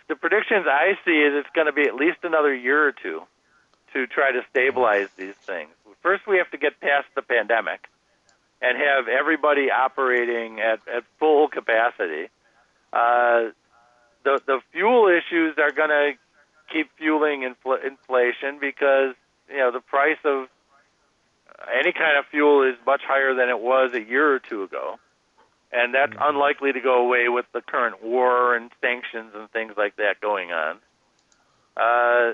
the 0.07 0.15
predictions 0.15 0.65
I 0.67 0.97
see 1.05 1.21
is 1.21 1.33
it's 1.35 1.49
going 1.53 1.67
to 1.67 1.73
be 1.73 1.83
at 1.83 1.95
least 1.95 2.19
another 2.23 2.53
year 2.53 2.87
or 2.87 2.91
two 2.91 3.21
to 3.93 4.07
try 4.07 4.31
to 4.31 4.41
stabilize 4.49 5.09
these 5.17 5.35
things. 5.35 5.69
First, 6.01 6.25
we 6.27 6.37
have 6.37 6.49
to 6.51 6.57
get 6.57 6.79
past 6.79 7.07
the 7.15 7.21
pandemic 7.21 7.87
and 8.61 8.77
have 8.77 9.07
everybody 9.07 9.69
operating 9.69 10.59
at, 10.59 10.79
at 10.87 11.03
full 11.19 11.47
capacity. 11.47 12.29
Uh, 12.91 13.51
the 14.23 14.41
the 14.45 14.59
fuel 14.71 15.07
issues 15.07 15.57
are 15.57 15.71
going 15.71 15.89
to 15.89 16.13
keep 16.71 16.89
fueling 16.97 17.41
infl- 17.41 17.83
inflation 17.85 18.59
because 18.59 19.15
you 19.49 19.57
know 19.57 19.71
the 19.71 19.81
price 19.81 20.19
of 20.23 20.47
any 21.73 21.91
kind 21.91 22.17
of 22.17 22.25
fuel 22.31 22.63
is 22.63 22.75
much 22.85 23.01
higher 23.05 23.35
than 23.35 23.49
it 23.49 23.59
was 23.59 23.93
a 23.93 24.01
year 24.01 24.33
or 24.33 24.39
two 24.39 24.63
ago 24.63 24.97
and 25.71 25.93
that's 25.93 26.13
mm-hmm. 26.13 26.35
unlikely 26.35 26.73
to 26.73 26.81
go 26.81 27.05
away 27.05 27.29
with 27.29 27.45
the 27.53 27.61
current 27.61 28.03
war 28.03 28.55
and 28.55 28.71
sanctions 28.81 29.31
and 29.33 29.49
things 29.51 29.73
like 29.77 29.95
that 29.95 30.19
going 30.19 30.51
on. 30.51 30.77
Uh, 31.77 32.33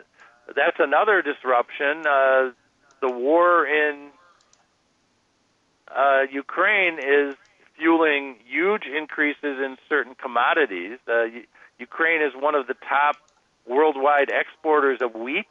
that's 0.55 0.77
another 0.79 1.21
disruption. 1.21 2.05
Uh, 2.07 2.51
the 3.01 3.11
war 3.11 3.65
in 3.65 4.09
uh, 5.87 6.21
Ukraine 6.31 6.97
is 6.99 7.35
fueling 7.77 8.37
huge 8.47 8.83
increases 8.85 9.59
in 9.63 9.77
certain 9.87 10.15
commodities. 10.15 10.97
Uh, 11.07 11.25
Ukraine 11.79 12.23
is 12.23 12.33
one 12.35 12.55
of 12.55 12.65
the 12.65 12.75
top 12.89 13.17
worldwide 13.67 14.29
exporters 14.29 14.99
of 15.01 15.15
wheat 15.15 15.47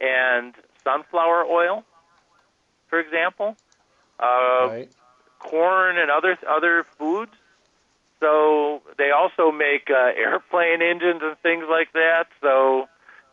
and 0.00 0.54
sunflower 0.84 1.44
oil, 1.44 1.84
for 2.88 3.00
example. 3.00 3.56
Uh, 4.18 4.68
right 4.68 4.88
corn 5.42 5.98
and 5.98 6.10
other 6.10 6.38
other 6.48 6.86
foods. 6.98 7.32
So 8.20 8.82
they 8.98 9.10
also 9.10 9.50
make 9.50 9.90
uh, 9.90 10.12
airplane 10.16 10.80
engines 10.80 11.20
and 11.22 11.36
things 11.42 11.64
like 11.68 11.92
that. 11.92 12.26
So 12.40 12.82
uh, 12.82 12.86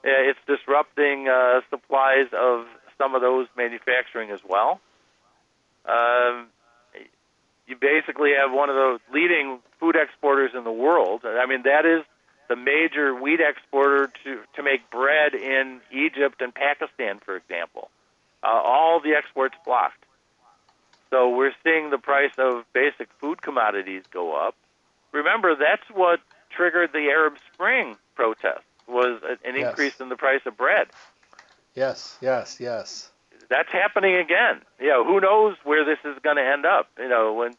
it's 0.03 0.39
disrupting 0.47 1.27
uh, 1.29 1.61
supplies 1.69 2.27
of 2.33 2.65
some 2.97 3.13
of 3.15 3.21
those 3.21 3.47
manufacturing 3.55 4.31
as 4.31 4.39
well. 4.47 4.81
Um, 5.85 6.47
you 7.67 7.75
basically 7.79 8.31
have 8.39 8.51
one 8.51 8.69
of 8.69 8.75
the 8.75 8.99
leading 9.13 9.59
food 9.79 9.95
exporters 9.95 10.51
in 10.57 10.63
the 10.63 10.71
world. 10.71 11.21
I 11.23 11.45
mean, 11.45 11.63
that 11.63 11.85
is 11.85 12.03
the 12.49 12.55
major 12.55 13.15
wheat 13.15 13.39
exporter 13.39 14.11
to 14.23 14.39
to 14.55 14.63
make 14.63 14.89
bread 14.89 15.33
in 15.33 15.79
Egypt 15.91 16.41
and 16.41 16.53
Pakistan, 16.53 17.19
for 17.23 17.37
example. 17.37 17.89
Uh, 18.43 18.47
all 18.47 18.99
the 18.99 19.13
exports 19.13 19.55
blocked. 19.65 20.03
So 21.09 21.29
we're 21.29 21.53
seeing 21.63 21.89
the 21.89 21.97
price 21.97 22.33
of 22.37 22.65
basic 22.73 23.09
food 23.19 23.41
commodities 23.41 24.03
go 24.11 24.35
up. 24.35 24.55
Remember, 25.11 25.55
that's 25.55 25.87
what 25.93 26.19
triggered 26.49 26.91
the 26.93 27.09
Arab 27.09 27.35
Spring 27.53 27.97
protests 28.15 28.63
was 28.87 29.21
an 29.23 29.55
yes. 29.55 29.69
increase 29.69 29.99
in 29.99 30.09
the 30.09 30.15
price 30.15 30.41
of 30.45 30.57
bread. 30.57 30.87
Yes, 31.75 32.17
yes, 32.21 32.57
yes. 32.59 33.09
That's 33.49 33.71
happening 33.71 34.15
again. 34.15 34.61
You 34.79 34.89
know, 34.89 35.03
who 35.05 35.19
knows 35.19 35.55
where 35.63 35.85
this 35.85 35.99
is 36.05 36.17
going 36.23 36.37
to 36.37 36.43
end 36.45 36.65
up? 36.65 36.87
You 36.97 37.09
know, 37.09 37.33
when 37.33 37.53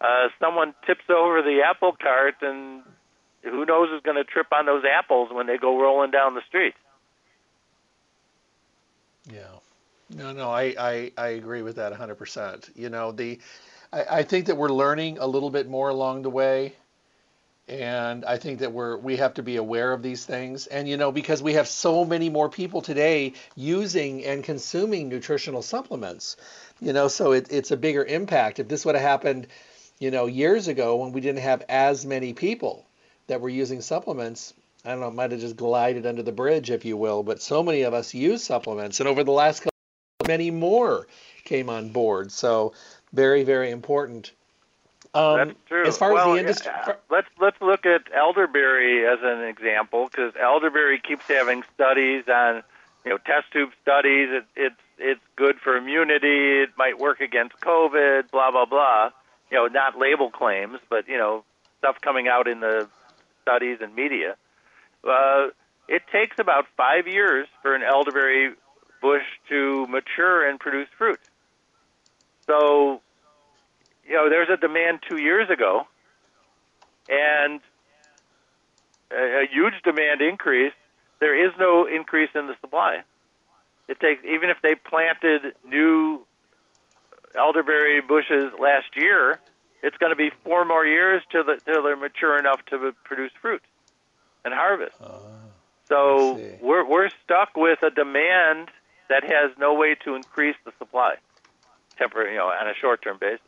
uh, 0.00 0.28
someone 0.38 0.74
tips 0.86 1.04
over 1.08 1.42
the 1.42 1.62
apple 1.66 1.92
cart, 1.92 2.36
and 2.42 2.82
who 3.42 3.64
knows 3.64 3.88
who's 3.90 4.02
going 4.02 4.16
to 4.16 4.24
trip 4.24 4.48
on 4.52 4.66
those 4.66 4.84
apples 4.84 5.30
when 5.32 5.46
they 5.46 5.56
go 5.56 5.80
rolling 5.80 6.10
down 6.10 6.34
the 6.34 6.42
street. 6.48 6.74
Yeah. 9.32 9.44
No, 10.14 10.32
no, 10.32 10.50
I, 10.50 10.74
I, 10.78 11.12
I 11.16 11.28
agree 11.28 11.62
with 11.62 11.76
that 11.76 11.92
100%. 11.92 12.76
You 12.76 12.88
know, 12.88 13.12
the 13.12 13.38
I, 13.92 14.04
I 14.18 14.22
think 14.22 14.46
that 14.46 14.56
we're 14.56 14.70
learning 14.70 15.18
a 15.18 15.26
little 15.26 15.50
bit 15.50 15.68
more 15.68 15.88
along 15.88 16.22
the 16.22 16.30
way. 16.30 16.74
And 17.68 18.24
I 18.24 18.36
think 18.36 18.58
that 18.58 18.72
we're 18.72 18.96
we 18.96 19.16
have 19.18 19.34
to 19.34 19.44
be 19.44 19.54
aware 19.54 19.92
of 19.92 20.02
these 20.02 20.24
things. 20.24 20.66
And 20.66 20.88
you 20.88 20.96
know, 20.96 21.12
because 21.12 21.40
we 21.40 21.54
have 21.54 21.68
so 21.68 22.04
many 22.04 22.28
more 22.28 22.48
people 22.48 22.82
today 22.82 23.34
using 23.54 24.24
and 24.24 24.42
consuming 24.42 25.08
nutritional 25.08 25.62
supplements, 25.62 26.36
you 26.80 26.92
know, 26.92 27.06
so 27.06 27.30
it, 27.30 27.46
it's 27.52 27.70
a 27.70 27.76
bigger 27.76 28.04
impact. 28.04 28.58
If 28.58 28.66
this 28.66 28.84
would 28.84 28.96
have 28.96 29.04
happened, 29.04 29.46
you 30.00 30.10
know, 30.10 30.26
years 30.26 30.66
ago 30.66 30.96
when 30.96 31.12
we 31.12 31.20
didn't 31.20 31.42
have 31.42 31.62
as 31.68 32.04
many 32.04 32.32
people 32.32 32.86
that 33.30 33.40
were 33.40 33.48
using 33.48 33.80
supplements, 33.80 34.52
I 34.84 34.90
don't 34.90 35.00
know, 35.00 35.08
it 35.08 35.14
might 35.14 35.30
have 35.30 35.40
just 35.40 35.56
glided 35.56 36.04
under 36.06 36.22
the 36.22 36.32
bridge, 36.32 36.70
if 36.70 36.84
you 36.84 36.96
will. 36.96 37.22
But 37.22 37.40
so 37.40 37.62
many 37.62 37.82
of 37.82 37.94
us 37.94 38.12
use 38.14 38.44
supplements, 38.44 39.00
and 39.00 39.08
over 39.08 39.24
the 39.24 39.32
last 39.32 39.60
couple 39.60 39.70
many 40.28 40.50
more 40.50 41.06
came 41.44 41.70
on 41.70 41.88
board. 41.88 42.30
So 42.30 42.74
very, 43.12 43.42
very 43.42 43.70
important 43.70 44.32
Um, 45.12 45.36
That's 45.38 45.58
true. 45.66 45.86
As 45.86 45.98
far 45.98 46.12
well, 46.12 46.30
as 46.30 46.34
the 46.34 46.40
industry, 46.40 46.72
yeah, 46.72 46.94
let's 47.10 47.28
let's 47.40 47.60
look 47.60 47.84
at 47.84 48.02
elderberry 48.14 49.04
as 49.06 49.18
an 49.22 49.42
example 49.42 50.08
because 50.08 50.32
elderberry 50.40 51.00
keeps 51.00 51.26
having 51.26 51.64
studies 51.74 52.24
on, 52.28 52.62
you 53.04 53.10
know, 53.10 53.18
test 53.18 53.50
tube 53.52 53.70
studies. 53.82 54.28
It, 54.30 54.44
it's 54.54 54.82
it's 54.98 55.20
good 55.34 55.58
for 55.58 55.76
immunity. 55.76 56.62
It 56.62 56.70
might 56.78 56.98
work 57.00 57.20
against 57.20 57.58
COVID. 57.58 58.30
Blah 58.30 58.52
blah 58.52 58.66
blah. 58.66 59.10
You 59.50 59.56
know, 59.56 59.66
not 59.66 59.98
label 59.98 60.30
claims, 60.30 60.78
but 60.88 61.08
you 61.08 61.18
know, 61.18 61.42
stuff 61.78 62.00
coming 62.00 62.28
out 62.28 62.46
in 62.46 62.60
the 62.60 62.88
studies 63.50 63.78
and 63.80 63.94
media. 63.94 64.36
Uh, 65.02 65.48
it 65.88 66.02
takes 66.12 66.36
about 66.38 66.66
five 66.76 67.06
years 67.06 67.48
for 67.62 67.74
an 67.74 67.82
elderberry 67.82 68.54
bush 69.02 69.22
to 69.48 69.86
mature 69.88 70.48
and 70.48 70.60
produce 70.60 70.88
fruit. 70.96 71.18
So, 72.46 73.00
you 74.06 74.14
know, 74.14 74.28
there's 74.28 74.48
a 74.52 74.56
demand 74.56 75.00
two 75.08 75.20
years 75.20 75.50
ago, 75.50 75.86
and 77.08 77.60
a, 79.10 79.42
a 79.42 79.46
huge 79.50 79.74
demand 79.84 80.20
increase. 80.20 80.72
There 81.18 81.46
is 81.46 81.52
no 81.58 81.86
increase 81.86 82.30
in 82.34 82.46
the 82.46 82.54
supply. 82.60 83.02
It 83.88 83.98
takes 83.98 84.24
even 84.24 84.50
if 84.50 84.58
they 84.62 84.74
planted 84.74 85.54
new 85.66 86.24
elderberry 87.36 88.00
bushes 88.00 88.52
last 88.60 88.96
year, 88.96 89.40
it's 89.82 89.96
going 89.98 90.10
to 90.10 90.16
be 90.16 90.30
four 90.44 90.64
more 90.64 90.84
years 90.86 91.22
till, 91.30 91.44
the, 91.44 91.58
till 91.64 91.82
they're 91.82 91.96
mature 91.96 92.38
enough 92.38 92.64
to 92.66 92.92
produce 93.04 93.32
fruit 93.40 93.62
and 94.44 94.54
harvest. 94.54 94.96
Uh, 95.00 95.18
So 95.88 96.38
we're 96.62 96.84
we're 96.88 97.10
stuck 97.24 97.56
with 97.56 97.82
a 97.82 97.90
demand 97.90 98.68
that 99.08 99.24
has 99.24 99.50
no 99.58 99.74
way 99.74 99.96
to 100.04 100.14
increase 100.14 100.56
the 100.64 100.72
supply, 100.78 101.16
temporary, 101.98 102.32
you 102.32 102.38
know, 102.38 102.46
on 102.46 102.68
a 102.68 102.74
short-term 102.80 103.18
basis. 103.20 103.40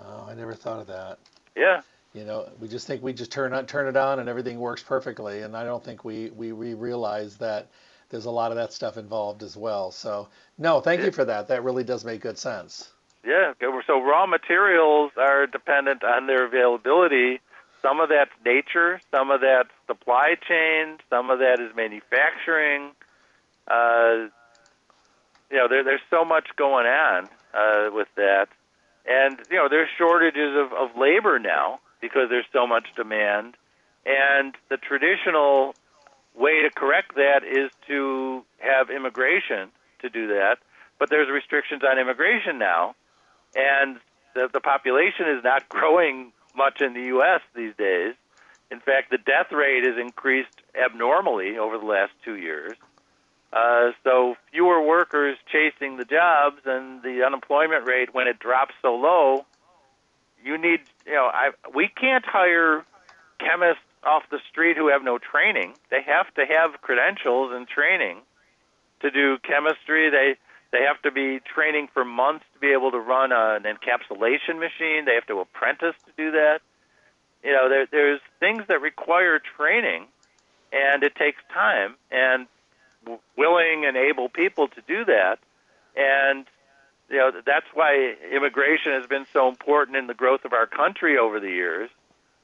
oh, 0.00 0.26
I 0.28 0.34
never 0.34 0.54
thought 0.54 0.80
of 0.80 0.86
that. 0.86 1.18
Yeah, 1.54 1.82
You 2.14 2.24
know, 2.24 2.48
we 2.60 2.68
just 2.68 2.86
think 2.86 3.02
we 3.02 3.12
just 3.12 3.30
turn 3.32 3.52
on, 3.52 3.66
turn 3.66 3.86
it 3.86 3.96
on 3.96 4.18
and 4.18 4.28
everything 4.28 4.58
works 4.58 4.82
perfectly, 4.82 5.42
and 5.42 5.56
I 5.56 5.64
don't 5.64 5.84
think 5.84 6.04
we 6.04 6.30
we, 6.30 6.52
we 6.52 6.74
realize 6.74 7.36
that 7.38 7.68
there's 8.08 8.26
a 8.26 8.30
lot 8.30 8.50
of 8.52 8.56
that 8.56 8.72
stuff 8.72 8.96
involved 8.96 9.42
as 9.42 9.56
well. 9.56 9.90
So, 9.90 10.28
no, 10.58 10.80
thank 10.80 11.02
you 11.02 11.10
for 11.10 11.24
that. 11.24 11.48
That 11.48 11.64
really 11.64 11.82
does 11.84 12.04
make 12.04 12.20
good 12.20 12.38
sense. 12.38 12.92
Yeah. 13.26 13.52
So 13.86 14.02
raw 14.02 14.26
materials 14.26 15.12
are 15.16 15.46
dependent 15.46 16.04
on 16.04 16.26
their 16.26 16.46
availability. 16.46 17.40
Some 17.82 18.00
of 18.00 18.08
that's 18.08 18.30
nature, 18.44 19.00
some 19.10 19.30
of 19.30 19.40
that's 19.40 19.68
supply 19.86 20.36
chain, 20.48 20.98
some 21.10 21.30
of 21.30 21.40
that 21.40 21.60
is 21.60 21.74
manufacturing. 21.76 22.92
Uh, 23.68 24.28
you 25.50 25.58
know, 25.58 25.68
there, 25.68 25.84
there's 25.84 26.00
so 26.10 26.24
much 26.24 26.48
going 26.56 26.86
on 26.86 27.28
uh, 27.54 27.90
with 27.92 28.08
that, 28.16 28.48
and 29.06 29.38
you 29.50 29.56
know, 29.56 29.68
there's 29.68 29.88
shortages 29.98 30.56
of, 30.56 30.72
of 30.72 30.96
labor 30.96 31.38
now 31.38 31.80
because 32.00 32.28
there's 32.28 32.46
so 32.52 32.66
much 32.66 32.86
demand, 32.96 33.56
and 34.04 34.54
the 34.68 34.76
traditional 34.76 35.74
way 36.36 36.62
to 36.62 36.70
correct 36.70 37.14
that 37.14 37.42
is 37.44 37.70
to 37.86 38.44
have 38.58 38.90
immigration 38.90 39.70
to 40.00 40.08
do 40.10 40.28
that, 40.28 40.58
but 40.98 41.08
there's 41.08 41.28
restrictions 41.30 41.82
on 41.88 41.98
immigration 41.98 42.58
now, 42.58 42.94
and 43.56 43.98
the, 44.34 44.48
the 44.52 44.60
population 44.60 45.26
is 45.28 45.42
not 45.42 45.68
growing 45.68 46.32
much 46.56 46.80
in 46.80 46.94
the 46.94 47.02
U.S. 47.02 47.40
these 47.54 47.74
days. 47.76 48.14
In 48.70 48.80
fact, 48.80 49.10
the 49.10 49.18
death 49.18 49.52
rate 49.52 49.84
has 49.84 49.96
increased 49.98 50.62
abnormally 50.74 51.56
over 51.58 51.78
the 51.78 51.84
last 51.84 52.12
two 52.24 52.36
years. 52.36 52.76
Uh, 53.52 53.92
so 54.02 54.36
fewer 54.50 54.82
workers 54.82 55.38
chasing 55.50 55.96
the 55.96 56.04
jobs, 56.04 56.60
and 56.66 57.02
the 57.02 57.22
unemployment 57.24 57.86
rate, 57.86 58.12
when 58.12 58.26
it 58.26 58.38
drops 58.38 58.74
so 58.82 58.94
low, 58.96 59.46
you 60.44 60.58
need, 60.58 60.80
you 61.06 61.14
know, 61.14 61.30
I, 61.32 61.50
we 61.74 61.88
can't 61.88 62.24
hire 62.24 62.84
chemists 63.38 63.82
off 64.04 64.24
the 64.30 64.40
street 64.50 64.76
who 64.76 64.88
have 64.88 65.02
no 65.02 65.18
training. 65.18 65.74
They 65.90 66.02
have 66.02 66.32
to 66.34 66.44
have 66.46 66.80
credentials 66.80 67.52
and 67.52 67.66
training 67.68 68.18
to 69.00 69.10
do 69.10 69.38
chemistry. 69.38 70.10
They 70.10 70.36
they 70.76 70.84
have 70.84 71.00
to 71.02 71.10
be 71.10 71.40
training 71.54 71.88
for 71.94 72.04
months 72.04 72.44
to 72.52 72.58
be 72.58 72.72
able 72.72 72.90
to 72.90 72.98
run 72.98 73.32
an 73.32 73.62
encapsulation 73.62 74.58
machine. 74.60 75.06
They 75.06 75.14
have 75.14 75.26
to 75.28 75.40
apprentice 75.40 75.94
to 76.04 76.12
do 76.16 76.32
that. 76.32 76.60
You 77.42 77.52
know, 77.52 77.68
there, 77.68 77.86
there's 77.90 78.20
things 78.40 78.64
that 78.68 78.82
require 78.82 79.40
training, 79.56 80.06
and 80.72 81.02
it 81.02 81.14
takes 81.14 81.38
time 81.54 81.94
and 82.10 82.46
willing 83.36 83.86
and 83.86 83.96
able 83.96 84.28
people 84.28 84.68
to 84.68 84.82
do 84.86 85.06
that. 85.06 85.38
And 85.96 86.44
you 87.08 87.18
know 87.18 87.30
that's 87.46 87.66
why 87.72 88.14
immigration 88.30 88.92
has 88.92 89.06
been 89.06 89.26
so 89.32 89.48
important 89.48 89.96
in 89.96 90.08
the 90.08 90.14
growth 90.14 90.44
of 90.44 90.52
our 90.52 90.66
country 90.66 91.16
over 91.16 91.40
the 91.40 91.48
years, 91.48 91.88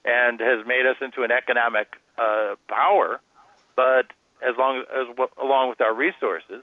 and 0.07 0.41
has 0.41 0.64
made 0.66 0.87
us 0.87 0.97
into 1.03 1.22
an 1.22 1.33
economic 1.33 1.89
uh, 2.16 2.55
power. 2.68 3.20
But 3.76 4.07
as 4.41 4.57
long 4.57 4.85
as 4.89 5.28
along 5.39 5.68
with 5.68 5.83
our 5.83 5.93
resources, 5.93 6.62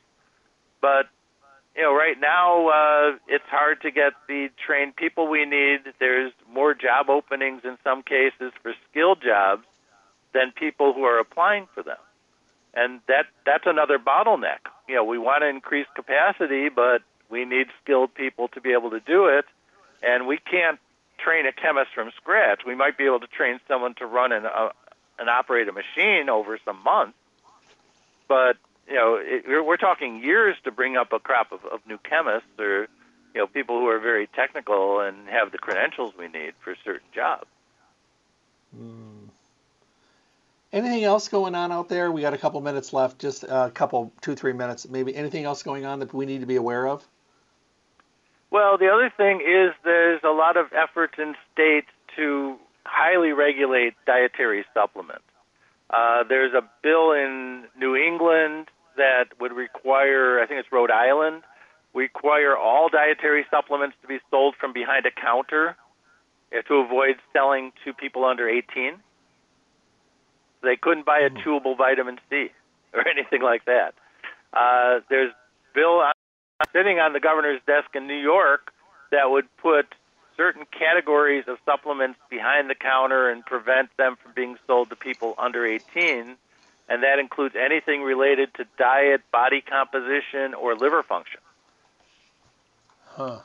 but 0.81 1.09
you 1.75 1.83
know, 1.83 1.95
right 1.95 2.19
now 2.19 2.67
uh, 2.67 3.17
it's 3.27 3.45
hard 3.49 3.81
to 3.81 3.91
get 3.91 4.13
the 4.27 4.49
trained 4.65 4.95
people 4.95 5.27
we 5.27 5.45
need. 5.45 5.79
There's 5.99 6.33
more 6.51 6.73
job 6.73 7.09
openings 7.09 7.61
in 7.63 7.77
some 7.83 8.03
cases 8.03 8.51
for 8.61 8.73
skilled 8.89 9.21
jobs 9.21 9.63
than 10.33 10.51
people 10.51 10.93
who 10.93 11.03
are 11.03 11.19
applying 11.19 11.67
for 11.73 11.83
them, 11.83 11.97
and 12.73 12.99
that 13.07 13.25
that's 13.45 13.65
another 13.65 13.97
bottleneck. 13.97 14.59
You 14.87 14.95
know, 14.95 15.03
we 15.03 15.17
want 15.17 15.43
to 15.43 15.47
increase 15.47 15.87
capacity, 15.95 16.69
but 16.69 17.01
we 17.29 17.45
need 17.45 17.67
skilled 17.83 18.13
people 18.13 18.47
to 18.49 18.61
be 18.61 18.73
able 18.73 18.89
to 18.91 18.99
do 18.99 19.27
it, 19.27 19.45
and 20.03 20.27
we 20.27 20.37
can't 20.37 20.79
train 21.17 21.45
a 21.45 21.51
chemist 21.51 21.91
from 21.93 22.11
scratch. 22.15 22.61
We 22.65 22.75
might 22.75 22.97
be 22.97 23.05
able 23.05 23.19
to 23.19 23.27
train 23.27 23.59
someone 23.67 23.93
to 23.95 24.05
run 24.05 24.31
and 24.31 24.45
uh, 24.45 24.69
and 25.19 25.29
operate 25.29 25.67
a 25.67 25.73
machine 25.73 26.29
over 26.29 26.57
some 26.65 26.81
months, 26.83 27.17
but 28.27 28.57
you 28.89 28.95
know, 28.95 29.19
it, 29.21 29.45
we're, 29.47 29.63
we're 29.63 29.77
talking 29.77 30.23
years 30.23 30.57
to 30.63 30.71
bring 30.71 30.97
up 30.97 31.13
a 31.13 31.19
crop 31.19 31.51
of, 31.51 31.63
of 31.65 31.79
new 31.87 31.97
chemists 31.99 32.49
or, 32.57 32.87
you 33.33 33.41
know, 33.41 33.47
people 33.47 33.79
who 33.79 33.87
are 33.87 33.99
very 33.99 34.27
technical 34.27 34.99
and 34.99 35.27
have 35.29 35.51
the 35.51 35.57
credentials 35.57 36.13
we 36.17 36.27
need 36.27 36.53
for 36.61 36.75
certain 36.83 37.07
jobs. 37.13 37.45
Anything 40.71 41.03
else 41.03 41.27
going 41.29 41.55
on 41.55 41.71
out 41.71 41.89
there? 41.89 42.11
We 42.11 42.21
got 42.21 42.33
a 42.33 42.37
couple 42.37 42.61
minutes 42.61 42.93
left, 42.93 43.19
just 43.19 43.43
a 43.43 43.71
couple, 43.73 44.11
two, 44.21 44.35
three 44.35 44.53
minutes. 44.53 44.87
Maybe 44.87 45.15
anything 45.15 45.45
else 45.45 45.63
going 45.63 45.85
on 45.85 45.99
that 45.99 46.13
we 46.13 46.25
need 46.27 46.41
to 46.41 46.45
be 46.45 46.57
aware 46.57 46.87
of? 46.87 47.07
Well, 48.51 48.77
the 48.77 48.89
other 48.89 49.11
thing 49.15 49.41
is 49.41 49.73
there's 49.83 50.21
a 50.23 50.29
lot 50.29 50.57
of 50.57 50.67
efforts 50.73 51.15
in 51.17 51.35
states 51.53 51.87
to 52.15 52.57
highly 52.83 53.31
regulate 53.31 53.93
dietary 54.05 54.65
supplements. 54.73 55.23
Uh, 55.89 56.23
there's 56.27 56.53
a 56.53 56.61
bill 56.83 57.13
in 57.13 57.63
New 57.77 57.95
England 57.95 58.67
that 58.99 59.39
would 59.39 59.51
require, 59.53 60.39
I 60.39 60.45
think 60.45 60.59
it's 60.59 60.71
Rhode 60.71 60.91
Island, 60.91 61.43
require 61.93 62.55
all 62.55 62.89
dietary 62.89 63.45
supplements 63.49 63.95
to 64.01 64.07
be 64.07 64.19
sold 64.29 64.55
from 64.59 64.73
behind 64.73 65.05
a 65.05 65.11
counter 65.11 65.75
uh, 66.55 66.61
to 66.67 66.75
avoid 66.75 67.15
selling 67.33 67.71
to 67.85 67.93
people 67.93 68.25
under 68.25 68.47
18. 68.47 68.93
They 70.61 70.75
couldn't 70.75 71.05
buy 71.05 71.19
a 71.19 71.29
chewable 71.29 71.77
vitamin 71.77 72.19
C 72.29 72.49
or 72.93 73.07
anything 73.15 73.41
like 73.41 73.65
that. 73.65 73.95
Uh, 74.53 74.99
there's 75.09 75.31
bill 75.73 76.03
sitting 76.73 76.99
on 76.99 77.13
the 77.13 77.19
governor's 77.19 77.61
desk 77.65 77.89
in 77.95 78.07
New 78.07 78.21
York 78.21 78.71
that 79.11 79.29
would 79.29 79.45
put 79.57 79.87
certain 80.35 80.65
categories 80.71 81.45
of 81.47 81.57
supplements 81.65 82.19
behind 82.29 82.69
the 82.69 82.75
counter 82.75 83.29
and 83.29 83.45
prevent 83.45 83.89
them 83.97 84.15
from 84.21 84.31
being 84.33 84.57
sold 84.67 84.89
to 84.89 84.95
people 84.95 85.35
under 85.37 85.65
18, 85.65 86.35
and 86.89 87.03
that 87.03 87.19
includes 87.19 87.55
anything 87.55 88.01
related 88.01 88.53
to 88.55 88.65
diet, 88.77 89.21
body 89.31 89.61
composition, 89.61 90.55
or 90.55 90.75
liver 90.75 91.03
function. 91.03 91.39
Huh. 93.05 93.39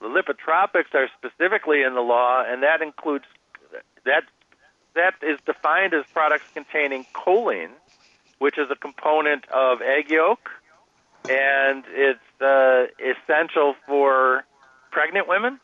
The 0.00 0.08
lipotropics 0.08 0.94
are 0.94 1.08
specifically 1.16 1.82
in 1.82 1.94
the 1.94 2.00
law, 2.00 2.42
and 2.46 2.62
that 2.62 2.82
includes 2.82 3.26
that 4.04 4.24
that 4.94 5.14
is 5.22 5.38
defined 5.46 5.94
as 5.94 6.04
products 6.12 6.44
containing 6.52 7.06
choline, 7.14 7.70
which 8.38 8.58
is 8.58 8.68
a 8.70 8.74
component 8.74 9.48
of 9.50 9.80
egg 9.82 10.10
yolk, 10.10 10.50
and 11.28 11.84
it's 11.90 12.42
uh, 12.42 12.86
essential 12.98 13.76
for 13.86 14.44
pregnant 14.90 15.28
women, 15.28 15.60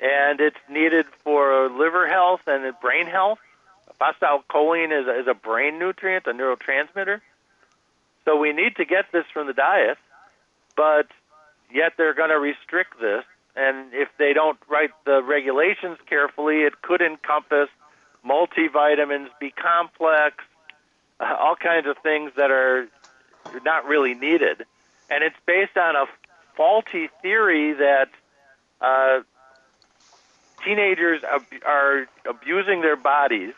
and 0.00 0.40
it's 0.40 0.56
needed 0.70 1.04
for 1.22 1.68
liver 1.68 2.08
health 2.08 2.42
and 2.46 2.72
brain 2.80 3.06
health. 3.06 3.40
Phosphatidylcholine 4.00 5.00
is 5.00 5.06
a, 5.06 5.20
is 5.20 5.26
a 5.28 5.34
brain 5.34 5.78
nutrient, 5.78 6.26
a 6.26 6.30
neurotransmitter. 6.30 7.20
So 8.24 8.36
we 8.36 8.52
need 8.52 8.76
to 8.76 8.84
get 8.84 9.06
this 9.12 9.24
from 9.32 9.46
the 9.46 9.52
diet, 9.52 9.98
but 10.76 11.06
yet 11.72 11.92
they're 11.96 12.14
going 12.14 12.30
to 12.30 12.38
restrict 12.38 13.00
this. 13.00 13.24
And 13.56 13.92
if 13.92 14.08
they 14.18 14.32
don't 14.32 14.58
write 14.68 14.90
the 15.04 15.22
regulations 15.22 15.98
carefully, 16.06 16.62
it 16.62 16.82
could 16.82 17.00
encompass 17.00 17.68
multivitamins, 18.26 19.28
B 19.38 19.52
complex, 19.56 20.42
uh, 21.20 21.36
all 21.38 21.54
kinds 21.54 21.86
of 21.86 21.96
things 21.98 22.32
that 22.36 22.50
are 22.50 22.88
not 23.64 23.84
really 23.86 24.14
needed. 24.14 24.64
And 25.10 25.22
it's 25.22 25.36
based 25.46 25.76
on 25.76 25.94
a 25.94 26.06
faulty 26.56 27.10
theory 27.22 27.74
that 27.74 28.08
uh, 28.80 29.20
teenagers 30.64 31.22
ab- 31.22 31.62
are 31.64 32.06
abusing 32.28 32.80
their 32.80 32.96
bodies 32.96 33.52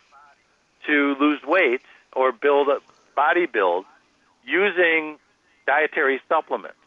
to 0.87 1.17
lose 1.21 1.41
weight 1.47 1.83
or 2.13 2.33
build 2.33 2.69
a 2.69 2.79
body 3.15 3.47
build 3.47 3.85
using 4.45 5.19
dietary 5.67 6.21
supplements. 6.29 6.79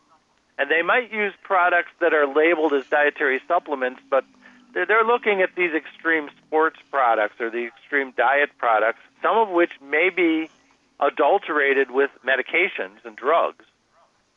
And 0.58 0.70
they 0.70 0.82
might 0.82 1.12
use 1.12 1.34
products 1.44 1.92
that 2.02 2.14
are 2.14 2.28
labeled 2.28 2.74
as 2.74 2.86
dietary 2.88 3.42
supplements, 3.48 4.02
but 4.10 4.26
they're, 4.74 5.04
looking 5.04 5.42
at 5.42 5.56
these 5.56 5.74
extreme 5.74 6.30
sports 6.46 6.80
products 6.92 7.36
or 7.40 7.50
the 7.50 7.66
extreme 7.66 8.14
diet 8.16 8.52
products, 8.58 9.00
some 9.22 9.38
of 9.38 9.50
which 9.50 9.72
may 9.82 10.10
be 10.16 10.50
adulterated 11.00 11.90
with 11.90 12.12
medications 12.26 13.04
and 13.04 13.16
drugs. 13.16 13.66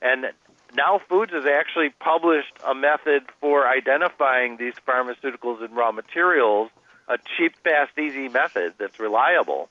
And 0.01 0.27
now 0.75 1.01
Foods 1.09 1.33
has 1.33 1.45
actually 1.45 1.91
published 2.01 2.55
a 2.67 2.75
method 2.75 3.25
for 3.41 3.67
identifying 3.67 4.57
these 4.57 4.75
pharmaceuticals 4.89 5.63
and 5.63 5.77
raw 5.77 5.93
materials, 5.93 6.71
a 7.15 7.19
cheap, 7.37 7.55
fast, 7.63 7.99
easy 7.99 8.29
method 8.29 8.75
that's 8.79 8.99
reliable. 8.99 9.69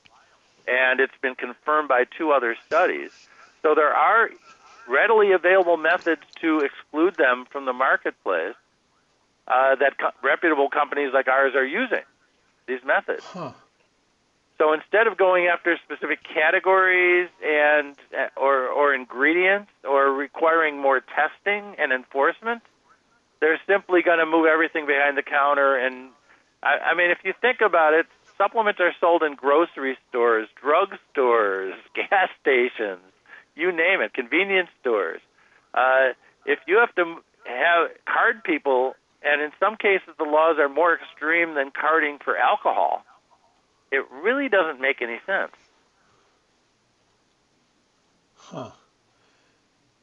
And 0.66 1.00
it's 1.00 1.16
been 1.20 1.34
confirmed 1.34 1.88
by 1.88 2.04
two 2.04 2.30
other 2.30 2.56
studies. 2.66 3.10
So 3.62 3.74
there 3.74 3.92
are 3.92 4.30
readily 4.88 5.32
available 5.32 5.76
methods 5.76 6.22
to 6.40 6.60
exclude 6.60 7.16
them 7.16 7.46
from 7.50 7.64
the 7.64 7.72
marketplace 7.72 8.54
uh, 9.48 9.74
that 9.76 9.98
co- 9.98 10.10
reputable 10.22 10.68
companies 10.70 11.10
like 11.12 11.28
ours 11.28 11.54
are 11.54 11.64
using 11.64 12.02
these 12.66 12.80
methods. 12.84 13.24
Huh. 13.24 13.52
So 14.58 14.72
instead 14.72 15.08
of 15.08 15.16
going 15.16 15.46
after 15.46 15.76
specific 15.84 16.20
categories 16.22 17.28
and 17.44 17.96
uh, 18.16 18.28
or 18.36 18.68
or 18.68 18.94
ingredients 18.94 19.72
or 19.82 20.12
requiring 20.12 20.80
more 20.80 21.00
testing 21.00 21.74
and 21.78 21.92
enforcement, 21.92 22.62
they're 23.40 23.60
simply 23.66 24.02
going 24.02 24.20
to 24.20 24.26
move 24.26 24.46
everything 24.46 24.86
behind 24.86 25.16
the 25.16 25.22
counter. 25.22 25.76
And 25.76 26.10
I, 26.62 26.90
I 26.90 26.94
mean, 26.94 27.10
if 27.10 27.18
you 27.24 27.32
think 27.40 27.60
about 27.60 27.94
it, 27.94 28.06
supplements 28.38 28.80
are 28.80 28.92
sold 29.00 29.22
in 29.22 29.34
grocery 29.34 29.96
stores, 30.08 30.48
drug 30.60 30.96
stores, 31.10 31.74
gas 31.94 32.28
stations, 32.40 33.02
you 33.54 33.72
name 33.72 34.00
it, 34.00 34.14
convenience 34.14 34.70
stores. 34.80 35.20
Uh, 35.74 36.12
if 36.46 36.58
you 36.66 36.78
have 36.78 36.94
to 36.96 37.16
have 37.46 37.90
card 38.06 38.44
people, 38.44 38.94
and 39.22 39.40
in 39.40 39.50
some 39.60 39.76
cases 39.76 40.14
the 40.18 40.24
laws 40.24 40.56
are 40.58 40.68
more 40.68 40.94
extreme 40.94 41.54
than 41.54 41.70
carding 41.70 42.18
for 42.24 42.36
alcohol 42.36 43.04
it 43.92 44.10
really 44.10 44.48
doesn't 44.48 44.80
make 44.80 45.02
any 45.02 45.20
sense. 45.26 45.52
Huh. 48.34 48.70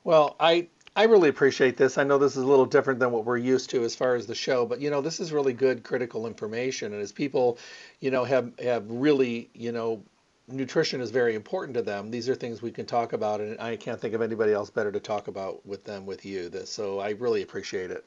Well, 0.04 0.36
I 0.40 0.68
I 1.00 1.04
really 1.04 1.30
appreciate 1.30 1.78
this. 1.78 1.98
I 1.98 2.04
know 2.04 2.18
this 2.18 2.36
is 2.36 2.44
a 2.44 2.46
little 2.46 2.66
different 2.66 3.00
than 3.00 3.12
what 3.12 3.24
we're 3.24 3.38
used 3.38 3.70
to 3.70 3.86
as 3.86 3.96
far 3.96 4.16
as 4.16 4.26
the 4.26 4.36
show, 4.36 4.66
but 4.66 4.82
you 4.82 4.90
know, 4.90 5.00
this 5.00 5.22
is 5.22 5.32
really 5.32 5.54
good 5.54 5.82
critical 5.82 6.28
information 6.28 6.92
and 6.92 7.02
as 7.02 7.14
people, 7.14 7.58
you 8.02 8.12
know, 8.12 8.26
have 8.26 8.52
have 8.60 8.84
really, 8.92 9.50
you 9.54 9.72
know, 9.72 10.04
nutrition 10.50 11.00
is 11.00 11.10
very 11.10 11.36
important 11.36 11.76
to 11.76 11.82
them. 11.82 12.12
These 12.12 12.28
are 12.28 12.36
things 12.36 12.62
we 12.62 12.72
can 12.72 12.86
talk 12.86 13.14
about 13.14 13.40
and 13.40 13.58
I 13.62 13.78
can't 13.78 14.02
think 14.02 14.14
of 14.14 14.22
anybody 14.22 14.52
else 14.52 14.70
better 14.72 14.92
to 14.92 15.00
talk 15.00 15.30
about 15.30 15.66
with 15.66 15.86
them 15.86 16.06
with 16.06 16.26
you. 16.26 16.50
This 16.50 16.70
so 16.70 17.00
I 17.00 17.12
really 17.12 17.44
appreciate 17.44 17.92
it. 17.92 18.06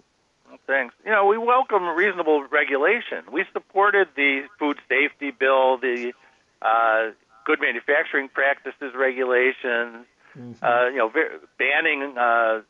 Thanks. 0.67 0.95
You 1.07 1.13
know, 1.13 1.25
we 1.25 1.39
welcome 1.39 1.89
reasonable 1.97 2.45
regulation. 2.51 3.25
We 3.33 3.47
supported 3.55 4.09
the 4.17 4.43
food 4.59 4.77
safety 4.91 5.31
bill, 5.31 5.79
the 5.79 6.13
uh, 6.61 7.13
good 7.47 7.59
manufacturing 7.59 8.29
practices 8.29 8.93
regulations, 8.95 10.05
mm-hmm. 10.37 10.53
uh, 10.63 10.89
you 10.89 10.99
know, 10.99 11.11
banning 11.59 12.19
uh, 12.19 12.61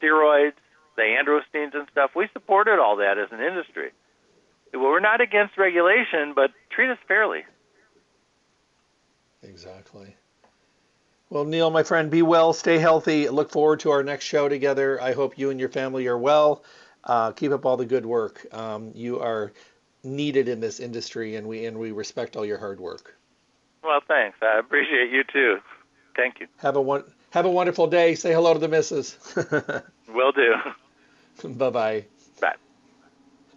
steroids, 0.00 0.54
the 0.96 1.02
androstenedione 1.02 1.74
and 1.74 1.88
stuff. 1.90 2.10
We 2.14 2.28
supported 2.32 2.78
all 2.78 2.96
that 2.96 3.18
as 3.18 3.28
an 3.30 3.40
industry. 3.40 3.90
Well, 4.72 4.82
we're 4.82 5.00
not 5.00 5.20
against 5.20 5.56
regulation, 5.56 6.32
but 6.34 6.50
treat 6.70 6.90
us 6.90 6.98
fairly. 7.06 7.44
Exactly. 9.42 10.16
Well, 11.30 11.44
Neil, 11.44 11.70
my 11.70 11.82
friend, 11.82 12.10
be 12.10 12.22
well, 12.22 12.52
stay 12.52 12.78
healthy. 12.78 13.28
Look 13.28 13.50
forward 13.50 13.80
to 13.80 13.90
our 13.90 14.02
next 14.02 14.24
show 14.24 14.48
together. 14.48 15.00
I 15.00 15.12
hope 15.12 15.38
you 15.38 15.50
and 15.50 15.58
your 15.58 15.68
family 15.68 16.06
are 16.06 16.18
well. 16.18 16.62
Uh, 17.02 17.32
keep 17.32 17.52
up 17.52 17.64
all 17.64 17.76
the 17.76 17.86
good 17.86 18.06
work. 18.06 18.46
Um, 18.52 18.92
you 18.94 19.20
are 19.20 19.52
needed 20.04 20.48
in 20.48 20.60
this 20.60 20.78
industry, 20.80 21.36
and 21.36 21.46
we 21.46 21.66
and 21.66 21.78
we 21.78 21.92
respect 21.92 22.36
all 22.36 22.44
your 22.44 22.58
hard 22.58 22.80
work. 22.80 23.16
Well, 23.82 24.00
thanks. 24.06 24.38
I 24.42 24.58
appreciate 24.58 25.10
you 25.10 25.24
too. 25.24 25.58
Thank 26.16 26.40
you. 26.40 26.46
Have 26.58 26.76
a 26.76 26.80
one. 26.80 27.04
Have 27.30 27.44
a 27.46 27.50
wonderful 27.50 27.86
day. 27.86 28.14
Say 28.14 28.32
hello 28.32 28.52
to 28.54 28.58
the 28.58 28.68
missus. 28.68 29.16
Will 30.08 30.32
do. 30.32 30.54
bye 31.44 31.70
bye. 31.70 32.04
Bye. 32.40 32.54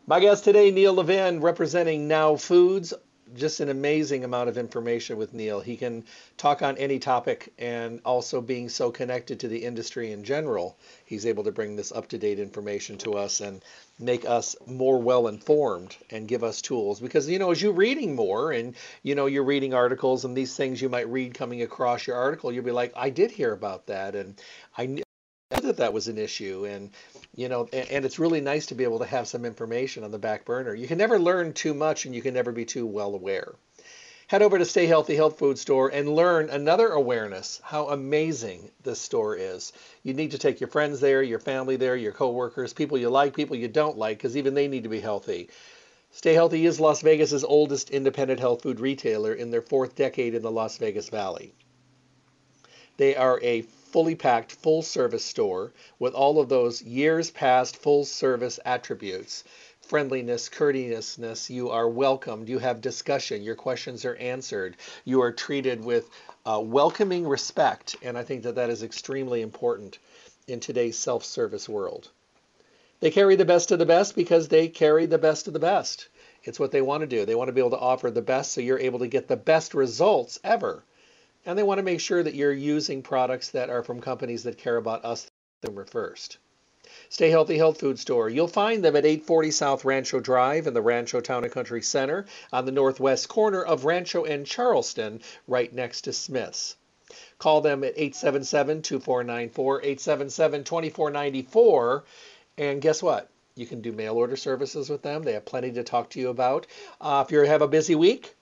My 0.08 0.20
guest 0.20 0.44
today, 0.44 0.72
Neil 0.72 0.94
Levin, 0.94 1.40
representing 1.40 2.08
Now 2.08 2.36
Foods, 2.36 2.94
just 3.36 3.60
an 3.60 3.70
amazing 3.70 4.24
amount 4.24 4.50
of 4.50 4.58
information 4.58 5.18
with 5.18 5.34
Neil. 5.34 5.60
He 5.60 5.78
can 5.78 6.04
talk 6.38 6.62
on 6.62 6.78
any 6.78 7.00
topic, 7.00 7.54
and 7.58 8.02
also 8.06 8.42
being 8.42 8.70
so 8.70 8.92
connected 8.92 9.40
to 9.42 9.48
the 9.48 9.64
industry 9.64 10.12
in 10.12 10.24
general, 10.24 10.78
he's 11.06 11.26
able 11.26 11.44
to 11.44 11.52
bring 11.52 11.76
this 11.76 11.92
up 11.92 12.08
to 12.10 12.18
date 12.18 12.40
information 12.40 12.98
to 13.00 13.14
us 13.14 13.42
and 13.42 13.62
make 14.00 14.26
us 14.26 14.56
more 14.66 15.02
well 15.02 15.28
informed 15.28 15.96
and 16.10 16.28
give 16.28 16.44
us 16.44 16.62
tools. 16.62 17.00
Because, 17.00 17.28
you 17.30 17.40
know, 17.40 17.52
as 17.52 17.62
you're 17.62 17.74
reading 17.74 18.16
more 18.16 18.52
and, 18.52 18.76
you 19.04 19.16
know, 19.16 19.26
you're 19.26 19.44
reading 19.44 19.74
articles 19.74 20.26
and 20.26 20.36
these 20.36 20.56
things 20.56 20.82
you 20.82 20.90
might 20.90 21.10
read 21.10 21.34
coming 21.34 21.62
across 21.62 22.08
your 22.08 22.16
article, 22.16 22.52
you'll 22.52 22.64
be 22.64 22.72
like, 22.72 22.94
I 22.96 23.10
did 23.10 23.32
hear 23.32 23.54
about 23.54 23.88
that. 23.88 24.16
And 24.16 24.42
I 24.78 25.04
that 25.70 25.78
that 25.78 25.94
was 25.94 26.08
an 26.08 26.18
issue. 26.18 26.66
And 26.66 26.90
you 27.36 27.48
know 27.48 27.70
and, 27.72 27.90
and, 27.90 28.06
it's 28.06 28.18
really 28.18 28.42
nice 28.42 28.66
to 28.68 28.76
be 28.76 28.84
able 28.84 29.00
to 29.00 29.06
have 29.06 29.28
some 29.28 29.46
information 29.46 30.04
on 30.04 30.12
the 30.12 30.18
back 30.18 30.46
burner. 30.46 30.74
You 30.74 30.88
can 30.88 30.98
never 30.98 31.20
learn 31.20 31.54
too 31.54 31.74
much 31.74 32.06
and 32.06 32.16
you 32.16 32.24
can 32.24 32.34
never 32.34 32.52
be 32.52 32.66
too 32.66 32.88
well 32.88 33.14
aware. 33.14 33.54
Head 34.28 34.42
over 34.42 34.58
to 34.58 34.66
stay 34.66 34.88
healthy 34.88 35.16
health 35.16 35.38
food 35.38 35.60
store 35.60 35.90
and 35.90 36.16
learn 36.16 36.50
another 36.50 36.90
awareness 36.90 37.62
how 37.64 37.90
amazing 37.90 38.72
this 38.84 39.00
store 39.00 39.36
is. 39.36 39.72
You 40.02 40.16
need 40.16 40.32
to 40.32 40.40
take 40.40 40.60
your 40.60 40.70
friends 40.70 41.00
there 41.00 41.22
your 41.22 41.40
family 41.40 41.76
there 41.76 41.96
your 41.96 42.14
coworkers 42.14 42.74
people 42.74 42.98
you 42.98 43.10
like 43.10 43.36
people 43.36 43.56
you 43.56 43.68
don't 43.68 43.98
like 43.98 44.18
because 44.18 44.36
even 44.36 44.56
they 44.56 44.68
need 44.68 44.84
to 44.84 44.90
be 44.90 45.00
healthy. 45.00 45.50
Stay 46.12 46.34
Healthy 46.34 46.66
is 46.66 46.80
Las 46.80 47.02
Vegas's 47.02 47.44
oldest 47.44 47.92
independent 47.92 48.40
health 48.40 48.64
food 48.64 48.80
retailer 48.80 49.32
in 49.32 49.52
their 49.52 49.62
fourth 49.62 49.96
decade 49.96 50.34
in 50.34 50.42
the 50.42 50.50
Las 50.50 50.78
Vegas 50.78 51.10
Valley. 51.10 51.54
They 52.98 53.16
are 53.16 53.40
a 53.44 53.62
fully 53.92 54.16
packed, 54.16 54.52
full 54.52 54.82
service 54.82 55.26
store 55.26 55.74
with 56.00 56.14
all 56.14 56.40
of 56.40 56.50
those 56.50 56.82
years 56.82 57.32
past 57.32 57.78
full 57.78 58.06
service 58.06 58.60
attributes 58.66 59.44
friendliness, 59.90 60.50
courteousness. 60.50 61.50
You 61.50 61.72
are 61.72 61.90
welcomed. 61.90 62.48
You 62.48 62.60
have 62.60 62.80
discussion. 62.80 63.42
Your 63.42 63.56
questions 63.56 64.06
are 64.06 64.16
answered. 64.18 64.78
You 65.04 65.24
are 65.24 65.32
treated 65.32 65.84
with 65.84 66.08
uh, 66.46 66.62
welcoming 66.64 67.28
respect. 67.28 67.96
And 68.04 68.16
I 68.16 68.24
think 68.24 68.44
that 68.44 68.54
that 68.54 68.70
is 68.70 68.84
extremely 68.84 69.42
important 69.42 69.98
in 70.48 70.60
today's 70.60 70.98
self 70.98 71.26
service 71.26 71.68
world. 71.68 72.10
They 73.00 73.10
carry 73.10 73.36
the 73.36 73.46
best 73.46 73.72
of 73.72 73.80
the 73.80 73.86
best 73.88 74.16
because 74.16 74.48
they 74.48 74.68
carry 74.68 75.08
the 75.08 75.18
best 75.18 75.48
of 75.48 75.54
the 75.54 75.60
best. 75.60 76.08
It's 76.44 76.60
what 76.60 76.72
they 76.72 76.84
want 76.84 77.02
to 77.02 77.08
do. 77.08 77.26
They 77.26 77.34
want 77.34 77.48
to 77.48 77.54
be 77.54 77.62
able 77.62 77.72
to 77.72 77.80
offer 77.80 78.12
the 78.12 78.22
best 78.22 78.52
so 78.52 78.62
you're 78.62 78.78
able 78.78 79.00
to 79.00 79.08
get 79.08 79.28
the 79.28 79.38
best 79.38 79.74
results 79.74 80.40
ever 80.44 80.84
and 81.50 81.58
they 81.58 81.64
want 81.64 81.80
to 81.80 81.84
make 81.84 82.00
sure 82.00 82.22
that 82.22 82.36
you're 82.36 82.54
using 82.54 83.02
products 83.02 83.50
that 83.50 83.72
are 83.72 83.82
from 83.82 84.00
companies 84.00 84.44
that 84.44 84.60
care 84.60 84.78
about 84.78 85.04
us 85.04 85.26
the 85.62 85.68
consumer 85.68 85.84
first. 85.84 86.38
Stay 87.10 87.32
Healthy 87.32 87.58
Health 87.58 87.80
Food 87.80 87.98
Store. 87.98 88.30
You'll 88.30 88.48
find 88.48 88.84
them 88.84 88.96
at 88.96 89.04
840 89.04 89.50
South 89.50 89.84
Rancho 89.84 90.20
Drive 90.20 90.68
in 90.68 90.76
the 90.76 90.82
Rancho 90.84 91.22
Town 91.22 91.44
and 91.44 91.52
Country 91.52 91.82
Center 91.82 92.28
on 92.54 92.66
the 92.66 92.72
northwest 92.72 93.30
corner 93.30 93.64
of 93.64 93.84
Rancho 93.84 94.26
and 94.26 94.46
Charleston, 94.46 95.22
right 95.48 95.74
next 95.74 96.02
to 96.02 96.14
Smith's. 96.14 96.76
Call 97.40 97.62
them 97.62 97.84
at 97.84 97.98
877 97.98 98.84
2494 98.84 99.82
877 99.82 100.64
2494. 100.64 102.04
And 102.60 102.80
guess 102.80 103.02
what? 103.02 103.28
You 103.56 103.66
can 103.66 103.82
do 103.82 103.92
mail 103.92 104.14
order 104.18 104.36
services 104.36 104.88
with 104.88 105.02
them. 105.02 105.24
They 105.24 105.34
have 105.34 105.46
plenty 105.46 105.72
to 105.72 105.84
talk 105.84 106.12
to 106.12 106.20
you 106.20 106.30
about. 106.30 106.68
Uh, 107.02 107.24
if 107.26 107.32
you 107.32 107.40
have 107.42 107.64
a 107.64 107.68
busy 107.68 107.96
week, 107.96 108.36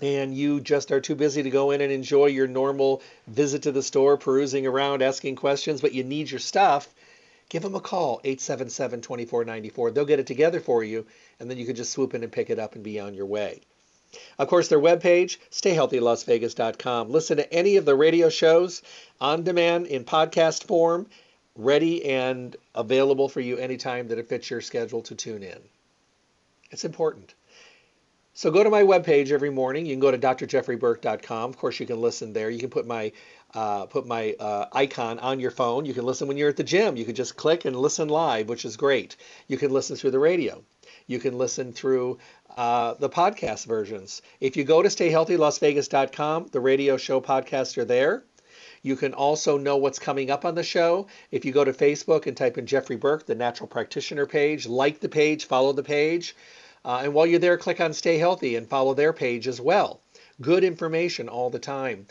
and 0.00 0.34
you 0.34 0.60
just 0.60 0.90
are 0.90 1.00
too 1.00 1.14
busy 1.14 1.42
to 1.42 1.50
go 1.50 1.70
in 1.70 1.80
and 1.80 1.92
enjoy 1.92 2.26
your 2.26 2.46
normal 2.46 3.02
visit 3.26 3.62
to 3.62 3.72
the 3.72 3.82
store, 3.82 4.16
perusing 4.16 4.66
around, 4.66 5.02
asking 5.02 5.36
questions, 5.36 5.80
but 5.80 5.92
you 5.92 6.02
need 6.02 6.30
your 6.30 6.40
stuff, 6.40 6.88
give 7.48 7.62
them 7.62 7.74
a 7.74 7.80
call, 7.80 8.20
877 8.24 9.02
2494. 9.02 9.90
They'll 9.90 10.04
get 10.04 10.20
it 10.20 10.26
together 10.26 10.60
for 10.60 10.82
you, 10.82 11.06
and 11.38 11.50
then 11.50 11.58
you 11.58 11.66
can 11.66 11.76
just 11.76 11.92
swoop 11.92 12.14
in 12.14 12.22
and 12.22 12.32
pick 12.32 12.50
it 12.50 12.58
up 12.58 12.74
and 12.74 12.82
be 12.82 12.98
on 12.98 13.14
your 13.14 13.26
way. 13.26 13.60
Of 14.38 14.48
course, 14.48 14.68
their 14.68 14.78
webpage, 14.78 15.38
stayhealthylasvegas.com. 15.50 17.10
Listen 17.10 17.38
to 17.38 17.52
any 17.52 17.76
of 17.76 17.84
the 17.84 17.94
radio 17.94 18.28
shows 18.28 18.82
on 19.20 19.42
demand 19.42 19.86
in 19.86 20.04
podcast 20.04 20.64
form, 20.64 21.06
ready 21.56 22.04
and 22.04 22.56
available 22.74 23.28
for 23.28 23.40
you 23.40 23.56
anytime 23.56 24.08
that 24.08 24.18
it 24.18 24.28
fits 24.28 24.50
your 24.50 24.60
schedule 24.60 25.02
to 25.02 25.14
tune 25.14 25.42
in. 25.42 25.58
It's 26.70 26.84
important. 26.84 27.34
So 28.34 28.50
go 28.50 28.64
to 28.64 28.70
my 28.70 28.82
webpage 28.82 29.30
every 29.30 29.50
morning. 29.50 29.84
You 29.84 29.92
can 29.92 30.00
go 30.00 30.10
to 30.10 30.16
drjeffreyburke.com. 30.18 31.50
Of 31.50 31.56
course, 31.58 31.78
you 31.78 31.86
can 31.86 32.00
listen 32.00 32.32
there. 32.32 32.48
You 32.48 32.58
can 32.58 32.70
put 32.70 32.86
my 32.86 33.12
uh, 33.54 33.84
put 33.84 34.06
my 34.06 34.34
uh, 34.40 34.66
icon 34.72 35.18
on 35.18 35.38
your 35.38 35.50
phone. 35.50 35.84
You 35.84 35.92
can 35.92 36.06
listen 36.06 36.26
when 36.26 36.38
you're 36.38 36.48
at 36.48 36.56
the 36.56 36.64
gym. 36.64 36.96
You 36.96 37.04
can 37.04 37.14
just 37.14 37.36
click 37.36 37.66
and 37.66 37.76
listen 37.76 38.08
live, 38.08 38.48
which 38.48 38.64
is 38.64 38.78
great. 38.78 39.16
You 39.48 39.58
can 39.58 39.70
listen 39.70 39.96
through 39.96 40.12
the 40.12 40.18
radio. 40.18 40.64
you 41.06 41.18
can 41.18 41.36
listen 41.36 41.72
through 41.72 42.18
uh, 42.56 42.94
the 42.94 43.08
podcast 43.08 43.66
versions. 43.66 44.22
If 44.40 44.56
you 44.56 44.64
go 44.64 44.82
to 44.82 44.88
stayhealthylasvegas.com, 44.88 46.48
the 46.52 46.60
radio 46.60 46.96
show 46.96 47.20
podcasts 47.20 47.76
are 47.76 47.84
there. 47.84 48.24
You 48.82 48.96
can 48.96 49.14
also 49.14 49.58
know 49.58 49.76
what's 49.76 49.98
coming 49.98 50.30
up 50.30 50.44
on 50.44 50.54
the 50.54 50.62
show. 50.62 51.06
If 51.30 51.44
you 51.44 51.52
go 51.52 51.64
to 51.64 51.72
Facebook 51.72 52.26
and 52.26 52.36
type 52.36 52.58
in 52.58 52.66
Jeffrey 52.66 52.96
Burke, 52.96 53.26
the 53.26 53.34
natural 53.34 53.68
practitioner 53.68 54.26
page, 54.26 54.66
like 54.66 55.00
the 55.00 55.08
page, 55.08 55.44
follow 55.44 55.72
the 55.72 55.82
page. 55.82 56.34
Uh, 56.84 57.02
and 57.04 57.14
while 57.14 57.26
you're 57.26 57.38
there, 57.38 57.56
click 57.56 57.80
on 57.80 57.92
Stay 57.92 58.18
Healthy 58.18 58.56
and 58.56 58.68
follow 58.68 58.94
their 58.94 59.12
page 59.12 59.46
as 59.46 59.60
well. 59.60 60.00
Good 60.40 60.64
information 60.64 61.28
all 61.28 61.50
the 61.50 61.58
time. 61.58 62.06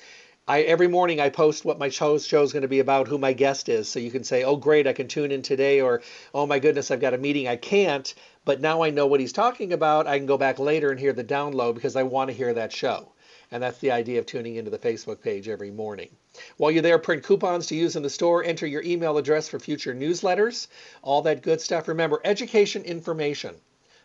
I, 0.48 0.62
every 0.62 0.88
morning 0.88 1.20
I 1.20 1.30
post 1.30 1.66
what 1.66 1.78
my 1.78 1.90
show, 1.90 2.18
show 2.18 2.42
is 2.42 2.52
going 2.52 2.64
to 2.64 2.68
be 2.68 2.80
about, 2.80 3.08
who 3.08 3.18
my 3.18 3.32
guest 3.34 3.70
is, 3.70 3.88
so 3.88 4.00
you 4.00 4.10
can 4.10 4.24
say, 4.24 4.44
"Oh, 4.44 4.56
great, 4.56 4.88
I 4.88 4.94
can 4.94 5.08
tune 5.08 5.32
in 5.32 5.44
today," 5.44 5.82
or 5.82 6.02
"Oh 6.34 6.46
my 6.46 6.60
goodness, 6.60 6.90
I've 6.90 7.00
got 7.00 7.14
a 7.14 7.18
meeting, 7.18 7.48
I 7.48 7.58
can't." 7.58 8.14
But 8.44 8.60
now 8.60 8.82
I 8.82 8.90
know 8.90 9.06
what 9.06 9.20
he's 9.20 9.34
talking 9.34 9.72
about. 9.72 10.08
I 10.08 10.18
can 10.18 10.26
go 10.26 10.38
back 10.38 10.58
later 10.58 10.90
and 10.90 11.00
hear 11.00 11.14
the 11.14 11.24
download 11.24 11.76
because 11.76 11.96
I 11.96 12.04
want 12.04 12.32
to 12.32 12.36
hear 12.36 12.54
that 12.54 12.74
show. 12.74 13.14
And 13.52 13.62
that's 13.62 13.78
the 13.80 13.92
idea 13.92 14.20
of 14.20 14.26
tuning 14.26 14.56
into 14.56 14.72
the 14.72 14.80
Facebook 14.80 15.22
page 15.22 15.48
every 15.48 15.72
morning. 15.72 16.10
While 16.58 16.72
you're 16.72 16.82
there, 16.82 16.98
print 16.98 17.24
coupons 17.24 17.68
to 17.68 17.76
use 17.76 17.96
in 17.96 18.04
the 18.04 18.10
store, 18.10 18.44
enter 18.44 18.66
your 18.66 18.82
email 18.84 19.18
address 19.18 19.48
for 19.48 19.60
future 19.60 19.94
newsletters, 19.94 20.68
all 21.02 21.22
that 21.22 21.44
good 21.44 21.62
stuff. 21.62 21.88
Remember, 21.88 22.20
education, 22.24 22.84
information. 22.84 23.56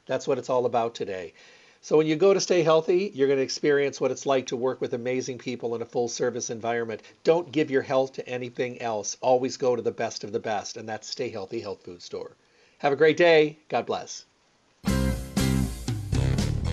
That's 0.07 0.27
what 0.27 0.39
it's 0.39 0.51
all 0.51 0.67
about 0.67 0.95
today. 0.95 1.35
So 1.83 1.97
when 1.97 2.07
you 2.09 2.17
go 2.17 2.35
to 2.35 2.41
Stay 2.41 2.63
Healthy, 2.63 3.13
you're 3.15 3.29
going 3.29 3.39
to 3.39 3.45
experience 3.45 4.01
what 4.01 4.11
it's 4.11 4.27
like 4.27 4.47
to 4.47 4.57
work 4.57 4.81
with 4.81 4.95
amazing 4.95 5.39
people 5.39 5.75
in 5.75 5.83
a 5.83 5.87
full 5.87 6.09
service 6.09 6.51
environment. 6.51 7.03
Don't 7.23 7.53
give 7.53 7.71
your 7.71 7.83
health 7.83 8.15
to 8.15 8.29
anything 8.29 8.83
else. 8.83 9.17
Always 9.21 9.57
go 9.57 9.77
to 9.77 9.83
the 9.83 9.93
best 9.93 10.25
of 10.25 10.33
the 10.33 10.41
best, 10.41 10.77
and 10.77 10.89
that's 10.89 11.09
Stay 11.09 11.29
Healthy 11.29 11.61
Health 11.61 11.85
Food 11.85 12.03
Store. 12.03 12.37
Have 12.79 12.93
a 12.93 12.97
great 12.97 13.17
day. 13.17 13.59
God 13.69 13.87
bless. 13.87 14.25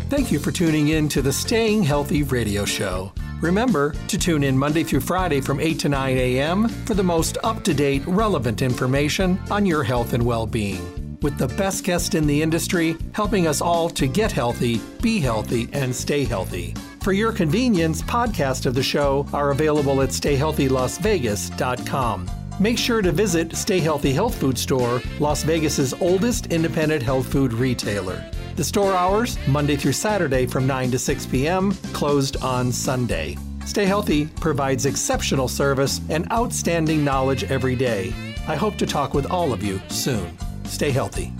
Thank 0.09 0.31
you 0.31 0.39
for 0.39 0.51
tuning 0.51 0.89
in 0.89 1.09
to 1.09 1.21
the 1.21 1.33
Staying 1.33 1.83
Healthy 1.83 2.23
radio 2.23 2.65
show. 2.65 3.11
Remember 3.41 3.93
to 4.07 4.17
tune 4.17 4.43
in 4.43 4.57
Monday 4.57 4.83
through 4.83 5.01
Friday 5.01 5.41
from 5.41 5.59
8 5.59 5.77
to 5.79 5.89
9 5.89 6.17
a.m. 6.17 6.69
for 6.69 6.93
the 6.93 7.03
most 7.03 7.37
up 7.43 7.63
to 7.65 7.73
date, 7.73 8.03
relevant 8.07 8.61
information 8.61 9.39
on 9.51 9.65
your 9.65 9.83
health 9.83 10.13
and 10.13 10.23
well 10.23 10.47
being 10.47 10.92
with 11.23 11.37
the 11.37 11.47
best 11.47 11.83
guest 11.83 12.13
in 12.13 12.27
the 12.27 12.41
industry, 12.41 12.95
helping 13.13 13.47
us 13.47 13.61
all 13.61 13.89
to 13.89 14.05
get 14.05 14.31
healthy, 14.31 14.79
be 15.01 15.19
healthy, 15.19 15.67
and 15.73 15.95
stay 15.95 16.25
healthy. 16.25 16.75
For 17.01 17.13
your 17.13 17.31
convenience, 17.31 18.01
podcasts 18.03 18.65
of 18.65 18.73
the 18.75 18.83
show 18.83 19.25
are 19.33 19.51
available 19.51 20.01
at 20.01 20.09
stayhealthylasvegas.com. 20.09 22.29
Make 22.59 22.77
sure 22.77 23.01
to 23.01 23.11
visit 23.11 23.55
Stay 23.55 23.79
Healthy 23.79 24.13
Health 24.13 24.35
Food 24.35 24.59
Store, 24.59 25.01
Las 25.19 25.41
Vegas's 25.43 25.95
oldest 25.95 26.45
independent 26.47 27.01
health 27.01 27.31
food 27.31 27.51
retailer. 27.51 28.23
The 28.55 28.63
store 28.63 28.93
hours, 28.93 29.39
Monday 29.47 29.75
through 29.75 29.93
Saturday 29.93 30.45
from 30.45 30.67
9 30.67 30.91
to 30.91 30.99
6 30.99 31.25
p.m., 31.25 31.71
closed 31.93 32.37
on 32.37 32.71
Sunday. 32.71 33.35
Stay 33.65 33.85
Healthy 33.85 34.27
provides 34.27 34.85
exceptional 34.85 35.47
service 35.47 35.99
and 36.09 36.31
outstanding 36.31 37.03
knowledge 37.03 37.43
every 37.45 37.75
day. 37.75 38.13
I 38.47 38.55
hope 38.55 38.75
to 38.77 38.85
talk 38.85 39.15
with 39.15 39.25
all 39.25 39.51
of 39.51 39.63
you 39.63 39.81
soon. 39.89 40.37
Stay 40.65 40.91
healthy. 40.91 41.33